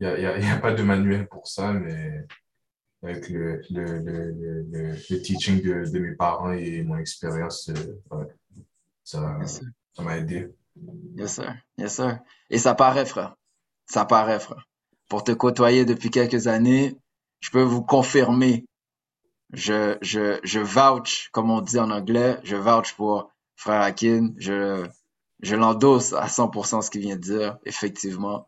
il 0.00 0.04
y 0.04 0.06
a, 0.06 0.18
y 0.18 0.26
a, 0.26 0.38
y 0.38 0.50
a 0.50 0.58
pas 0.58 0.72
de 0.74 0.82
manuel 0.82 1.26
pour 1.28 1.46
ça, 1.46 1.72
mais 1.72 2.24
avec 3.02 3.28
le, 3.30 3.62
le, 3.70 3.84
le, 4.00 4.32
le, 4.32 4.62
le, 4.70 4.92
le 5.10 5.22
teaching 5.22 5.62
de, 5.62 5.90
de 5.90 6.00
mes 6.00 6.14
parents 6.16 6.52
et 6.52 6.82
mon 6.82 6.98
expérience, 6.98 7.70
euh, 7.70 8.00
ouais, 8.16 8.26
ça, 9.04 9.38
ça 9.94 10.02
m'a 10.02 10.18
aidé. 10.18 10.48
Yes, 11.16 11.34
sir. 11.34 11.54
Yes, 11.78 11.96
sir. 11.96 12.18
Et 12.50 12.58
ça 12.58 12.74
paraît, 12.74 13.06
frère. 13.06 13.36
Ça 13.86 14.04
paraît, 14.04 14.40
frère. 14.40 14.66
Pour 15.08 15.24
te 15.24 15.32
côtoyer 15.32 15.84
depuis 15.84 16.10
quelques 16.10 16.46
années, 16.46 16.96
je 17.40 17.50
peux 17.50 17.62
vous 17.62 17.82
confirmer. 17.82 18.66
Je, 19.52 19.96
je, 20.02 20.38
je 20.42 20.60
vouch, 20.60 21.30
comme 21.32 21.50
on 21.50 21.60
dit 21.60 21.78
en 21.78 21.90
anglais, 21.90 22.38
je 22.44 22.56
vouch 22.56 22.94
pour 22.94 23.30
frère 23.56 23.80
Akin. 23.82 24.30
Je, 24.36 24.86
je 25.40 25.56
l'endosse 25.56 26.12
à 26.12 26.28
100% 26.28 26.82
ce 26.82 26.90
qu'il 26.90 27.00
vient 27.00 27.16
de 27.16 27.20
dire. 27.20 27.58
Effectivement, 27.64 28.46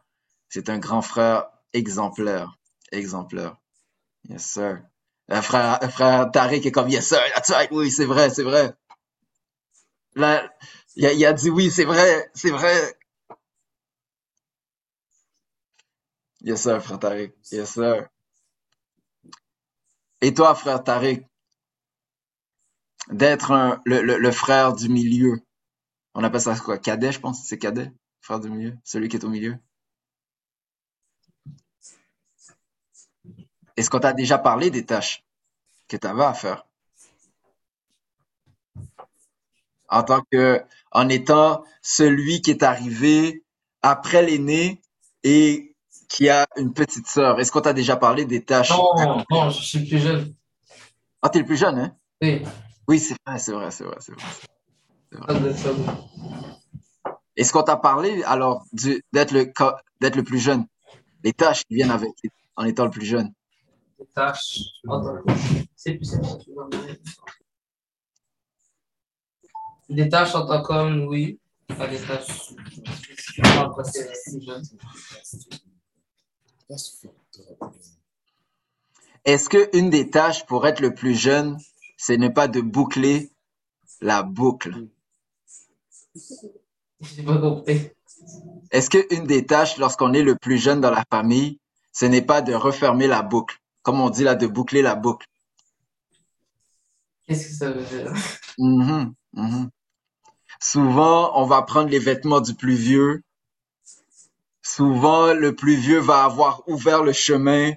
c'est 0.48 0.68
un 0.68 0.78
grand 0.78 1.02
frère 1.02 1.46
exemplaire. 1.72 2.58
Exemplaire. 2.92 3.56
Yes, 4.28 4.44
sir. 4.44 4.82
Euh, 5.32 5.42
frère, 5.42 5.78
euh, 5.82 5.88
frère 5.88 6.30
Tariq 6.30 6.66
est 6.66 6.72
comme, 6.72 6.88
yes, 6.88 7.08
sir. 7.08 7.20
Oui, 7.70 7.90
c'est 7.90 8.04
vrai, 8.04 8.30
c'est 8.30 8.42
vrai. 8.42 8.74
Il 11.00 11.26
a, 11.26 11.32
dit 11.32 11.50
oui, 11.50 11.70
c'est 11.70 11.84
vrai, 11.84 12.30
c'est 12.34 12.50
vrai. 12.50 12.96
Yes, 16.42 16.62
sir, 16.62 16.82
frère 16.82 16.98
Tariq. 16.98 17.32
Yes, 17.52 17.72
sir. 17.72 18.08
Et 20.22 20.32
toi, 20.34 20.54
frère 20.54 20.82
Tariq, 20.84 21.26
d'être 23.10 23.80
le, 23.84 24.02
le 24.02 24.32
frère 24.32 24.74
du 24.74 24.88
milieu, 24.88 25.40
on 26.14 26.24
appelle 26.24 26.40
ça 26.40 26.56
quoi? 26.56 26.78
Cadet, 26.78 27.12
je 27.12 27.20
pense. 27.20 27.44
C'est 27.46 27.58
cadet, 27.58 27.92
frère 28.20 28.40
du 28.40 28.50
milieu, 28.50 28.76
celui 28.84 29.08
qui 29.08 29.16
est 29.16 29.24
au 29.24 29.30
milieu. 29.30 29.56
Est-ce 33.76 33.90
qu'on 33.90 34.00
t'a 34.00 34.12
déjà 34.12 34.38
parlé 34.38 34.70
des 34.70 34.86
tâches 34.86 35.24
que 35.88 35.96
tu 35.98 36.06
avais 36.06 36.24
à 36.24 36.34
faire? 36.34 36.66
En 39.90 40.02
tant 40.02 40.22
que, 40.30 40.62
en 40.92 41.08
étant 41.08 41.64
celui 41.82 42.42
qui 42.42 42.50
est 42.50 42.62
arrivé 42.62 43.44
après 43.82 44.22
l'aîné 44.22 44.80
et 45.24 45.74
qui 46.08 46.28
a 46.28 46.46
une 46.56 46.72
petite 46.72 47.06
sœur. 47.06 47.40
Est-ce 47.40 47.50
qu'on 47.52 47.60
t'a 47.60 47.72
déjà 47.72 47.96
parlé 47.96 48.24
des 48.24 48.44
tâches? 48.44 48.70
Non, 48.70 49.24
non, 49.30 49.50
je 49.50 49.62
suis 49.62 49.84
plus 49.86 49.98
jeune. 49.98 50.34
Ah, 51.22 51.28
t'es 51.28 51.40
le 51.40 51.44
plus 51.44 51.56
jeune, 51.56 51.78
hein? 51.78 51.96
Oui, 52.22 52.42
Oui, 52.88 52.98
c'est 52.98 53.16
vrai, 53.26 53.38
c'est 53.38 53.52
vrai, 53.52 53.70
c'est 53.70 53.84
vrai, 53.84 53.96
c'est 54.00 54.12
vrai. 54.12 55.34
Est-ce 57.36 57.52
qu'on 57.52 57.62
t'a 57.62 57.76
parlé 57.76 58.22
alors 58.24 58.64
d'être 58.72 59.32
le 59.32 59.52
d'être 60.00 60.16
le 60.16 60.22
plus 60.24 60.38
jeune? 60.38 60.66
Les 61.24 61.32
tâches 61.32 61.64
qui 61.64 61.74
viennent 61.74 61.90
avec 61.90 62.10
en 62.56 62.64
étant 62.64 62.84
le 62.84 62.90
plus 62.90 63.06
jeune. 63.06 63.32
Des 63.98 64.06
tâches. 64.14 64.60
Attends, 64.84 65.16
c'est 65.76 65.94
plus 65.94 66.06
c'est 66.06 66.18
plus- 66.20 66.44
tu 66.44 66.52
vas 66.54 66.64
me 66.66 66.86
dire. 66.86 66.96
Des 69.90 70.08
tâches 70.08 70.34
en 70.36 70.46
tant 70.46 70.62
qu'homme, 70.62 71.06
oui. 71.08 71.38
Pas 71.66 71.88
des 71.88 71.98
tâches. 71.98 72.54
Est-ce 79.24 79.48
que 79.48 79.76
une 79.76 79.90
des 79.90 80.08
tâches 80.10 80.46
pour 80.46 80.66
être 80.66 80.80
le 80.80 80.94
plus 80.94 81.14
jeune, 81.14 81.58
c'est 81.96 82.16
ne 82.16 82.28
pas 82.28 82.46
de 82.46 82.60
boucler 82.60 83.32
la 84.00 84.22
boucle? 84.22 84.86
J'ai 86.14 87.22
pas 87.24 87.38
compris. 87.38 87.90
Est-ce 88.70 88.90
que 88.90 89.14
une 89.14 89.26
des 89.26 89.44
tâches 89.44 89.76
lorsqu'on 89.78 90.12
est 90.12 90.22
le 90.22 90.36
plus 90.36 90.58
jeune 90.58 90.80
dans 90.80 90.90
la 90.90 91.04
famille, 91.10 91.58
ce 91.92 92.06
n'est 92.06 92.22
pas 92.22 92.42
de 92.42 92.54
refermer 92.54 93.08
la 93.08 93.22
boucle? 93.22 93.58
Comme 93.82 94.00
on 94.00 94.10
dit 94.10 94.22
là, 94.22 94.36
de 94.36 94.46
boucler 94.46 94.82
la 94.82 94.94
boucle. 94.94 95.26
Qu'est-ce 97.26 97.48
que 97.48 97.54
ça 97.54 97.70
veut 97.72 97.84
dire? 97.84 98.12
Mhm, 98.58 99.14
mhm. 99.32 99.70
Souvent, 100.62 101.32
on 101.40 101.46
va 101.46 101.62
prendre 101.62 101.88
les 101.88 101.98
vêtements 101.98 102.40
du 102.40 102.54
plus 102.54 102.74
vieux. 102.74 103.22
Souvent, 104.62 105.32
le 105.32 105.56
plus 105.56 105.74
vieux 105.74 105.98
va 105.98 106.24
avoir 106.24 106.62
ouvert 106.68 107.02
le 107.02 107.12
chemin. 107.12 107.72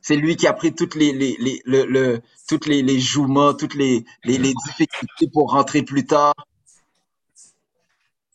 C'est 0.00 0.16
lui 0.16 0.36
qui 0.36 0.46
a 0.46 0.52
pris 0.52 0.74
toutes 0.74 0.94
les, 0.94 1.12
les, 1.12 1.36
les, 1.40 1.60
le, 1.66 1.84
le- 1.84 2.22
toutes 2.48 2.66
les, 2.66 2.82
les 2.82 3.00
jouements, 3.00 3.54
toutes 3.54 3.74
les, 3.74 4.04
les, 4.24 4.38
les 4.38 4.54
difficultés 4.66 5.28
pour 5.32 5.50
rentrer 5.50 5.82
plus 5.82 6.06
tard. 6.06 6.34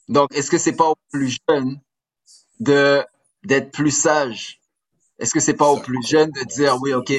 Donc, 0.09 0.33
est-ce 0.35 0.51
que 0.51 0.57
c'est 0.57 0.75
pas 0.75 0.89
au 0.89 0.95
plus 1.11 1.37
jeune 1.49 1.79
de, 2.59 3.03
d'être 3.43 3.71
plus 3.71 3.91
sage? 3.91 4.59
Est-ce 5.19 5.33
que 5.33 5.39
c'est 5.39 5.53
pas 5.53 5.69
au 5.69 5.77
plus 5.77 6.01
jeune 6.07 6.31
de 6.31 6.43
dire, 6.45 6.77
oui, 6.81 6.93
OK, 6.93 7.13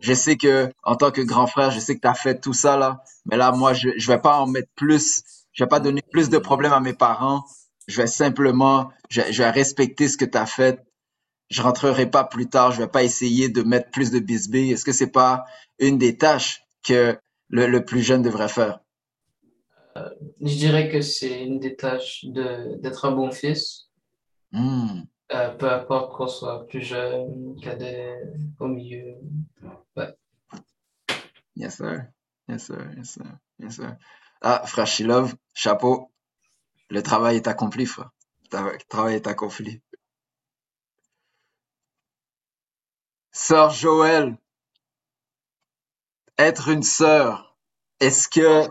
je 0.00 0.12
sais 0.14 0.36
que, 0.36 0.70
en 0.84 0.96
tant 0.96 1.10
que 1.10 1.20
grand 1.20 1.46
frère, 1.46 1.70
je 1.70 1.80
sais 1.80 1.96
que 1.96 2.00
tu 2.00 2.08
as 2.08 2.14
fait 2.14 2.40
tout 2.40 2.52
ça, 2.52 2.76
là, 2.76 3.02
mais 3.26 3.36
là, 3.36 3.52
moi, 3.52 3.72
je, 3.72 3.90
je 3.96 4.06
vais 4.06 4.20
pas 4.20 4.38
en 4.38 4.46
mettre 4.46 4.70
plus, 4.76 5.22
je 5.52 5.64
vais 5.64 5.68
pas 5.68 5.80
donner 5.80 6.02
plus 6.10 6.30
de 6.30 6.38
problèmes 6.38 6.72
à 6.72 6.80
mes 6.80 6.94
parents. 6.94 7.44
Je 7.88 8.00
vais 8.00 8.06
simplement, 8.06 8.90
je, 9.10 9.22
je 9.30 9.42
vais 9.42 9.50
respecter 9.50 10.08
ce 10.08 10.16
que 10.16 10.24
tu 10.24 10.38
as 10.38 10.46
fait. 10.46 10.80
Je 11.50 11.60
rentrerai 11.62 12.08
pas 12.08 12.24
plus 12.24 12.48
tard, 12.48 12.72
je 12.72 12.80
vais 12.80 12.88
pas 12.88 13.02
essayer 13.02 13.48
de 13.48 13.62
mettre 13.62 13.90
plus 13.90 14.10
de 14.10 14.20
bisbées. 14.20 14.70
Est-ce 14.70 14.84
que 14.84 14.92
c'est 14.92 15.10
pas 15.10 15.44
une 15.78 15.98
des 15.98 16.16
tâches 16.16 16.62
que 16.82 17.18
le, 17.48 17.66
le 17.66 17.84
plus 17.84 18.00
jeune 18.00 18.22
devrait 18.22 18.48
faire? 18.48 18.80
Je 20.40 20.54
dirais 20.54 20.88
que 20.88 21.02
c'est 21.02 21.42
une 21.42 21.60
des 21.60 21.76
tâches 21.76 22.24
de, 22.24 22.80
d'être 22.80 23.04
un 23.04 23.12
bon 23.12 23.30
fils. 23.30 23.90
Hmm, 24.52 25.02
Euh, 25.34 25.50
peu 25.56 25.70
importe 25.70 26.14
qu'on 26.14 26.26
soit 26.26 26.66
plus 26.66 26.82
jeune, 26.82 27.58
cadet, 27.60 28.22
au 28.60 28.66
milieu. 28.66 29.16
Yes, 31.56 31.76
sir. 31.76 32.06
Yes, 32.48 32.66
sir. 32.66 32.92
Yes, 32.96 33.10
sir. 33.10 33.38
Yes, 33.58 33.76
sir. 33.76 33.96
Ah, 34.42 34.62
frère 34.66 34.86
Shilov, 34.86 35.34
chapeau. 35.54 36.10
Le 36.90 37.02
travail 37.02 37.36
est 37.36 37.48
accompli, 37.48 37.86
frère. 37.86 38.10
Le 38.52 38.76
travail 38.88 39.14
est 39.14 39.26
accompli. 39.26 39.80
Sœur 43.30 43.70
Joël, 43.70 44.36
être 46.36 46.68
une 46.68 46.82
sœur, 46.82 47.56
est-ce 48.00 48.28
que... 48.28 48.68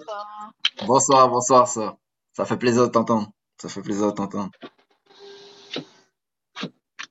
Bonsoir, 0.86 1.30
bonsoir, 1.30 1.68
sœur. 1.68 1.98
Ça 2.34 2.46
fait 2.46 2.58
plaisir 2.58 2.84
de 2.84 2.92
t'entendre. 2.92 3.32
Ça 3.60 3.70
fait 3.70 3.82
plaisir 3.82 4.08
de 4.08 4.12
t'entendre. 4.12 4.52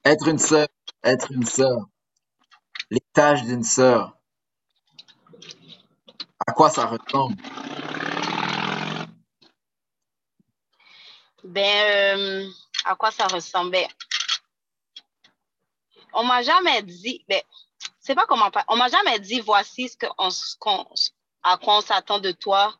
Être 0.05 0.29
une 0.29 0.39
sœur, 0.39 0.69
être 1.05 1.33
une 1.33 1.47
sœur. 1.47 1.87
Les 2.91 3.01
tâches 3.13 3.43
d'une 3.45 3.65
sœur. 3.65 4.17
À 6.47 6.53
quoi 6.53 6.71
ça 6.71 6.87
ressemble? 6.87 7.37
Ben, 11.45 12.19
euh, 12.19 12.51
à 12.85 12.97
quoi 12.97 13.11
ça 13.11 13.27
ressemble? 13.29 13.73
Ben, 13.73 13.89
on 16.15 16.25
m'a 16.25 16.43
jamais 16.43 16.83
dit, 16.83 17.25
ben, 17.29 17.43
c'est 18.01 18.15
pas 18.15 18.27
comment, 18.27 18.51
on 18.69 18.77
m'a 18.77 18.89
jamais 18.89 19.21
dit, 19.21 19.41
voici 19.41 19.89
ce 19.89 19.97
que 19.97 20.07
on, 20.19 20.29
s- 20.29 20.57
qu'on- 20.61 20.87
à 21.43 21.59
quoi 21.59 21.79
on 21.79 21.81
s'attend 21.83 22.19
de 22.21 22.33
toi 22.33 22.75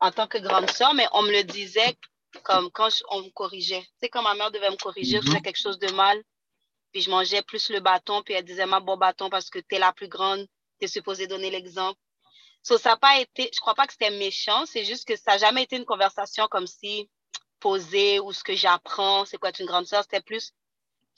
en 0.00 0.12
tant 0.12 0.26
que 0.28 0.38
grande 0.38 0.70
sœur, 0.70 0.94
mais 0.94 1.08
on 1.12 1.22
me 1.22 1.32
le 1.32 1.44
disait 1.44 1.96
comme 2.44 2.70
quand 2.72 2.90
je- 2.90 3.04
on 3.10 3.22
me 3.22 3.30
corrigeait. 3.30 3.82
Tu 3.82 3.88
sais, 4.02 4.08
quand 4.10 4.22
ma 4.22 4.34
mère 4.34 4.50
devait 4.52 4.70
me 4.70 4.76
corriger, 4.76 5.18
je 5.22 5.22
Mhm. 5.22 5.26
faisais 5.26 5.40
quelque 5.42 5.58
chose 5.60 5.78
de 5.78 5.92
mal, 5.92 6.22
puis 6.94 7.02
je 7.02 7.10
mangeais 7.10 7.42
plus 7.42 7.70
le 7.70 7.80
bâton, 7.80 8.22
puis 8.22 8.34
elle 8.34 8.44
disait, 8.44 8.66
ma 8.66 8.78
bon 8.78 8.96
bâton, 8.96 9.28
parce 9.28 9.50
que 9.50 9.58
t'es 9.58 9.80
la 9.80 9.92
plus 9.92 10.06
grande, 10.06 10.46
t'es 10.78 10.86
supposée 10.86 11.26
donner 11.26 11.50
l'exemple. 11.50 11.98
So, 12.62 12.78
ça 12.78 12.90
n'a 12.90 12.96
pas 12.96 13.18
été, 13.18 13.50
je 13.52 13.58
crois 13.58 13.74
pas 13.74 13.84
que 13.88 13.92
c'était 13.92 14.16
méchant, 14.16 14.64
c'est 14.64 14.84
juste 14.84 15.04
que 15.04 15.16
ça 15.16 15.32
n'a 15.32 15.38
jamais 15.38 15.64
été 15.64 15.76
une 15.76 15.84
conversation 15.84 16.46
comme 16.48 16.68
si 16.68 17.10
posée 17.58 18.20
ou 18.20 18.32
ce 18.32 18.44
que 18.44 18.54
j'apprends, 18.54 19.24
c'est 19.24 19.38
quoi 19.38 19.48
être 19.48 19.58
une 19.58 19.66
grande 19.66 19.86
sœur, 19.86 20.04
c'était 20.04 20.22
plus, 20.22 20.52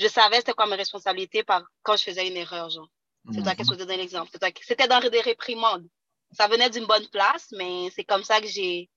je 0.00 0.08
savais 0.08 0.36
c'était 0.38 0.54
quoi 0.54 0.66
mes 0.66 0.76
responsabilités 0.76 1.44
par, 1.44 1.62
quand 1.82 1.98
je 1.98 2.04
faisais 2.04 2.26
une 2.26 2.38
erreur, 2.38 2.70
genre. 2.70 2.88
C'est 3.34 3.42
toi 3.42 3.54
qui 3.54 3.62
es 3.62 3.64
Mhm. 3.64 3.76
donner 3.76 3.96
l'exemple. 3.98 4.30
C'était 4.62 4.88
dans 4.88 5.00
des 5.00 5.20
réprimandes. 5.20 5.86
Ça 6.32 6.48
venait 6.48 6.70
d'une 6.70 6.86
bonne 6.86 7.06
place, 7.08 7.48
mais 7.52 7.90
c'est 7.94 8.04
comme 8.04 8.24
ça 8.24 8.40
que 8.40 8.46
j'ai, 8.46 8.88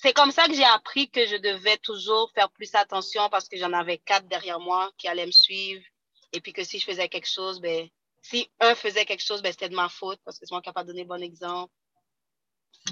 c'est 0.00 0.12
comme 0.12 0.30
ça 0.30 0.46
que 0.46 0.54
j'ai 0.54 0.64
appris 0.64 1.10
que 1.10 1.26
je 1.26 1.34
devais 1.34 1.76
toujours 1.78 2.30
faire 2.32 2.50
plus 2.50 2.72
attention 2.76 3.28
parce 3.30 3.48
que 3.48 3.56
j'en 3.56 3.72
avais 3.72 3.98
quatre 3.98 4.28
derrière 4.28 4.60
moi 4.60 4.92
qui 4.96 5.08
allaient 5.08 5.26
me 5.26 5.32
suivre. 5.32 5.84
Et 6.32 6.40
puis 6.40 6.52
que 6.52 6.62
si 6.62 6.78
je 6.78 6.84
faisais 6.84 7.08
quelque 7.08 7.28
chose, 7.28 7.60
ben, 7.60 7.88
si 8.22 8.48
un 8.60 8.76
faisait 8.76 9.04
quelque 9.04 9.24
chose, 9.24 9.42
ben, 9.42 9.50
c'était 9.50 9.68
de 9.68 9.74
ma 9.74 9.88
faute 9.88 10.20
parce 10.24 10.38
que 10.38 10.46
c'est 10.46 10.52
moi 10.54 10.62
qui 10.62 10.68
n'ai 10.68 10.72
pas 10.72 10.84
donné 10.84 11.02
le 11.02 11.08
bon 11.08 11.20
exemple. 11.20 11.72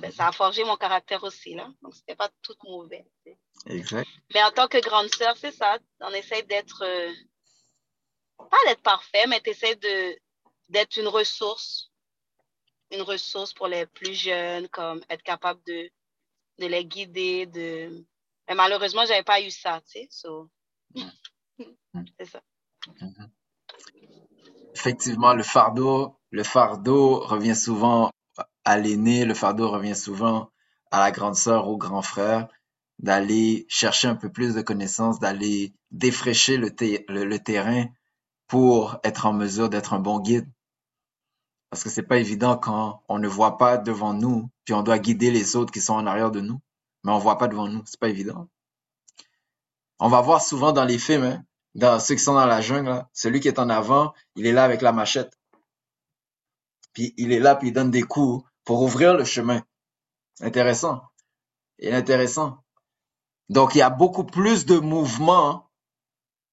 Ben, 0.00 0.10
ça 0.10 0.26
a 0.26 0.32
forgé 0.32 0.64
mon 0.64 0.76
caractère 0.76 1.22
aussi, 1.22 1.54
là. 1.54 1.70
Donc, 1.80 1.94
c'était 1.94 2.16
pas 2.16 2.28
tout 2.42 2.56
mauvais. 2.64 3.06
Exact. 3.66 4.08
Mais 4.34 4.42
en 4.42 4.50
tant 4.50 4.66
que 4.66 4.78
grande 4.78 5.14
sœur, 5.14 5.36
c'est 5.36 5.52
ça. 5.52 5.78
On 6.00 6.10
essaie 6.10 6.42
d'être, 6.42 6.82
euh, 6.82 7.12
pas 8.36 8.58
d'être 8.66 8.82
parfait, 8.82 9.28
mais 9.28 9.40
tu 9.40 9.50
essaies 9.50 9.76
d'être 10.68 10.96
une 10.96 11.08
ressource. 11.08 11.92
Une 12.90 13.02
ressource 13.02 13.54
pour 13.54 13.68
les 13.68 13.86
plus 13.86 14.14
jeunes, 14.14 14.68
comme 14.68 15.04
être 15.08 15.22
capable 15.22 15.62
de, 15.66 15.88
de 16.58 16.66
les 16.66 16.84
guider. 16.84 17.46
De... 17.46 18.04
Mais 18.48 18.54
malheureusement, 18.54 19.04
j'avais 19.06 19.22
pas 19.22 19.40
eu 19.40 19.50
ça, 19.50 19.80
tu 19.80 20.00
sais. 20.00 20.08
so. 20.10 20.50
c'est 22.18 22.26
ça. 22.26 22.42
Effectivement, 24.74 25.34
le 25.34 25.42
fardeau, 25.42 26.18
le 26.30 26.42
fardeau 26.42 27.20
revient 27.20 27.56
souvent 27.56 28.10
à 28.64 28.78
l'aîné, 28.78 29.24
le 29.24 29.34
fardeau 29.34 29.70
revient 29.70 29.96
souvent 29.96 30.50
à 30.90 31.00
la 31.00 31.10
grande 31.10 31.36
sœur, 31.36 31.68
au 31.68 31.76
grand 31.76 32.02
frère. 32.02 32.48
d'aller 32.98 33.66
chercher 33.68 34.08
un 34.08 34.14
peu 34.16 34.30
plus 34.32 34.54
de 34.54 34.62
connaissances, 34.62 35.20
d'aller 35.20 35.74
défraîcher 35.90 36.56
le, 36.56 36.70
le, 37.08 37.38
terrain 37.38 37.84
pour 38.46 38.98
être 39.04 39.26
en 39.26 39.34
mesure 39.34 39.68
d'être 39.68 39.92
un 39.92 39.98
bon 39.98 40.18
guide. 40.18 40.48
Parce 41.76 41.84
que 41.84 41.90
c'est 41.90 42.02
pas 42.04 42.16
évident 42.16 42.56
quand 42.56 43.02
on 43.06 43.18
ne 43.18 43.28
voit 43.28 43.58
pas 43.58 43.76
devant 43.76 44.14
nous, 44.14 44.48
puis 44.64 44.72
on 44.72 44.82
doit 44.82 44.98
guider 44.98 45.30
les 45.30 45.56
autres 45.56 45.70
qui 45.70 45.82
sont 45.82 45.92
en 45.92 46.06
arrière 46.06 46.30
de 46.30 46.40
nous, 46.40 46.58
mais 47.04 47.12
on 47.12 47.18
voit 47.18 47.36
pas 47.36 47.48
devant 47.48 47.68
nous. 47.68 47.82
C'est 47.84 48.00
pas 48.00 48.08
évident. 48.08 48.48
On 49.98 50.08
va 50.08 50.22
voir 50.22 50.40
souvent 50.40 50.72
dans 50.72 50.86
les 50.86 50.96
films, 50.96 51.24
hein, 51.24 51.44
dans 51.74 52.00
ceux 52.00 52.14
qui 52.14 52.22
sont 52.22 52.32
dans 52.32 52.46
la 52.46 52.62
jungle, 52.62 53.04
celui 53.12 53.40
qui 53.40 53.48
est 53.48 53.58
en 53.58 53.68
avant, 53.68 54.14
il 54.36 54.46
est 54.46 54.52
là 54.52 54.64
avec 54.64 54.80
la 54.80 54.92
machette. 54.92 55.38
Puis 56.94 57.12
il 57.18 57.30
est 57.30 57.40
là, 57.40 57.54
puis 57.56 57.68
il 57.68 57.72
donne 57.74 57.90
des 57.90 58.04
coups 58.04 58.42
pour 58.64 58.80
ouvrir 58.80 59.12
le 59.12 59.24
chemin. 59.24 59.62
Intéressant. 60.40 61.02
Et 61.78 61.92
intéressant. 61.92 62.56
Donc, 63.50 63.74
il 63.74 63.78
y 63.78 63.82
a 63.82 63.90
beaucoup 63.90 64.24
plus 64.24 64.64
de 64.64 64.78
mouvement 64.78 65.68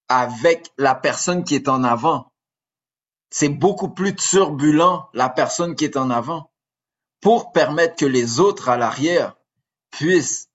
avec 0.09 0.73
la 0.77 0.95
personne 0.95 1.45
qui 1.45 1.55
est 1.55 1.69
en 1.69 1.85
avant. 1.85 2.32
C'est 3.35 3.49
beaucoup 3.49 3.89
plus 3.89 4.15
turbulent, 4.15 5.09
la 5.13 5.27
personne 5.27 5.75
qui 5.75 5.85
est 5.85 5.97
en 5.97 6.11
avant, 6.11 6.51
pour 7.19 7.51
permettre 7.51 7.95
que 7.95 8.05
les 8.05 8.39
autres 8.39 8.69
à 8.69 8.77
l'arrière 8.77 9.35
puissent 9.89 10.51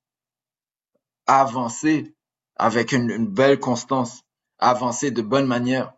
avancer 1.26 2.14
avec 2.55 2.93
une, 2.93 3.26
belle 3.26 3.59
constance, 3.59 4.22
avancer 4.61 5.11
de 5.11 5.22
bonne 5.22 5.49
manière, 5.49 5.93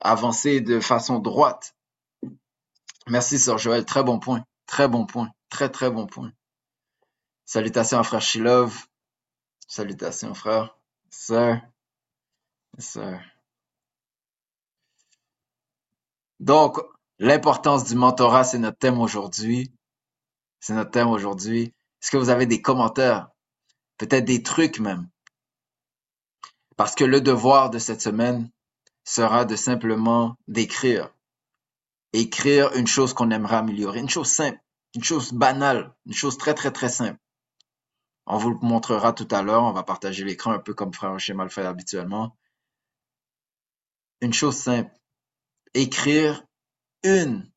avancer 0.00 0.62
de 0.62 0.80
façon 0.80 1.18
droite. 1.18 1.76
Merci, 3.08 3.38
Sir 3.38 3.58
Joël. 3.58 3.84
Très 3.84 4.02
bon 4.02 4.18
point. 4.18 4.42
Très 4.64 4.88
bon 4.88 5.04
point. 5.04 5.30
Très, 5.50 5.68
très 5.68 5.90
bon 5.90 6.06
point. 6.06 6.32
Salutations 7.44 8.02
frère 8.04 8.22
Shilov. 8.22 8.86
Salutations, 9.68 10.32
frère. 10.32 10.78
Sir. 11.10 11.60
Sir. 12.78 13.20
Donc, 16.42 16.80
l'importance 17.20 17.84
du 17.84 17.94
mentorat, 17.94 18.42
c'est 18.42 18.58
notre 18.58 18.76
thème 18.76 18.98
aujourd'hui. 18.98 19.72
C'est 20.58 20.74
notre 20.74 20.90
thème 20.90 21.06
aujourd'hui. 21.06 21.72
Est-ce 22.02 22.10
que 22.10 22.16
vous 22.16 22.30
avez 22.30 22.46
des 22.46 22.60
commentaires? 22.60 23.30
Peut-être 23.96 24.24
des 24.24 24.42
trucs 24.42 24.80
même. 24.80 25.08
Parce 26.76 26.96
que 26.96 27.04
le 27.04 27.20
devoir 27.20 27.70
de 27.70 27.78
cette 27.78 28.02
semaine 28.02 28.50
sera 29.04 29.44
de 29.44 29.54
simplement 29.54 30.36
d'écrire. 30.48 31.14
Écrire 32.12 32.72
une 32.74 32.88
chose 32.88 33.14
qu'on 33.14 33.30
aimerait 33.30 33.58
améliorer. 33.58 34.00
Une 34.00 34.10
chose 34.10 34.28
simple. 34.28 34.58
Une 34.96 35.04
chose 35.04 35.32
banale. 35.32 35.94
Une 36.06 36.12
chose 36.12 36.36
très, 36.38 36.54
très, 36.54 36.72
très 36.72 36.88
simple. 36.88 37.20
On 38.26 38.36
vous 38.36 38.50
le 38.50 38.58
montrera 38.62 39.12
tout 39.12 39.28
à 39.30 39.42
l'heure. 39.42 39.62
On 39.62 39.72
va 39.72 39.84
partager 39.84 40.24
l'écran 40.24 40.50
un 40.50 40.58
peu 40.58 40.74
comme 40.74 40.92
Frère 40.92 41.16
Schéma 41.20 41.44
le 41.44 41.50
fait 41.50 41.64
habituellement. 41.64 42.36
Une 44.20 44.32
chose 44.32 44.56
simple. 44.56 44.90
Écrire 45.74 46.46
une, 47.02 47.50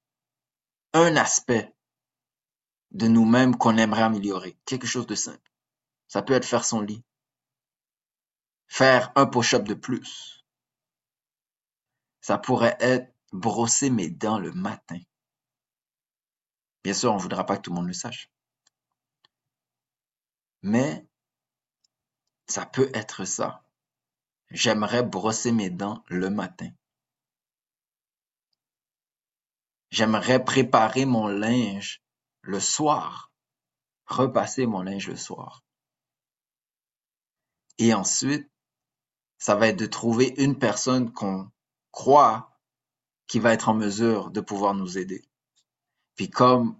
un 0.93 1.15
aspect 1.15 1.73
de 2.91 3.07
nous-mêmes 3.07 3.57
qu'on 3.57 3.77
aimerait 3.77 4.03
améliorer. 4.03 4.57
Quelque 4.65 4.87
chose 4.87 5.07
de 5.07 5.15
simple. 5.15 5.51
Ça 6.07 6.21
peut 6.21 6.33
être 6.33 6.45
faire 6.45 6.65
son 6.65 6.81
lit. 6.81 7.03
Faire 8.67 9.11
un 9.15 9.25
push-up 9.25 9.63
de 9.63 9.73
plus. 9.73 10.45
Ça 12.21 12.37
pourrait 12.37 12.77
être 12.79 13.13
brosser 13.31 13.89
mes 13.89 14.09
dents 14.09 14.39
le 14.39 14.51
matin. 14.51 14.99
Bien 16.83 16.93
sûr, 16.93 17.11
on 17.11 17.17
ne 17.17 17.21
voudra 17.21 17.45
pas 17.45 17.57
que 17.57 17.61
tout 17.61 17.71
le 17.71 17.75
monde 17.75 17.87
le 17.87 17.93
sache 17.93 18.29
mais 20.65 21.07
ça 22.47 22.65
peut 22.65 22.89
être 22.95 23.23
ça. 23.23 23.63
J'aimerais 24.49 25.03
brosser 25.03 25.51
mes 25.51 25.69
dents 25.69 26.03
le 26.07 26.31
matin. 26.31 26.71
J'aimerais 29.91 30.43
préparer 30.43 31.05
mon 31.05 31.27
linge 31.27 32.01
le 32.41 32.59
soir, 32.59 33.31
repasser 34.05 34.65
mon 34.65 34.81
linge 34.81 35.07
le 35.07 35.15
soir. 35.15 35.63
Et 37.77 37.93
ensuite, 37.93 38.49
ça 39.37 39.55
va 39.55 39.67
être 39.67 39.79
de 39.79 39.85
trouver 39.85 40.33
une 40.37 40.57
personne 40.57 41.11
qu'on 41.11 41.49
croit 41.91 42.57
qui 43.27 43.39
va 43.39 43.53
être 43.53 43.69
en 43.69 43.73
mesure 43.73 44.31
de 44.31 44.41
pouvoir 44.41 44.73
nous 44.73 44.97
aider. 44.97 45.23
Puis 46.15 46.29
comme 46.29 46.79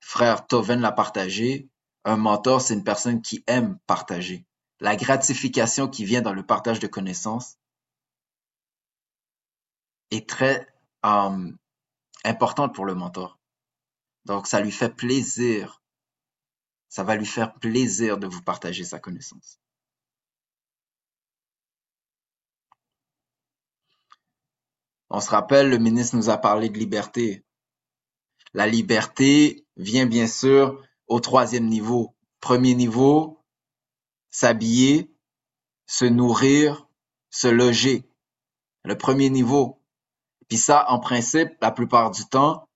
frère 0.00 0.46
Toven 0.46 0.80
l'a 0.80 0.92
partagé, 0.92 1.68
un 2.04 2.16
mentor, 2.16 2.62
c'est 2.62 2.74
une 2.74 2.84
personne 2.84 3.20
qui 3.20 3.44
aime 3.46 3.78
partager. 3.86 4.46
La 4.80 4.96
gratification 4.96 5.88
qui 5.88 6.04
vient 6.04 6.22
dans 6.22 6.32
le 6.32 6.46
partage 6.46 6.78
de 6.78 6.86
connaissances 6.86 7.58
est 10.10 10.28
très 10.28 10.66
euh, 11.04 11.52
importante 12.24 12.74
pour 12.74 12.84
le 12.84 12.94
mentor. 12.94 13.38
Donc, 14.24 14.46
ça 14.46 14.60
lui 14.60 14.72
fait 14.72 14.94
plaisir. 14.94 15.82
Ça 16.88 17.04
va 17.04 17.16
lui 17.16 17.26
faire 17.26 17.54
plaisir 17.54 18.18
de 18.18 18.26
vous 18.26 18.42
partager 18.42 18.84
sa 18.84 18.98
connaissance. 18.98 19.60
On 25.10 25.20
se 25.20 25.30
rappelle, 25.30 25.70
le 25.70 25.78
ministre 25.78 26.16
nous 26.16 26.28
a 26.28 26.36
parlé 26.36 26.68
de 26.68 26.78
liberté. 26.78 27.44
La 28.52 28.66
liberté 28.66 29.66
vient 29.76 30.06
bien 30.06 30.26
sûr 30.26 30.82
au 31.06 31.20
troisième 31.20 31.66
niveau. 31.66 32.14
Premier 32.40 32.74
niveau, 32.74 33.42
s'habiller, 34.30 35.10
se 35.86 36.04
nourrir, 36.04 36.86
se 37.30 37.48
loger. 37.48 38.08
Le 38.84 38.96
premier 38.96 39.30
niveau. 39.30 39.77
Puis 40.48 40.58
ça, 40.58 40.90
en 40.90 40.98
principe, 40.98 41.50
la 41.60 41.70
plupart 41.70 42.10
du 42.10 42.24
temps, 42.26 42.68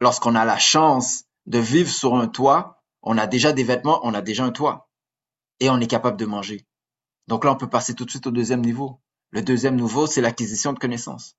lorsqu'on 0.00 0.34
a 0.34 0.44
la 0.44 0.58
chance 0.58 1.24
de 1.46 1.58
vivre 1.58 1.90
sur 1.90 2.16
un 2.16 2.28
toit, 2.28 2.82
on 3.02 3.18
a 3.18 3.26
déjà 3.26 3.52
des 3.52 3.64
vêtements, 3.64 4.00
on 4.04 4.14
a 4.14 4.22
déjà 4.22 4.44
un 4.44 4.50
toit. 4.50 4.88
Et 5.60 5.70
on 5.70 5.80
est 5.80 5.86
capable 5.86 6.16
de 6.16 6.26
manger. 6.26 6.66
Donc 7.28 7.44
là, 7.44 7.52
on 7.52 7.56
peut 7.56 7.68
passer 7.70 7.94
tout 7.94 8.04
de 8.04 8.10
suite 8.10 8.26
au 8.26 8.30
deuxième 8.32 8.62
niveau. 8.62 9.00
Le 9.30 9.42
deuxième 9.42 9.76
niveau, 9.76 10.06
c'est 10.06 10.20
l'acquisition 10.20 10.72
de 10.72 10.78
connaissances. 10.78 11.36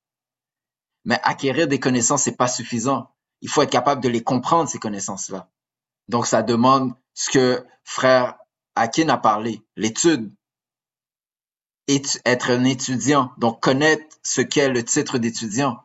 Mais 1.05 1.19
acquérir 1.23 1.67
des 1.67 1.79
connaissances, 1.79 2.23
c'est 2.23 2.37
pas 2.37 2.47
suffisant. 2.47 3.11
Il 3.41 3.49
faut 3.49 3.61
être 3.61 3.69
capable 3.69 4.01
de 4.01 4.09
les 4.09 4.23
comprendre, 4.23 4.69
ces 4.69 4.79
connaissances-là. 4.79 5.49
Donc, 6.07 6.25
ça 6.25 6.41
demande 6.41 6.93
ce 7.13 7.29
que 7.29 7.65
frère 7.83 8.37
Akin 8.75 9.09
a 9.09 9.17
parlé, 9.17 9.61
l'étude. 9.75 10.33
Être 11.87 12.51
un 12.51 12.63
étudiant, 12.63 13.31
donc 13.37 13.61
connaître 13.61 14.17
ce 14.23 14.41
qu'est 14.41 14.69
le 14.69 14.83
titre 14.83 15.17
d'étudiant. 15.17 15.83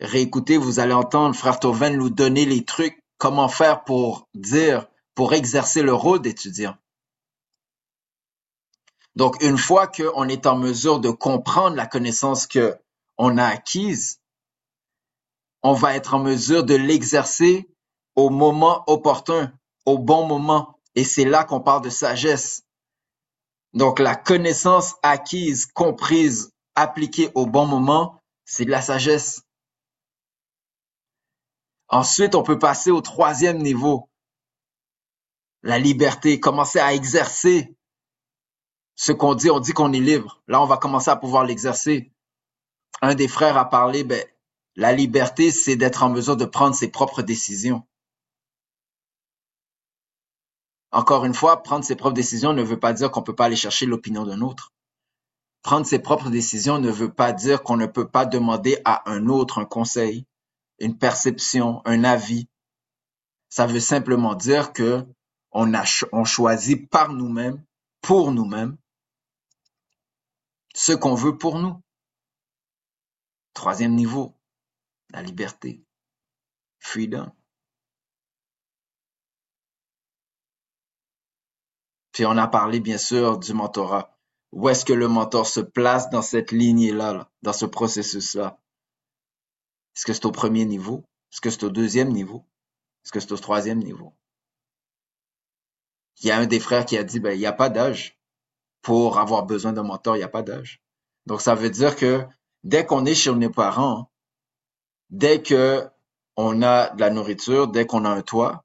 Réécoutez, 0.00 0.58
vous 0.58 0.78
allez 0.78 0.92
entendre 0.92 1.34
frère 1.34 1.58
Toven 1.58 1.96
nous 1.96 2.10
donner 2.10 2.44
les 2.44 2.64
trucs, 2.64 3.02
comment 3.18 3.48
faire 3.48 3.84
pour 3.84 4.28
dire, 4.34 4.86
pour 5.14 5.34
exercer 5.34 5.82
le 5.82 5.94
rôle 5.94 6.20
d'étudiant. 6.20 6.76
Donc, 9.16 9.42
une 9.42 9.56
fois 9.56 9.86
qu'on 9.86 10.28
est 10.28 10.46
en 10.46 10.56
mesure 10.56 11.00
de 11.00 11.10
comprendre 11.10 11.74
la 11.74 11.86
connaissance 11.86 12.46
que 12.46 12.78
on 13.16 13.38
a 13.38 13.46
acquise, 13.46 14.20
on 15.62 15.72
va 15.72 15.96
être 15.96 16.14
en 16.14 16.18
mesure 16.18 16.64
de 16.64 16.74
l'exercer 16.74 17.68
au 18.14 18.28
moment 18.28 18.84
opportun, 18.86 19.52
au 19.86 19.98
bon 19.98 20.26
moment. 20.26 20.78
Et 20.94 21.02
c'est 21.02 21.24
là 21.24 21.44
qu'on 21.44 21.60
parle 21.60 21.82
de 21.82 21.90
sagesse. 21.90 22.65
Donc 23.76 23.98
la 23.98 24.16
connaissance 24.16 24.94
acquise, 25.02 25.66
comprise, 25.66 26.50
appliquée 26.74 27.30
au 27.34 27.44
bon 27.44 27.66
moment, 27.66 28.22
c'est 28.46 28.64
de 28.64 28.70
la 28.70 28.80
sagesse. 28.80 29.42
Ensuite, 31.88 32.34
on 32.34 32.42
peut 32.42 32.58
passer 32.58 32.90
au 32.90 33.02
troisième 33.02 33.58
niveau. 33.58 34.08
La 35.62 35.78
liberté, 35.78 36.40
commencer 36.40 36.78
à 36.78 36.94
exercer 36.94 37.76
ce 38.94 39.12
qu'on 39.12 39.34
dit. 39.34 39.50
On 39.50 39.60
dit 39.60 39.72
qu'on 39.72 39.92
est 39.92 40.00
libre. 40.00 40.42
Là, 40.48 40.62
on 40.62 40.66
va 40.66 40.78
commencer 40.78 41.10
à 41.10 41.16
pouvoir 41.16 41.44
l'exercer. 41.44 42.10
Un 43.02 43.14
des 43.14 43.28
frères 43.28 43.58
a 43.58 43.68
parlé, 43.68 44.04
ben, 44.04 44.24
la 44.76 44.92
liberté, 44.92 45.50
c'est 45.50 45.76
d'être 45.76 46.02
en 46.02 46.08
mesure 46.08 46.38
de 46.38 46.46
prendre 46.46 46.74
ses 46.74 46.88
propres 46.88 47.20
décisions. 47.20 47.86
Encore 50.92 51.24
une 51.24 51.34
fois, 51.34 51.62
prendre 51.62 51.84
ses 51.84 51.96
propres 51.96 52.14
décisions 52.14 52.52
ne 52.52 52.62
veut 52.62 52.78
pas 52.78 52.92
dire 52.92 53.10
qu'on 53.10 53.20
ne 53.20 53.26
peut 53.26 53.34
pas 53.34 53.46
aller 53.46 53.56
chercher 53.56 53.86
l'opinion 53.86 54.24
d'un 54.24 54.40
autre. 54.40 54.72
Prendre 55.62 55.84
ses 55.84 55.98
propres 55.98 56.30
décisions 56.30 56.78
ne 56.78 56.90
veut 56.90 57.12
pas 57.12 57.32
dire 57.32 57.62
qu'on 57.62 57.76
ne 57.76 57.86
peut 57.86 58.08
pas 58.08 58.24
demander 58.24 58.78
à 58.84 59.10
un 59.10 59.26
autre 59.26 59.58
un 59.58 59.64
conseil, 59.64 60.26
une 60.78 60.96
perception, 60.96 61.82
un 61.84 62.04
avis. 62.04 62.48
Ça 63.48 63.66
veut 63.66 63.80
simplement 63.80 64.34
dire 64.34 64.72
que 64.72 65.04
on, 65.50 66.24
choisit 66.24 66.88
par 66.88 67.12
nous-mêmes, 67.12 67.64
pour 68.00 68.30
nous-mêmes, 68.30 68.76
ce 70.74 70.92
qu'on 70.92 71.14
veut 71.14 71.38
pour 71.38 71.58
nous. 71.58 71.80
Troisième 73.54 73.94
niveau, 73.94 74.34
la 75.10 75.22
liberté. 75.22 75.82
Freedom. 76.78 77.32
Puis 82.16 82.24
on 82.24 82.38
a 82.38 82.48
parlé, 82.48 82.80
bien 82.80 82.96
sûr, 82.96 83.36
du 83.36 83.52
mentorat. 83.52 84.16
Où 84.50 84.70
est-ce 84.70 84.86
que 84.86 84.94
le 84.94 85.06
mentor 85.06 85.46
se 85.46 85.60
place 85.60 86.08
dans 86.08 86.22
cette 86.22 86.50
lignée-là, 86.50 87.12
là, 87.12 87.30
dans 87.42 87.52
ce 87.52 87.66
processus-là? 87.66 88.58
Est-ce 89.94 90.06
que 90.06 90.14
c'est 90.14 90.24
au 90.24 90.32
premier 90.32 90.64
niveau? 90.64 91.04
Est-ce 91.30 91.42
que 91.42 91.50
c'est 91.50 91.64
au 91.64 91.68
deuxième 91.68 92.08
niveau? 92.08 92.46
Est-ce 93.04 93.12
que 93.12 93.20
c'est 93.20 93.32
au 93.32 93.36
troisième 93.36 93.80
niveau? 93.80 94.14
Il 96.22 96.28
y 96.28 96.30
a 96.30 96.38
un 96.38 96.46
des 96.46 96.58
frères 96.58 96.86
qui 96.86 96.96
a 96.96 97.04
dit, 97.04 97.20
ben, 97.20 97.32
il 97.32 97.38
n'y 97.38 97.44
a 97.44 97.52
pas 97.52 97.68
d'âge 97.68 98.18
pour 98.80 99.18
avoir 99.18 99.44
besoin 99.44 99.74
d'un 99.74 99.82
mentor, 99.82 100.16
il 100.16 100.20
n'y 100.20 100.24
a 100.24 100.28
pas 100.28 100.40
d'âge. 100.40 100.80
Donc, 101.26 101.42
ça 101.42 101.54
veut 101.54 101.68
dire 101.68 101.96
que 101.96 102.24
dès 102.64 102.86
qu'on 102.86 103.04
est 103.04 103.14
chez 103.14 103.34
nos 103.34 103.50
parents, 103.50 104.10
dès 105.10 105.42
que 105.42 105.86
on 106.34 106.62
a 106.62 106.88
de 106.94 107.00
la 107.00 107.10
nourriture, 107.10 107.68
dès 107.68 107.84
qu'on 107.84 108.06
a 108.06 108.08
un 108.08 108.22
toit, 108.22 108.64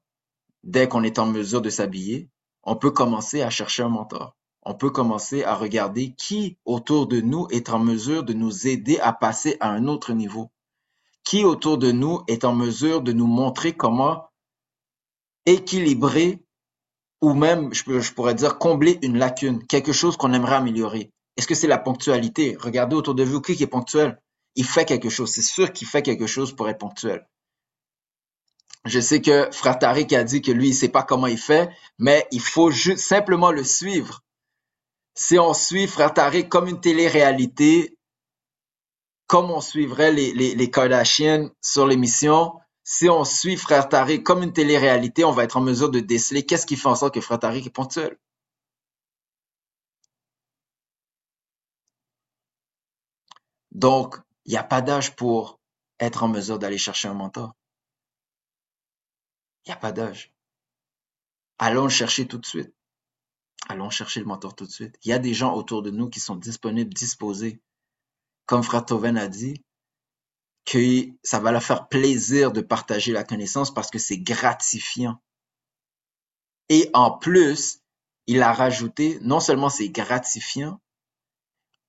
dès 0.62 0.88
qu'on 0.88 1.02
est 1.02 1.18
en 1.18 1.26
mesure 1.26 1.60
de 1.60 1.68
s'habiller, 1.68 2.30
on 2.62 2.76
peut 2.76 2.90
commencer 2.90 3.42
à 3.42 3.50
chercher 3.50 3.82
un 3.82 3.88
mentor. 3.88 4.36
On 4.64 4.74
peut 4.74 4.90
commencer 4.90 5.42
à 5.42 5.56
regarder 5.56 6.14
qui 6.16 6.56
autour 6.64 7.08
de 7.08 7.20
nous 7.20 7.48
est 7.50 7.70
en 7.70 7.80
mesure 7.80 8.22
de 8.22 8.32
nous 8.32 8.68
aider 8.68 8.98
à 9.00 9.12
passer 9.12 9.56
à 9.60 9.70
un 9.70 9.88
autre 9.88 10.12
niveau. 10.12 10.50
Qui 11.24 11.44
autour 11.44 11.78
de 11.78 11.90
nous 11.90 12.22
est 12.28 12.44
en 12.44 12.54
mesure 12.54 13.00
de 13.00 13.12
nous 13.12 13.26
montrer 13.26 13.72
comment 13.72 14.28
équilibrer 15.46 16.44
ou 17.20 17.34
même, 17.34 17.72
je, 17.72 18.12
pourrais 18.12 18.34
dire, 18.34 18.58
combler 18.58 18.98
une 19.02 19.16
lacune, 19.16 19.64
quelque 19.66 19.92
chose 19.92 20.16
qu'on 20.16 20.32
aimerait 20.32 20.56
améliorer. 20.56 21.12
Est-ce 21.36 21.46
que 21.46 21.54
c'est 21.54 21.68
la 21.68 21.78
ponctualité? 21.78 22.56
Regardez 22.60 22.96
autour 22.96 23.14
de 23.14 23.22
vous, 23.22 23.40
qui 23.40 23.60
est 23.62 23.66
ponctuel? 23.66 24.20
Il 24.56 24.64
fait 24.64 24.84
quelque 24.84 25.08
chose. 25.08 25.30
C'est 25.30 25.40
sûr 25.40 25.72
qu'il 25.72 25.86
fait 25.86 26.02
quelque 26.02 26.26
chose 26.26 26.52
pour 26.52 26.68
être 26.68 26.78
ponctuel. 26.78 27.26
Je 28.84 28.98
sais 29.00 29.20
que 29.20 29.48
Frère 29.52 29.78
Tariq 29.78 30.14
a 30.14 30.24
dit 30.24 30.42
que 30.42 30.50
lui, 30.50 30.68
il 30.68 30.74
sait 30.74 30.88
pas 30.88 31.04
comment 31.04 31.28
il 31.28 31.38
fait, 31.38 31.70
mais 31.98 32.26
il 32.32 32.40
faut 32.40 32.72
simplement 32.72 33.52
le 33.52 33.64
suivre. 33.64 34.22
Si 35.14 35.38
on 35.38 35.54
suit 35.54 35.86
Frère 35.86 36.14
Tariq 36.14 36.48
comme 36.48 36.68
une 36.68 36.80
télé-réalité, 36.80 37.96
comme 39.26 39.50
on 39.50 39.60
suivrait 39.60 40.12
les, 40.12 40.32
les, 40.32 40.54
les 40.54 40.70
Kardashians 40.70 41.50
sur 41.60 41.86
l'émission, 41.86 42.54
si 42.84 43.08
on 43.08 43.24
suit 43.24 43.56
Frère 43.56 43.88
Tariq 43.88 44.22
comme 44.24 44.42
une 44.42 44.52
télé-réalité, 44.52 45.24
on 45.24 45.32
va 45.32 45.44
être 45.44 45.56
en 45.56 45.60
mesure 45.60 45.90
de 45.90 46.00
déceler 46.00 46.44
qu'est-ce 46.44 46.66
qui 46.66 46.76
fait 46.76 46.88
en 46.88 46.96
sorte 46.96 47.14
que 47.14 47.20
Frère 47.20 47.38
Tariq 47.38 47.66
est 47.66 47.70
ponctuel. 47.70 48.18
Donc, 53.70 54.16
il 54.44 54.52
n'y 54.52 54.58
a 54.58 54.64
pas 54.64 54.82
d'âge 54.82 55.16
pour 55.16 55.60
être 56.00 56.22
en 56.24 56.28
mesure 56.28 56.58
d'aller 56.58 56.78
chercher 56.78 57.08
un 57.08 57.14
mentor. 57.14 57.54
Il 59.64 59.70
n'y 59.70 59.74
a 59.74 59.76
pas 59.76 59.92
d'âge. 59.92 60.32
Allons 61.58 61.84
le 61.84 61.90
chercher 61.90 62.26
tout 62.26 62.38
de 62.38 62.46
suite. 62.46 62.74
Allons 63.68 63.90
chercher 63.90 64.20
le 64.20 64.26
mentor 64.26 64.56
tout 64.56 64.66
de 64.66 64.72
suite. 64.72 64.96
Il 65.04 65.10
y 65.10 65.12
a 65.12 65.18
des 65.18 65.34
gens 65.34 65.54
autour 65.54 65.82
de 65.82 65.90
nous 65.90 66.08
qui 66.08 66.20
sont 66.20 66.36
disponibles, 66.36 66.92
disposés. 66.92 67.60
Comme 68.46 68.64
Frère 68.64 68.84
a 68.90 69.28
dit, 69.28 69.62
que 70.64 71.06
ça 71.22 71.40
va 71.40 71.52
leur 71.52 71.62
faire 71.62 71.88
plaisir 71.88 72.52
de 72.52 72.60
partager 72.60 73.12
la 73.12 73.24
connaissance 73.24 73.72
parce 73.72 73.90
que 73.90 73.98
c'est 73.98 74.18
gratifiant. 74.18 75.20
Et 76.68 76.90
en 76.94 77.10
plus, 77.10 77.80
il 78.26 78.42
a 78.42 78.52
rajouté, 78.52 79.18
non 79.22 79.40
seulement 79.40 79.68
c'est 79.68 79.90
gratifiant, 79.90 80.80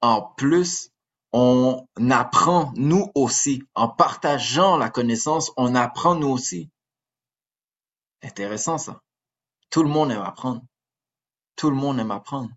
en 0.01 0.21
plus, 0.21 0.89
on 1.32 1.86
apprend 2.11 2.74
nous 2.76 3.09
aussi. 3.15 3.63
En 3.74 3.88
partageant 3.88 4.78
la 4.78 4.89
connaissance, 4.89 5.51
on 5.57 5.76
apprend 5.76 6.15
nous 6.15 6.28
aussi. 6.28 6.69
Intéressant 8.24 8.78
ça. 8.78 9.01
Tout 9.69 9.84
le 9.84 9.89
monde 9.89 10.11
aime 10.11 10.21
apprendre. 10.21 10.61
Tout 11.55 11.69
le 11.69 11.76
monde 11.76 11.99
aime 11.99 12.11
apprendre. 12.11 12.49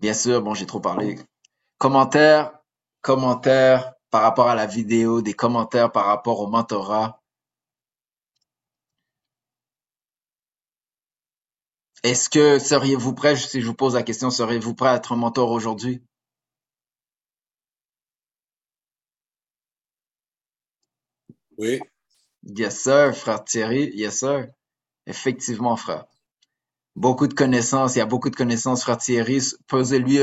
Bien 0.00 0.14
sûr, 0.14 0.42
bon, 0.42 0.54
j'ai 0.54 0.66
trop 0.66 0.80
parlé. 0.80 1.18
Commentaires, 1.78 2.58
commentaires 3.00 3.94
par 4.10 4.22
rapport 4.22 4.48
à 4.48 4.54
la 4.54 4.66
vidéo, 4.66 5.22
des 5.22 5.34
commentaires 5.34 5.92
par 5.92 6.06
rapport 6.06 6.40
au 6.40 6.46
mentorat. 6.46 7.20
Est-ce 12.02 12.30
que 12.30 12.58
seriez-vous 12.58 13.14
prêt, 13.14 13.36
si 13.36 13.60
je 13.60 13.66
vous 13.66 13.74
pose 13.74 13.94
la 13.94 14.02
question, 14.02 14.30
seriez-vous 14.30 14.74
prêt 14.74 14.88
à 14.88 14.94
être 14.96 15.12
un 15.12 15.16
mentor 15.16 15.50
aujourd'hui? 15.50 16.02
Oui. 21.60 21.78
Yes, 22.42 22.80
sir, 22.80 23.14
frère 23.14 23.44
Thierry. 23.44 23.90
Yes, 23.94 24.20
sir. 24.20 24.46
Effectivement, 25.06 25.76
frère. 25.76 26.06
Beaucoup 26.96 27.26
de 27.26 27.34
connaissances. 27.34 27.96
Il 27.96 27.98
y 27.98 28.02
a 28.02 28.06
beaucoup 28.06 28.30
de 28.30 28.36
connaissances, 28.36 28.82
frère 28.82 28.96
Thierry. 28.96 29.42
Posez-lui 29.66 30.20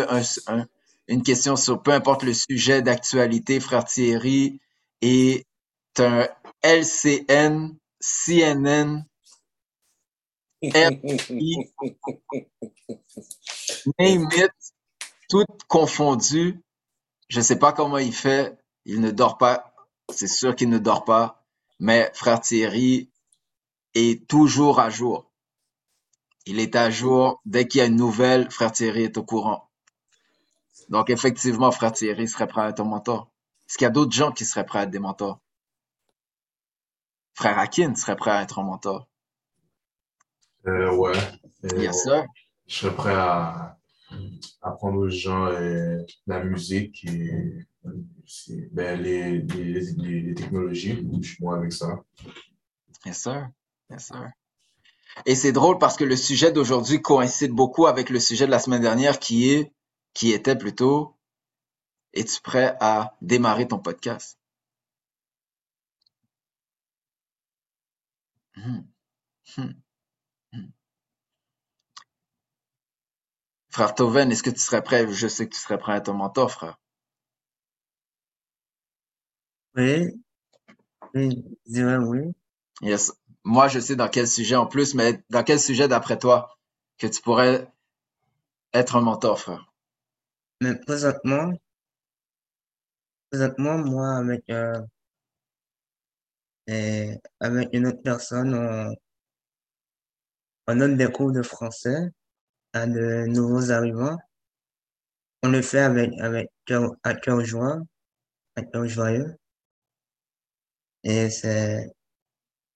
une 1.08 1.22
question 1.22 1.56
sur 1.56 1.84
peu 1.84 1.92
importe 1.92 2.24
le 2.24 2.34
sujet 2.34 2.82
d'actualité, 2.82 3.60
frère 3.60 3.86
Thierry. 3.86 4.60
Et 5.04 5.46
un 6.00 6.28
LCN, 6.64 7.76
CNN, 8.02 9.06
FI, 10.64 10.74
name 14.00 14.28
it, 14.36 14.52
tout 15.30 15.46
confondu. 15.68 16.60
Je 17.30 17.38
ne 17.38 17.44
sais 17.44 17.60
pas 17.60 17.74
comment 17.74 18.00
il 18.00 18.14
fait. 18.14 18.58
Il 18.86 19.02
ne 19.02 19.12
dort 19.12 19.38
pas 19.38 19.77
c'est 20.10 20.28
sûr 20.28 20.56
qu'il 20.56 20.70
ne 20.70 20.80
dort 20.80 21.06
pas, 21.06 21.44
mais 21.80 22.12
frère 22.14 22.42
Thierry 22.42 23.10
est 23.94 24.28
toujours 24.28 24.80
à 24.80 24.90
jour. 24.90 25.32
Il 26.46 26.60
est 26.60 26.76
à 26.76 26.90
jour. 26.90 27.42
Dès 27.46 27.68
qu'il 27.68 27.80
y 27.80 27.82
a 27.82 27.88
une 27.88 27.96
nouvelle, 27.96 28.50
frère 28.50 28.72
Thierry 28.72 29.04
est 29.04 29.18
au 29.18 29.24
courant. 29.24 29.70
Donc, 30.90 31.10
effectivement, 31.10 31.72
frère 31.72 31.92
Thierry 31.92 32.28
serait 32.28 32.48
prêt 32.48 32.62
à 32.62 32.70
être 32.70 32.80
un 32.80 32.86
mentor. 32.86 33.30
Est-ce 33.68 33.78
qu'il 33.78 33.86
y 33.86 33.88
a 33.88 33.92
d'autres 33.92 34.14
gens 34.14 34.32
qui 34.32 34.46
seraient 34.46 34.66
prêts 34.66 34.80
à 34.80 34.84
être 34.84 34.92
des 34.92 35.00
mentors? 35.00 35.42
Frère 37.34 37.60
Akin 37.60 37.96
serait 37.96 38.16
prêt 38.16 38.32
à 38.32 38.42
être 38.42 38.60
un 38.60 38.64
mentor. 38.64 39.08
Euh, 40.66 40.96
ouais. 40.96 41.14
Yes, 41.76 42.04
sir. 42.04 42.26
Je 42.66 42.76
serais 42.76 42.96
prêt 42.96 43.14
à 43.14 43.78
apprendre 44.62 45.00
aux 45.00 45.10
gens 45.10 45.48
euh, 45.48 46.02
la 46.28 46.44
musique 46.44 47.04
et 47.06 47.68
ben, 48.72 49.02
les, 49.02 49.40
les, 49.40 49.82
les, 49.82 50.34
technologies. 50.34 51.08
Je 51.22 51.28
suis 51.28 51.44
moi 51.44 51.58
avec 51.58 51.72
ça. 51.72 52.04
Yes, 53.06 53.22
sir. 53.22 53.50
Yes, 53.90 54.08
sir. 54.08 54.32
Et 55.26 55.36
c'est 55.36 55.52
drôle 55.52 55.78
parce 55.80 55.96
que 55.96 56.04
le 56.04 56.16
sujet 56.16 56.52
d'aujourd'hui 56.52 57.02
coïncide 57.02 57.52
beaucoup 57.52 57.88
avec 57.88 58.10
le 58.10 58.20
sujet 58.20 58.46
de 58.46 58.52
la 58.52 58.60
semaine 58.60 58.82
dernière 58.82 59.20
qui 59.20 59.50
est, 59.50 59.74
qui 60.14 60.32
était 60.32 60.56
plutôt, 60.56 61.16
es-tu 62.14 62.42
prêt 62.42 62.76
à 62.80 63.16
démarrer 63.22 63.68
ton 63.68 63.80
podcast? 63.80 64.38
Hmm. 68.56 68.82
Hmm. 69.56 69.72
Hmm. 70.52 70.70
Frère 73.70 73.96
Toven, 73.96 74.32
est-ce 74.32 74.44
que 74.44 74.50
tu 74.50 74.60
serais 74.60 74.84
prêt? 74.84 75.08
Je 75.12 75.28
sais 75.28 75.48
que 75.48 75.54
tu 75.54 75.62
serais 75.62 75.78
prêt 75.78 75.94
à 75.94 76.02
ton 76.02 76.14
mentor, 76.14 76.52
frère. 76.52 76.80
Oui, 79.78 80.22
oui, 81.14 81.44
je 81.68 81.72
dirais 81.74 81.98
oui. 81.98 82.34
Yes. 82.82 83.14
Moi, 83.44 83.68
je 83.68 83.80
sais 83.80 83.96
dans 83.96 84.10
quel 84.10 84.28
sujet 84.28 84.56
en 84.56 84.68
plus, 84.68 84.94
mais 84.96 85.24
dans 85.30 85.44
quel 85.44 85.60
sujet 85.60 85.88
d'après 85.88 86.18
toi 86.20 86.58
que 86.98 87.08
tu 87.08 87.22
pourrais 87.22 87.68
être 88.74 88.96
un 88.96 89.02
mentor, 89.02 89.38
frère? 89.42 89.74
Mais 90.62 90.76
présentement, 90.80 91.54
présentement, 93.30 93.78
moi, 93.78 94.18
avec, 94.18 94.44
euh, 94.50 94.82
avec 97.40 97.70
une 97.74 97.88
autre 97.88 98.02
personne, 98.04 98.54
on, 98.54 98.94
on 100.68 100.76
donne 100.78 100.96
des 100.96 101.12
cours 101.12 101.34
de 101.34 101.42
français 101.42 101.98
à 102.74 102.88
de 102.88 103.28
nouveaux 103.28 103.72
arrivants. 103.72 104.18
On 105.42 105.50
le 105.50 105.64
fait 105.64 105.80
avec, 105.80 106.12
avec 106.20 106.48
cœur, 106.66 106.92
à 107.02 107.16
cœur 107.16 107.44
joie, 107.44 107.80
à 108.56 108.64
cœur 108.64 108.88
joyeux. 108.88 109.36
Et 111.10 111.30
c'est, 111.30 111.90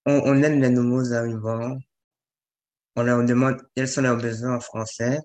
on, 0.05 0.13
on 0.13 0.41
aime 0.41 0.61
les 0.61 0.69
nouveaux 0.69 1.11
arrivants. 1.11 1.77
On 2.95 3.03
leur 3.03 3.25
demande 3.25 3.61
quels 3.75 3.89
sont 3.89 4.01
leurs 4.03 4.15
besoins 4.15 4.55
en 4.55 4.61
français. 4.61 5.19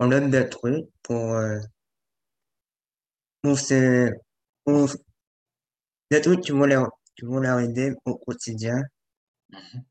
On 0.00 0.08
donne 0.08 0.30
des 0.30 0.48
trucs 0.48 0.86
pour, 1.04 1.34
euh, 1.34 1.60
pour 3.40 3.56
ces, 3.56 4.10
pour 4.64 4.88
des 6.10 6.20
trucs 6.20 6.40
qui 6.40 6.50
vont 6.50 6.66
leur, 6.66 6.90
qui 7.16 7.24
vont 7.24 7.38
leur 7.38 7.60
aider 7.60 7.94
au 8.04 8.16
quotidien. 8.16 8.82
Mhm. 9.50 9.84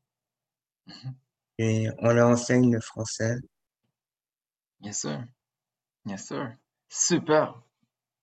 Mhm. 0.86 1.14
Et 1.56 1.88
on 2.00 2.12
leur 2.12 2.28
enseigne 2.28 2.74
le 2.74 2.80
français. 2.82 3.36
Yes, 4.82 4.98
sir. 5.00 5.24
Yes, 6.04 6.26
sir. 6.26 6.58
Super. 6.90 7.54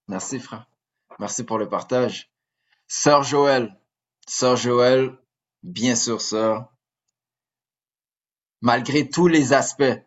Merci, 0.07 0.39
frère. 0.39 0.69
Merci 1.17 1.43
pour 1.43 1.57
le 1.57 1.67
partage. 1.67 2.29
Sœur 2.87 3.23
Joël. 3.23 3.80
Sœur 4.27 4.55
Joël, 4.55 5.17
Bien 5.63 5.95
sûr, 5.95 6.21
sœur. 6.21 6.73
Malgré 8.61 9.09
tous 9.09 9.27
les 9.27 9.53
aspects, 9.53 10.01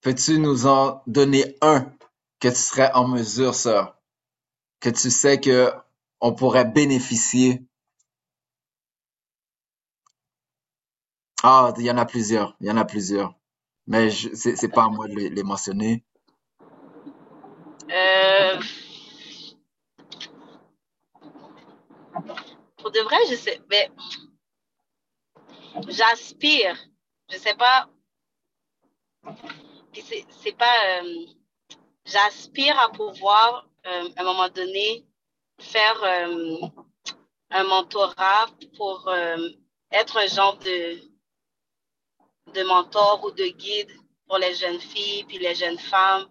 peux-tu 0.00 0.38
nous 0.38 0.66
en 0.66 1.02
donner 1.06 1.56
un 1.60 1.92
que 2.40 2.48
tu 2.48 2.54
serais 2.54 2.90
en 2.92 3.08
mesure, 3.08 3.54
sœur, 3.54 3.98
que 4.80 4.90
tu 4.90 5.10
sais 5.10 5.40
que 5.40 5.72
on 6.20 6.34
pourrait 6.34 6.64
bénéficier? 6.64 7.62
Ah, 11.42 11.72
il 11.76 11.84
y 11.84 11.90
en 11.90 11.98
a 11.98 12.06
plusieurs, 12.06 12.56
il 12.60 12.66
y 12.68 12.70
en 12.70 12.76
a 12.76 12.84
plusieurs. 12.84 13.34
Mais 13.86 14.10
c'est, 14.10 14.68
pas 14.68 14.84
à 14.84 14.88
moi 14.88 15.08
de 15.08 15.14
les, 15.14 15.30
les 15.30 15.42
mentionner. 15.42 16.04
Euh, 17.90 18.60
pour 22.78 22.90
de 22.90 23.00
vrai, 23.00 23.16
je 23.30 23.34
sais, 23.34 23.60
mais 23.68 23.90
j'aspire, 25.88 26.76
je 27.28 27.36
sais 27.36 27.54
pas, 27.54 27.88
puis 29.92 30.02
c'est, 30.02 30.24
c'est 30.30 30.56
pas, 30.56 31.02
euh, 31.02 31.26
j'aspire 32.04 32.78
à 32.78 32.90
pouvoir, 32.90 33.68
euh, 33.86 34.08
à 34.16 34.20
un 34.20 34.24
moment 34.24 34.48
donné, 34.48 35.04
faire 35.60 36.02
euh, 36.02 36.56
un 37.50 37.64
mentorat 37.64 38.46
pour 38.76 39.10
être 39.90 40.16
un 40.18 40.26
genre 40.26 40.58
de, 40.58 41.00
de 42.52 42.62
mentor 42.62 43.24
ou 43.24 43.30
de 43.30 43.46
guide 43.46 43.90
pour 44.26 44.38
les 44.38 44.54
jeunes 44.54 44.80
filles 44.80 45.24
puis 45.24 45.38
les 45.38 45.54
jeunes 45.54 45.78
femmes. 45.78 46.28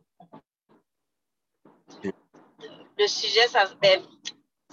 Le 2.99 3.07
sujet, 3.07 3.47
ça, 3.47 3.65
ben, 3.81 4.03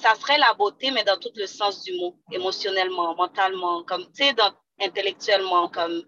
ça 0.05 0.15
serait 0.17 0.37
la 0.37 0.53
beauté, 0.53 0.91
mais 0.91 1.03
dans 1.03 1.19
tout 1.19 1.33
le 1.35 1.47
sens 1.47 1.83
du 1.83 1.95
mot, 1.95 2.15
émotionnellement, 2.31 3.15
mentalement, 3.15 3.83
comme, 3.85 4.05
tu 4.13 4.25
sais, 4.25 4.35
intellectuellement, 4.79 5.69
comme, 5.69 6.05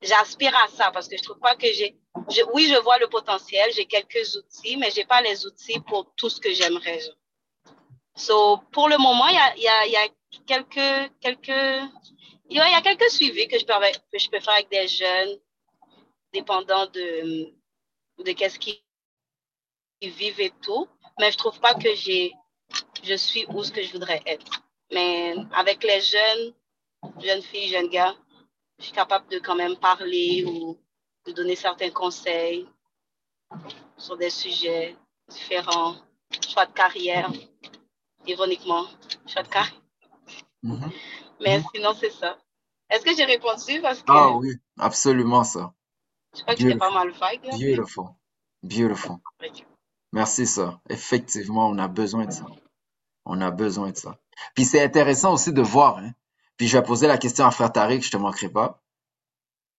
j'aspire 0.00 0.56
à 0.64 0.68
ça 0.68 0.92
parce 0.92 1.08
que 1.08 1.16
je 1.16 1.24
trouve 1.24 1.40
pas 1.40 1.56
que 1.56 1.66
j'ai, 1.72 1.96
oui, 2.54 2.68
je 2.72 2.78
vois 2.82 2.98
le 2.98 3.08
potentiel, 3.08 3.72
j'ai 3.72 3.86
quelques 3.86 4.36
outils, 4.36 4.76
mais 4.76 4.92
j'ai 4.92 5.04
pas 5.04 5.22
les 5.22 5.44
outils 5.44 5.80
pour 5.80 6.14
tout 6.14 6.28
ce 6.28 6.40
que 6.40 6.52
j'aimerais. 6.52 7.00
So, 8.14 8.58
pour 8.72 8.88
le 8.88 8.96
moment, 8.96 9.26
il 9.26 9.62
y 9.62 9.68
a, 9.68 9.86
y 9.86 9.90
y 9.90 9.96
a 9.96 10.08
quelques, 10.46 11.12
quelques, 11.20 11.90
il 12.48 12.56
y 12.56 12.60
a, 12.60 12.80
quelques 12.80 13.10
suivis 13.10 13.48
que 13.48 13.58
je 13.58 13.66
peux, 13.66 13.74
que 14.12 14.18
je 14.18 14.30
peux 14.30 14.40
faire 14.40 14.54
avec 14.54 14.70
des 14.70 14.86
jeunes, 14.86 15.36
dépendant 16.32 16.86
de, 16.86 17.52
de 18.24 18.32
qu'est-ce 18.32 18.60
qu'ils 18.60 18.80
vivent 20.00 20.40
et 20.40 20.52
tout. 20.62 20.86
Mais 21.18 21.32
je 21.32 21.38
trouve 21.38 21.58
pas 21.60 21.74
que 21.74 21.92
j'ai, 21.94 22.32
je 23.02 23.14
suis 23.14 23.46
où 23.48 23.62
ce 23.62 23.72
que 23.72 23.82
je 23.82 23.92
voudrais 23.92 24.22
être. 24.26 24.62
Mais 24.92 25.34
avec 25.52 25.82
les 25.84 26.00
jeunes, 26.00 26.52
jeunes 27.20 27.42
filles, 27.42 27.68
jeunes 27.68 27.88
gars, 27.88 28.14
je 28.78 28.84
suis 28.84 28.92
capable 28.92 29.28
de 29.28 29.38
quand 29.38 29.54
même 29.56 29.76
parler 29.76 30.44
ou 30.46 30.78
de 31.26 31.32
donner 31.32 31.56
certains 31.56 31.90
conseils 31.90 32.66
sur 33.96 34.16
des 34.16 34.30
sujets 34.30 34.96
différents, 35.28 35.96
choix 36.48 36.66
de 36.66 36.72
carrière, 36.72 37.30
ironiquement, 38.26 38.86
choix 39.26 39.42
de 39.42 39.48
carrière. 39.48 39.80
Mhm. 40.62 40.90
Mais 41.40 41.62
sinon, 41.74 41.94
c'est 41.94 42.10
ça. 42.10 42.38
Est-ce 42.90 43.04
que 43.04 43.14
j'ai 43.16 43.24
répondu? 43.24 43.80
Parce 43.82 44.00
que 44.00 44.04
Ah 44.08 44.30
oui, 44.32 44.52
absolument 44.78 45.42
ça. 45.44 45.72
je 46.36 46.42
crois 46.42 46.54
que 46.54 46.60
j'étais 46.60 46.76
pas 46.76 46.90
mal 46.90 47.10
vague. 47.10 47.44
là. 47.44 47.50
Beautiful. 47.52 48.06
Beautiful. 48.62 49.16
Merci, 50.16 50.46
ça. 50.46 50.80
Effectivement, 50.88 51.68
on 51.68 51.76
a 51.76 51.88
besoin 51.88 52.24
de 52.24 52.30
ça. 52.32 52.46
On 53.26 53.38
a 53.42 53.50
besoin 53.50 53.90
de 53.90 53.98
ça. 53.98 54.16
Puis 54.54 54.64
c'est 54.64 54.82
intéressant 54.82 55.34
aussi 55.34 55.52
de 55.52 55.60
voir, 55.60 55.98
hein. 55.98 56.12
Puis 56.56 56.68
je 56.68 56.78
vais 56.78 56.82
poser 56.82 57.06
la 57.06 57.18
question 57.18 57.44
à 57.44 57.50
Frère 57.50 57.70
Tariq, 57.70 58.02
je 58.02 58.10
te 58.10 58.16
manquerai 58.16 58.48
pas. 58.48 58.80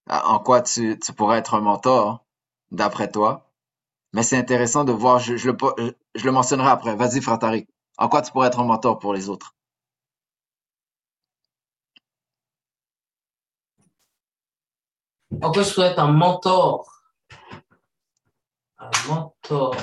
Ah, 0.07 0.27
En 0.27 0.37
quoi 0.37 0.61
tu, 0.61 0.95
pourrais 1.15 1.39
être 1.39 1.55
un 1.55 1.61
mentor, 1.61 2.23
d'après 2.69 3.09
toi? 3.11 3.49
Mais 4.13 4.21
c'est 4.21 4.37
intéressant 4.37 4.83
de 4.83 4.91
voir, 4.91 5.17
je, 5.17 5.33
le, 5.33 5.57
je 6.13 6.25
le 6.25 6.31
mentionnerai 6.31 6.69
après. 6.69 6.95
Vas-y, 6.95 7.19
Frère 7.19 7.39
Tariq. 7.39 7.67
En 7.97 8.07
quoi 8.07 8.21
tu 8.21 8.31
pourrais 8.31 8.49
être 8.49 8.59
un 8.59 8.65
mentor 8.65 8.99
pour 8.99 9.15
les 9.15 9.29
autres? 9.29 9.55
En 15.41 15.51
quoi 15.51 15.63
je 15.63 15.73
pourrais 15.73 15.87
être 15.93 15.99
un 15.99 16.11
mentor? 16.11 16.85
Un 18.77 18.91
mentor. 19.09 19.75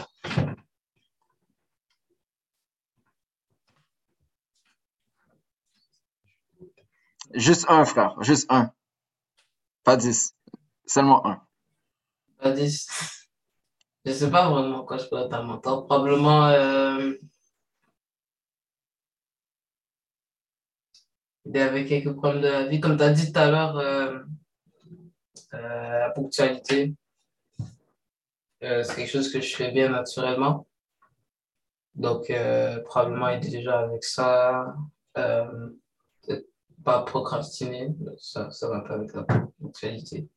Juste 7.35 7.67
un, 7.69 7.85
frère. 7.85 8.17
Juste 8.23 8.47
un. 8.51 8.71
Pas 9.83 9.97
dix. 9.97 10.35
Seulement 10.87 11.27
un. 11.27 11.43
Pas 12.39 12.53
dix. 12.53 12.89
Je 14.05 14.13
sais 14.13 14.31
pas 14.31 14.49
vraiment 14.51 14.81
en 14.81 14.85
quoi 14.85 14.99
je 14.99 15.05
être 15.05 15.35
un 15.35 15.43
mentor. 15.43 15.87
Probablement 15.87 16.47
euh, 16.47 17.15
aider 21.47 21.61
avec 21.61 21.89
quelques 21.89 22.13
problèmes 22.13 22.43
de 22.43 22.49
la 22.49 22.67
vie. 22.67 22.81
Comme 22.81 22.97
tu 22.97 23.03
as 23.03 23.11
dit 23.11 23.33
tout 23.33 23.39
à 23.39 23.51
l'heure, 23.51 23.79
euh, 23.79 24.19
euh, 25.55 25.99
la 25.99 26.11
ponctualité, 26.11 26.95
c'est 28.61 28.95
quelque 28.95 29.11
chose 29.11 29.33
que 29.33 29.41
je 29.41 29.57
fais 29.57 29.73
bien 29.73 29.89
naturellement. 29.89 30.67
Donc, 31.95 32.33
probablement 32.87 33.29
aider 33.29 33.51
déjà 33.51 33.81
avec 33.81 34.05
ça. 34.05 34.75
Pas 36.85 37.03
procrastiner, 37.03 37.89
ça, 38.19 38.51
ça 38.51 38.69
va 38.69 38.81
pas 38.81 38.95
avec 38.95 39.15
la 39.15 39.25
ponctualité. 39.61 40.29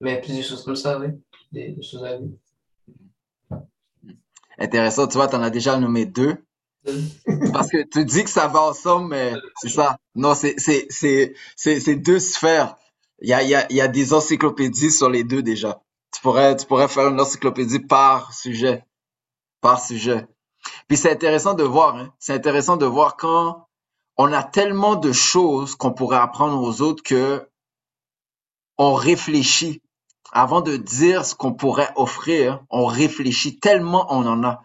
Mais 0.00 0.20
plus 0.20 0.34
des 0.34 0.42
choses 0.42 0.64
comme 0.64 0.76
ça, 0.76 0.98
oui. 0.98 1.08
Des, 1.52 1.72
des 1.72 1.82
choses 1.82 2.04
à 2.04 2.16
vie. 2.16 2.34
Intéressant, 4.58 5.06
tu 5.06 5.16
vois, 5.16 5.28
t'en 5.28 5.42
as 5.42 5.50
déjà 5.50 5.78
nommé 5.78 6.06
deux. 6.06 6.36
Parce 7.52 7.68
que 7.68 7.82
tu 7.82 8.04
dis 8.04 8.24
que 8.24 8.30
ça 8.30 8.46
va 8.46 8.62
ensemble, 8.62 9.08
mais 9.08 9.32
c'est 9.56 9.68
ça. 9.68 9.98
Non, 10.14 10.34
c'est, 10.34 10.56
deux 11.96 12.18
sphères. 12.18 12.76
Il 13.20 13.28
y 13.28 13.32
a, 13.32 13.42
y 13.42 13.54
a, 13.54 13.72
y 13.72 13.80
a 13.80 13.88
des 13.88 14.12
encyclopédies 14.12 14.90
sur 14.90 15.08
les 15.08 15.24
deux 15.24 15.42
déjà. 15.42 15.82
Tu 16.12 16.20
pourrais, 16.20 16.56
tu 16.56 16.66
pourrais 16.66 16.88
faire 16.88 17.08
une 17.08 17.20
encyclopédie 17.20 17.80
par 17.80 18.32
sujet. 18.32 18.84
Par 19.60 19.82
sujet. 19.82 20.26
Puis 20.88 20.96
c'est 20.96 21.10
intéressant 21.10 21.54
de 21.54 21.62
voir, 21.62 21.96
hein. 21.96 22.14
C'est 22.18 22.32
intéressant 22.32 22.76
de 22.76 22.86
voir 22.86 23.16
quand 23.16 23.63
on 24.16 24.32
a 24.32 24.42
tellement 24.42 24.96
de 24.96 25.12
choses 25.12 25.74
qu'on 25.74 25.92
pourrait 25.92 26.18
apprendre 26.18 26.60
aux 26.60 26.82
autres 26.82 27.02
que 27.02 27.48
on 28.78 28.94
réfléchit. 28.94 29.82
Avant 30.32 30.60
de 30.60 30.76
dire 30.76 31.24
ce 31.24 31.34
qu'on 31.34 31.52
pourrait 31.52 31.92
offrir, 31.96 32.64
on 32.70 32.86
réfléchit 32.86 33.60
tellement 33.60 34.06
on 34.10 34.26
en 34.26 34.42
a. 34.44 34.64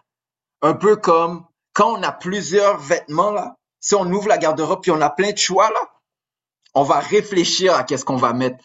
Un 0.62 0.74
peu 0.74 0.96
comme 0.96 1.46
quand 1.72 1.98
on 1.98 2.02
a 2.02 2.12
plusieurs 2.12 2.78
vêtements 2.78 3.30
là, 3.30 3.56
si 3.78 3.94
on 3.94 4.10
ouvre 4.12 4.28
la 4.28 4.38
garde-robe 4.38 4.82
puis 4.82 4.90
on 4.90 5.00
a 5.00 5.10
plein 5.10 5.32
de 5.32 5.38
choix 5.38 5.70
là, 5.70 5.80
on 6.74 6.82
va 6.82 6.98
réfléchir 6.98 7.74
à 7.74 7.84
qu'est-ce 7.84 8.04
qu'on 8.04 8.16
va 8.16 8.32
mettre. 8.32 8.64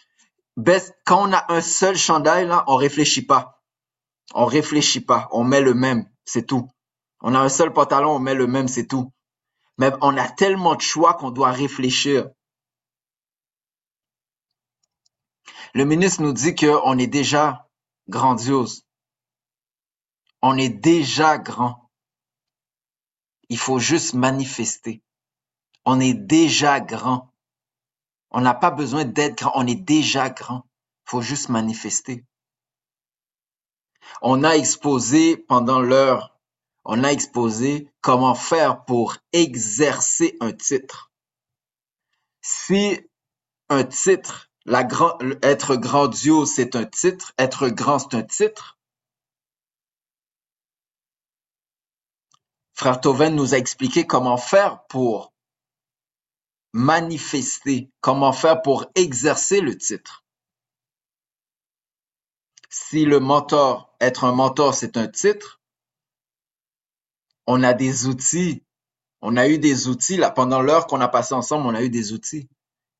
Best, 0.56 0.94
quand 1.04 1.28
on 1.28 1.32
a 1.32 1.52
un 1.52 1.60
seul 1.60 1.96
chandail 1.96 2.46
là, 2.46 2.64
on 2.66 2.76
réfléchit 2.76 3.24
pas. 3.26 3.62
On 4.34 4.46
réfléchit 4.46 5.00
pas, 5.00 5.28
on 5.30 5.44
met 5.44 5.60
le 5.60 5.74
même, 5.74 6.08
c'est 6.24 6.46
tout. 6.46 6.68
On 7.20 7.34
a 7.34 7.38
un 7.38 7.48
seul 7.48 7.72
pantalon, 7.72 8.16
on 8.16 8.18
met 8.18 8.34
le 8.34 8.46
même, 8.46 8.68
c'est 8.68 8.86
tout. 8.86 9.12
Mais 9.78 9.92
on 10.00 10.16
a 10.16 10.28
tellement 10.28 10.74
de 10.74 10.80
choix 10.80 11.14
qu'on 11.14 11.30
doit 11.30 11.52
réfléchir. 11.52 12.30
Le 15.74 15.84
ministre 15.84 16.22
nous 16.22 16.32
dit 16.32 16.54
qu'on 16.54 16.98
est 16.98 17.06
déjà 17.06 17.68
grandiose. 18.08 18.86
On 20.40 20.56
est 20.56 20.70
déjà 20.70 21.38
grand. 21.38 21.90
Il 23.48 23.58
faut 23.58 23.78
juste 23.78 24.14
manifester. 24.14 25.02
On 25.84 26.00
est 26.00 26.14
déjà 26.14 26.80
grand. 26.80 27.32
On 28.30 28.40
n'a 28.40 28.54
pas 28.54 28.70
besoin 28.70 29.04
d'être 29.04 29.38
grand. 29.38 29.52
On 29.54 29.66
est 29.66 29.74
déjà 29.74 30.30
grand. 30.30 30.66
Il 31.06 31.10
faut 31.10 31.22
juste 31.22 31.48
manifester. 31.48 32.24
On 34.22 34.44
a 34.44 34.56
exposé 34.56 35.36
pendant 35.36 35.80
l'heure, 35.80 36.35
on 36.88 37.02
a 37.02 37.10
exposé 37.10 37.90
comment 38.00 38.36
faire 38.36 38.84
pour 38.84 39.16
exercer 39.32 40.36
un 40.40 40.52
titre. 40.52 41.10
Si 42.42 43.00
un 43.68 43.82
titre, 43.82 44.50
être 45.42 45.74
grandiose, 45.74 46.52
c'est 46.54 46.76
un 46.76 46.84
titre, 46.84 47.34
être 47.38 47.68
grand, 47.68 47.98
c'est 47.98 48.14
un 48.14 48.22
titre. 48.22 48.78
Frère 52.74 53.00
Toven 53.00 53.34
nous 53.34 53.52
a 53.52 53.58
expliqué 53.58 54.06
comment 54.06 54.36
faire 54.36 54.84
pour 54.86 55.32
manifester, 56.72 57.90
comment 58.00 58.32
faire 58.32 58.62
pour 58.62 58.86
exercer 58.94 59.60
le 59.60 59.76
titre. 59.76 60.24
Si 62.68 63.04
le 63.04 63.18
mentor, 63.18 63.92
être 64.00 64.22
un 64.22 64.32
mentor, 64.32 64.74
c'est 64.74 64.96
un 64.96 65.08
titre, 65.08 65.60
on 67.46 67.62
a 67.62 67.74
des 67.74 68.06
outils. 68.06 68.64
On 69.22 69.36
a 69.36 69.48
eu 69.48 69.58
des 69.58 69.88
outils 69.88 70.16
là 70.16 70.30
pendant 70.30 70.60
l'heure 70.60 70.86
qu'on 70.86 71.00
a 71.00 71.08
passé 71.08 71.34
ensemble, 71.34 71.66
on 71.66 71.74
a 71.74 71.82
eu 71.82 71.90
des 71.90 72.12
outils. 72.12 72.48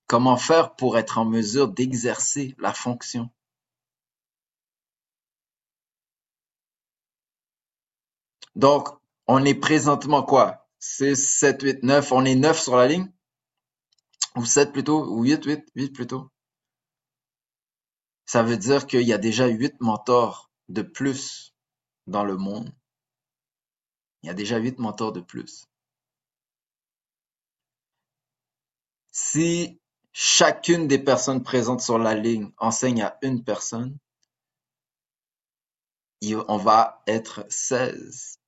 Comment 0.06 0.36
faire 0.36 0.76
pour 0.76 0.98
être 0.98 1.18
en 1.18 1.24
mesure 1.24 1.68
d'exercer 1.68 2.54
la 2.58 2.72
fonction? 2.72 3.30
Donc, 8.54 8.88
on 9.26 9.44
est 9.44 9.54
présentement 9.54 10.22
quoi? 10.22 10.66
6, 10.78 11.16
7, 11.16 11.62
8, 11.62 11.82
9. 11.82 12.12
On 12.12 12.24
est 12.24 12.34
9 12.34 12.60
sur 12.60 12.76
la 12.76 12.86
ligne? 12.86 13.10
Ou 14.36 14.44
7 14.44 14.72
plutôt? 14.72 15.04
Ou 15.06 15.24
8, 15.24 15.44
8, 15.44 15.64
8 15.74 15.90
plutôt? 15.90 16.30
Ça 18.24 18.42
veut 18.42 18.56
dire 18.56 18.86
qu'il 18.86 19.02
y 19.02 19.12
a 19.12 19.18
déjà 19.18 19.46
8 19.46 19.80
mentors 19.80 20.50
de 20.68 20.82
plus 20.82 21.54
dans 22.06 22.24
le 22.24 22.36
monde. 22.36 22.72
Il 24.26 24.30
y 24.30 24.32
a 24.32 24.34
déjà 24.34 24.58
8 24.58 24.80
mentors 24.80 25.12
de 25.12 25.20
plus. 25.20 25.68
Si 29.12 29.80
chacune 30.10 30.88
des 30.88 30.98
personnes 30.98 31.44
présentes 31.44 31.80
sur 31.80 31.96
la 31.96 32.16
ligne 32.16 32.50
enseigne 32.56 33.02
à 33.02 33.18
une 33.22 33.44
personne, 33.44 33.96
on 36.48 36.56
va 36.56 37.04
être 37.06 37.46
16. 37.48 38.40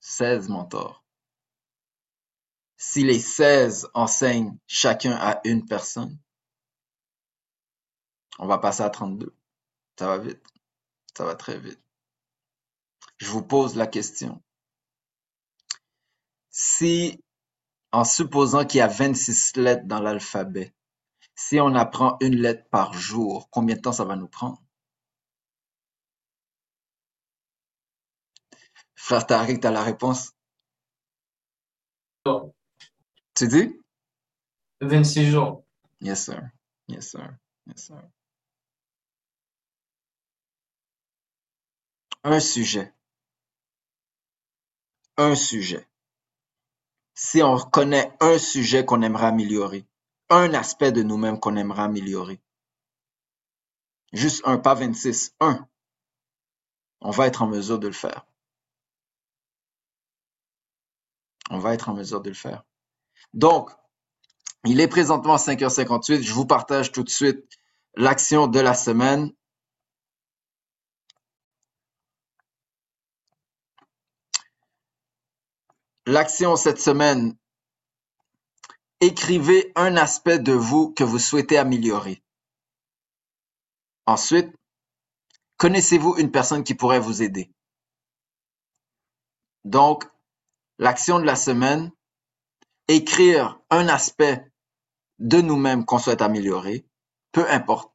16 0.00 0.50
mentors. 0.50 1.02
Si 2.76 3.04
les 3.04 3.20
16 3.20 3.88
enseignent 3.94 4.58
chacun 4.66 5.12
à 5.12 5.40
une 5.44 5.64
personne, 5.64 6.18
on 8.38 8.46
va 8.46 8.58
passer 8.58 8.82
à 8.82 8.90
32. 8.90 9.34
Ça 9.98 10.08
va 10.08 10.18
vite. 10.18 10.44
Ça 11.16 11.24
va 11.24 11.34
très 11.36 11.58
vite. 11.58 11.80
Je 13.16 13.30
vous 13.30 13.42
pose 13.42 13.74
la 13.74 13.86
question. 13.86 14.42
Si, 16.50 17.20
en 17.92 18.04
supposant 18.04 18.64
qu'il 18.64 18.78
y 18.78 18.82
a 18.82 18.88
26 18.88 19.56
lettres 19.56 19.86
dans 19.86 20.00
l'alphabet, 20.00 20.74
si 21.36 21.60
on 21.60 21.74
apprend 21.74 22.16
une 22.20 22.36
lettre 22.36 22.68
par 22.70 22.92
jour, 22.94 23.48
combien 23.50 23.76
de 23.76 23.80
temps 23.80 23.92
ça 23.92 24.04
va 24.04 24.16
nous 24.16 24.28
prendre? 24.28 24.62
Frère 28.96 29.26
Tariq, 29.26 29.60
t'as 29.60 29.70
la 29.70 29.82
réponse? 29.82 30.32
Tu 33.34 33.48
dis? 33.48 33.80
26 34.80 35.30
jours. 35.30 35.64
Yes, 36.00 36.24
sir. 36.26 36.42
Yes, 36.88 37.10
sir. 37.10 37.30
Yes, 37.66 37.86
sir. 37.86 38.02
Un 42.24 42.40
sujet. 42.40 42.92
Un 45.16 45.34
sujet. 45.34 45.87
Si 47.20 47.42
on 47.42 47.56
reconnaît 47.56 48.16
un 48.20 48.38
sujet 48.38 48.84
qu'on 48.84 49.02
aimerait 49.02 49.26
améliorer, 49.26 49.84
un 50.30 50.54
aspect 50.54 50.92
de 50.92 51.02
nous-mêmes 51.02 51.40
qu'on 51.40 51.56
aimerait 51.56 51.82
améliorer, 51.82 52.40
juste 54.12 54.40
un, 54.44 54.56
pas 54.56 54.74
26, 54.74 55.34
un, 55.40 55.66
on 57.00 57.10
va 57.10 57.26
être 57.26 57.42
en 57.42 57.48
mesure 57.48 57.80
de 57.80 57.88
le 57.88 57.92
faire. 57.92 58.24
On 61.50 61.58
va 61.58 61.74
être 61.74 61.88
en 61.88 61.94
mesure 61.94 62.20
de 62.20 62.28
le 62.28 62.36
faire. 62.36 62.62
Donc, 63.34 63.72
il 64.64 64.78
est 64.78 64.86
présentement 64.86 65.34
5h58. 65.34 66.22
Je 66.22 66.32
vous 66.32 66.46
partage 66.46 66.92
tout 66.92 67.02
de 67.02 67.10
suite 67.10 67.44
l'action 67.96 68.46
de 68.46 68.60
la 68.60 68.74
semaine. 68.74 69.32
L'action 76.08 76.56
cette 76.56 76.80
semaine, 76.80 77.36
écrivez 79.00 79.70
un 79.76 79.94
aspect 79.98 80.38
de 80.38 80.54
vous 80.54 80.90
que 80.94 81.04
vous 81.04 81.18
souhaitez 81.18 81.58
améliorer. 81.58 82.22
Ensuite, 84.06 84.50
connaissez-vous 85.58 86.16
une 86.16 86.30
personne 86.30 86.64
qui 86.64 86.74
pourrait 86.74 86.98
vous 86.98 87.20
aider? 87.20 87.52
Donc, 89.66 90.08
l'action 90.78 91.18
de 91.18 91.26
la 91.26 91.36
semaine, 91.36 91.92
écrire 92.88 93.60
un 93.68 93.86
aspect 93.88 94.50
de 95.18 95.42
nous-mêmes 95.42 95.84
qu'on 95.84 95.98
souhaite 95.98 96.22
améliorer, 96.22 96.86
peu 97.32 97.46
importe. 97.50 97.92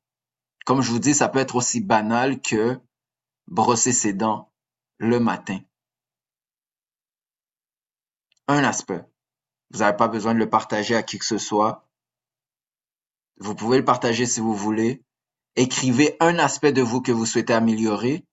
Comme 0.67 0.83
je 0.83 0.91
vous 0.91 0.99
dis, 0.99 1.15
ça 1.15 1.29
peut 1.29 1.39
être 1.39 1.55
aussi 1.55 1.81
banal 1.81 2.41
que 2.41 2.79
brosser 3.47 3.91
ses 3.91 4.13
dents 4.13 4.51
le 4.99 5.19
matin 5.19 5.57
un 8.47 8.63
aspect. 8.63 9.03
Vous 9.71 9.79
n'avez 9.79 9.97
pas 9.97 10.07
besoin 10.07 10.33
de 10.33 10.39
le 10.39 10.49
partager 10.49 10.95
à 10.95 11.03
qui 11.03 11.17
que 11.17 11.25
ce 11.25 11.37
soit. 11.37 11.87
Vous 13.37 13.55
pouvez 13.55 13.77
le 13.77 13.85
partager 13.85 14.25
si 14.25 14.39
vous 14.39 14.53
voulez. 14.55 15.03
Écrivez 15.55 16.17
un 16.19 16.39
aspect 16.39 16.71
de 16.71 16.81
vous 16.81 17.01
que 17.01 17.11
vous 17.11 17.25
souhaitez 17.25 17.53
améliorer. 17.53 18.25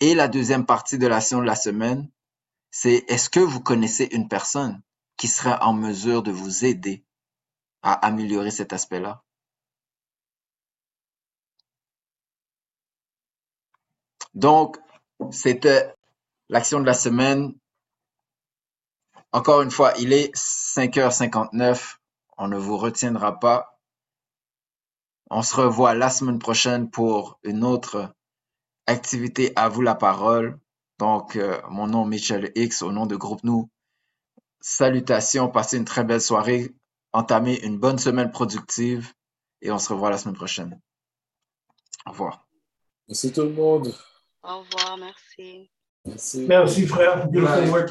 Et 0.00 0.14
la 0.14 0.28
deuxième 0.28 0.66
partie 0.66 0.98
de 0.98 1.06
l'action 1.06 1.40
de 1.40 1.46
la 1.46 1.56
semaine, 1.56 2.10
c'est 2.70 3.04
est-ce 3.08 3.30
que 3.30 3.40
vous 3.40 3.60
connaissez 3.60 4.08
une 4.12 4.28
personne 4.28 4.82
qui 5.16 5.28
serait 5.28 5.58
en 5.60 5.72
mesure 5.72 6.22
de 6.22 6.30
vous 6.30 6.64
aider 6.64 7.04
à 7.82 7.92
améliorer 8.06 8.50
cet 8.50 8.72
aspect-là? 8.72 9.22
Donc, 14.34 14.76
c'était 15.30 15.94
l'action 16.50 16.80
de 16.80 16.84
la 16.84 16.94
semaine. 16.94 17.54
Encore 19.36 19.60
une 19.60 19.70
fois, 19.70 19.92
il 19.98 20.14
est 20.14 20.34
5h59. 20.34 21.96
On 22.38 22.48
ne 22.48 22.56
vous 22.56 22.78
retiendra 22.78 23.38
pas. 23.38 23.78
On 25.28 25.42
se 25.42 25.54
revoit 25.54 25.92
la 25.92 26.08
semaine 26.08 26.38
prochaine 26.38 26.88
pour 26.88 27.38
une 27.42 27.62
autre 27.62 28.14
activité 28.86 29.52
à 29.54 29.68
vous 29.68 29.82
la 29.82 29.94
parole. 29.94 30.58
Donc, 30.98 31.36
euh, 31.36 31.60
mon 31.68 31.86
nom 31.86 32.06
Michel 32.06 32.50
X, 32.54 32.80
au 32.80 32.92
nom 32.92 33.04
de 33.04 33.14
Groupe 33.14 33.44
Nous. 33.44 33.68
Salutations, 34.60 35.50
passez 35.50 35.76
une 35.76 35.84
très 35.84 36.04
belle 36.04 36.22
soirée, 36.22 36.74
entamez 37.12 37.58
une 37.62 37.76
bonne 37.76 37.98
semaine 37.98 38.30
productive 38.30 39.12
et 39.60 39.70
on 39.70 39.78
se 39.78 39.92
revoit 39.92 40.08
la 40.08 40.16
semaine 40.16 40.36
prochaine. 40.36 40.80
Au 42.06 42.12
revoir. 42.12 42.48
Merci 43.06 43.34
tout 43.34 43.42
le 43.42 43.52
monde. 43.52 43.94
Au 44.42 44.60
revoir, 44.60 44.96
merci. 44.96 45.70
Merci. 46.06 46.46
Merci, 46.48 46.86
frère. 46.86 47.28
Beautiful 47.28 47.68
work. 47.68 47.90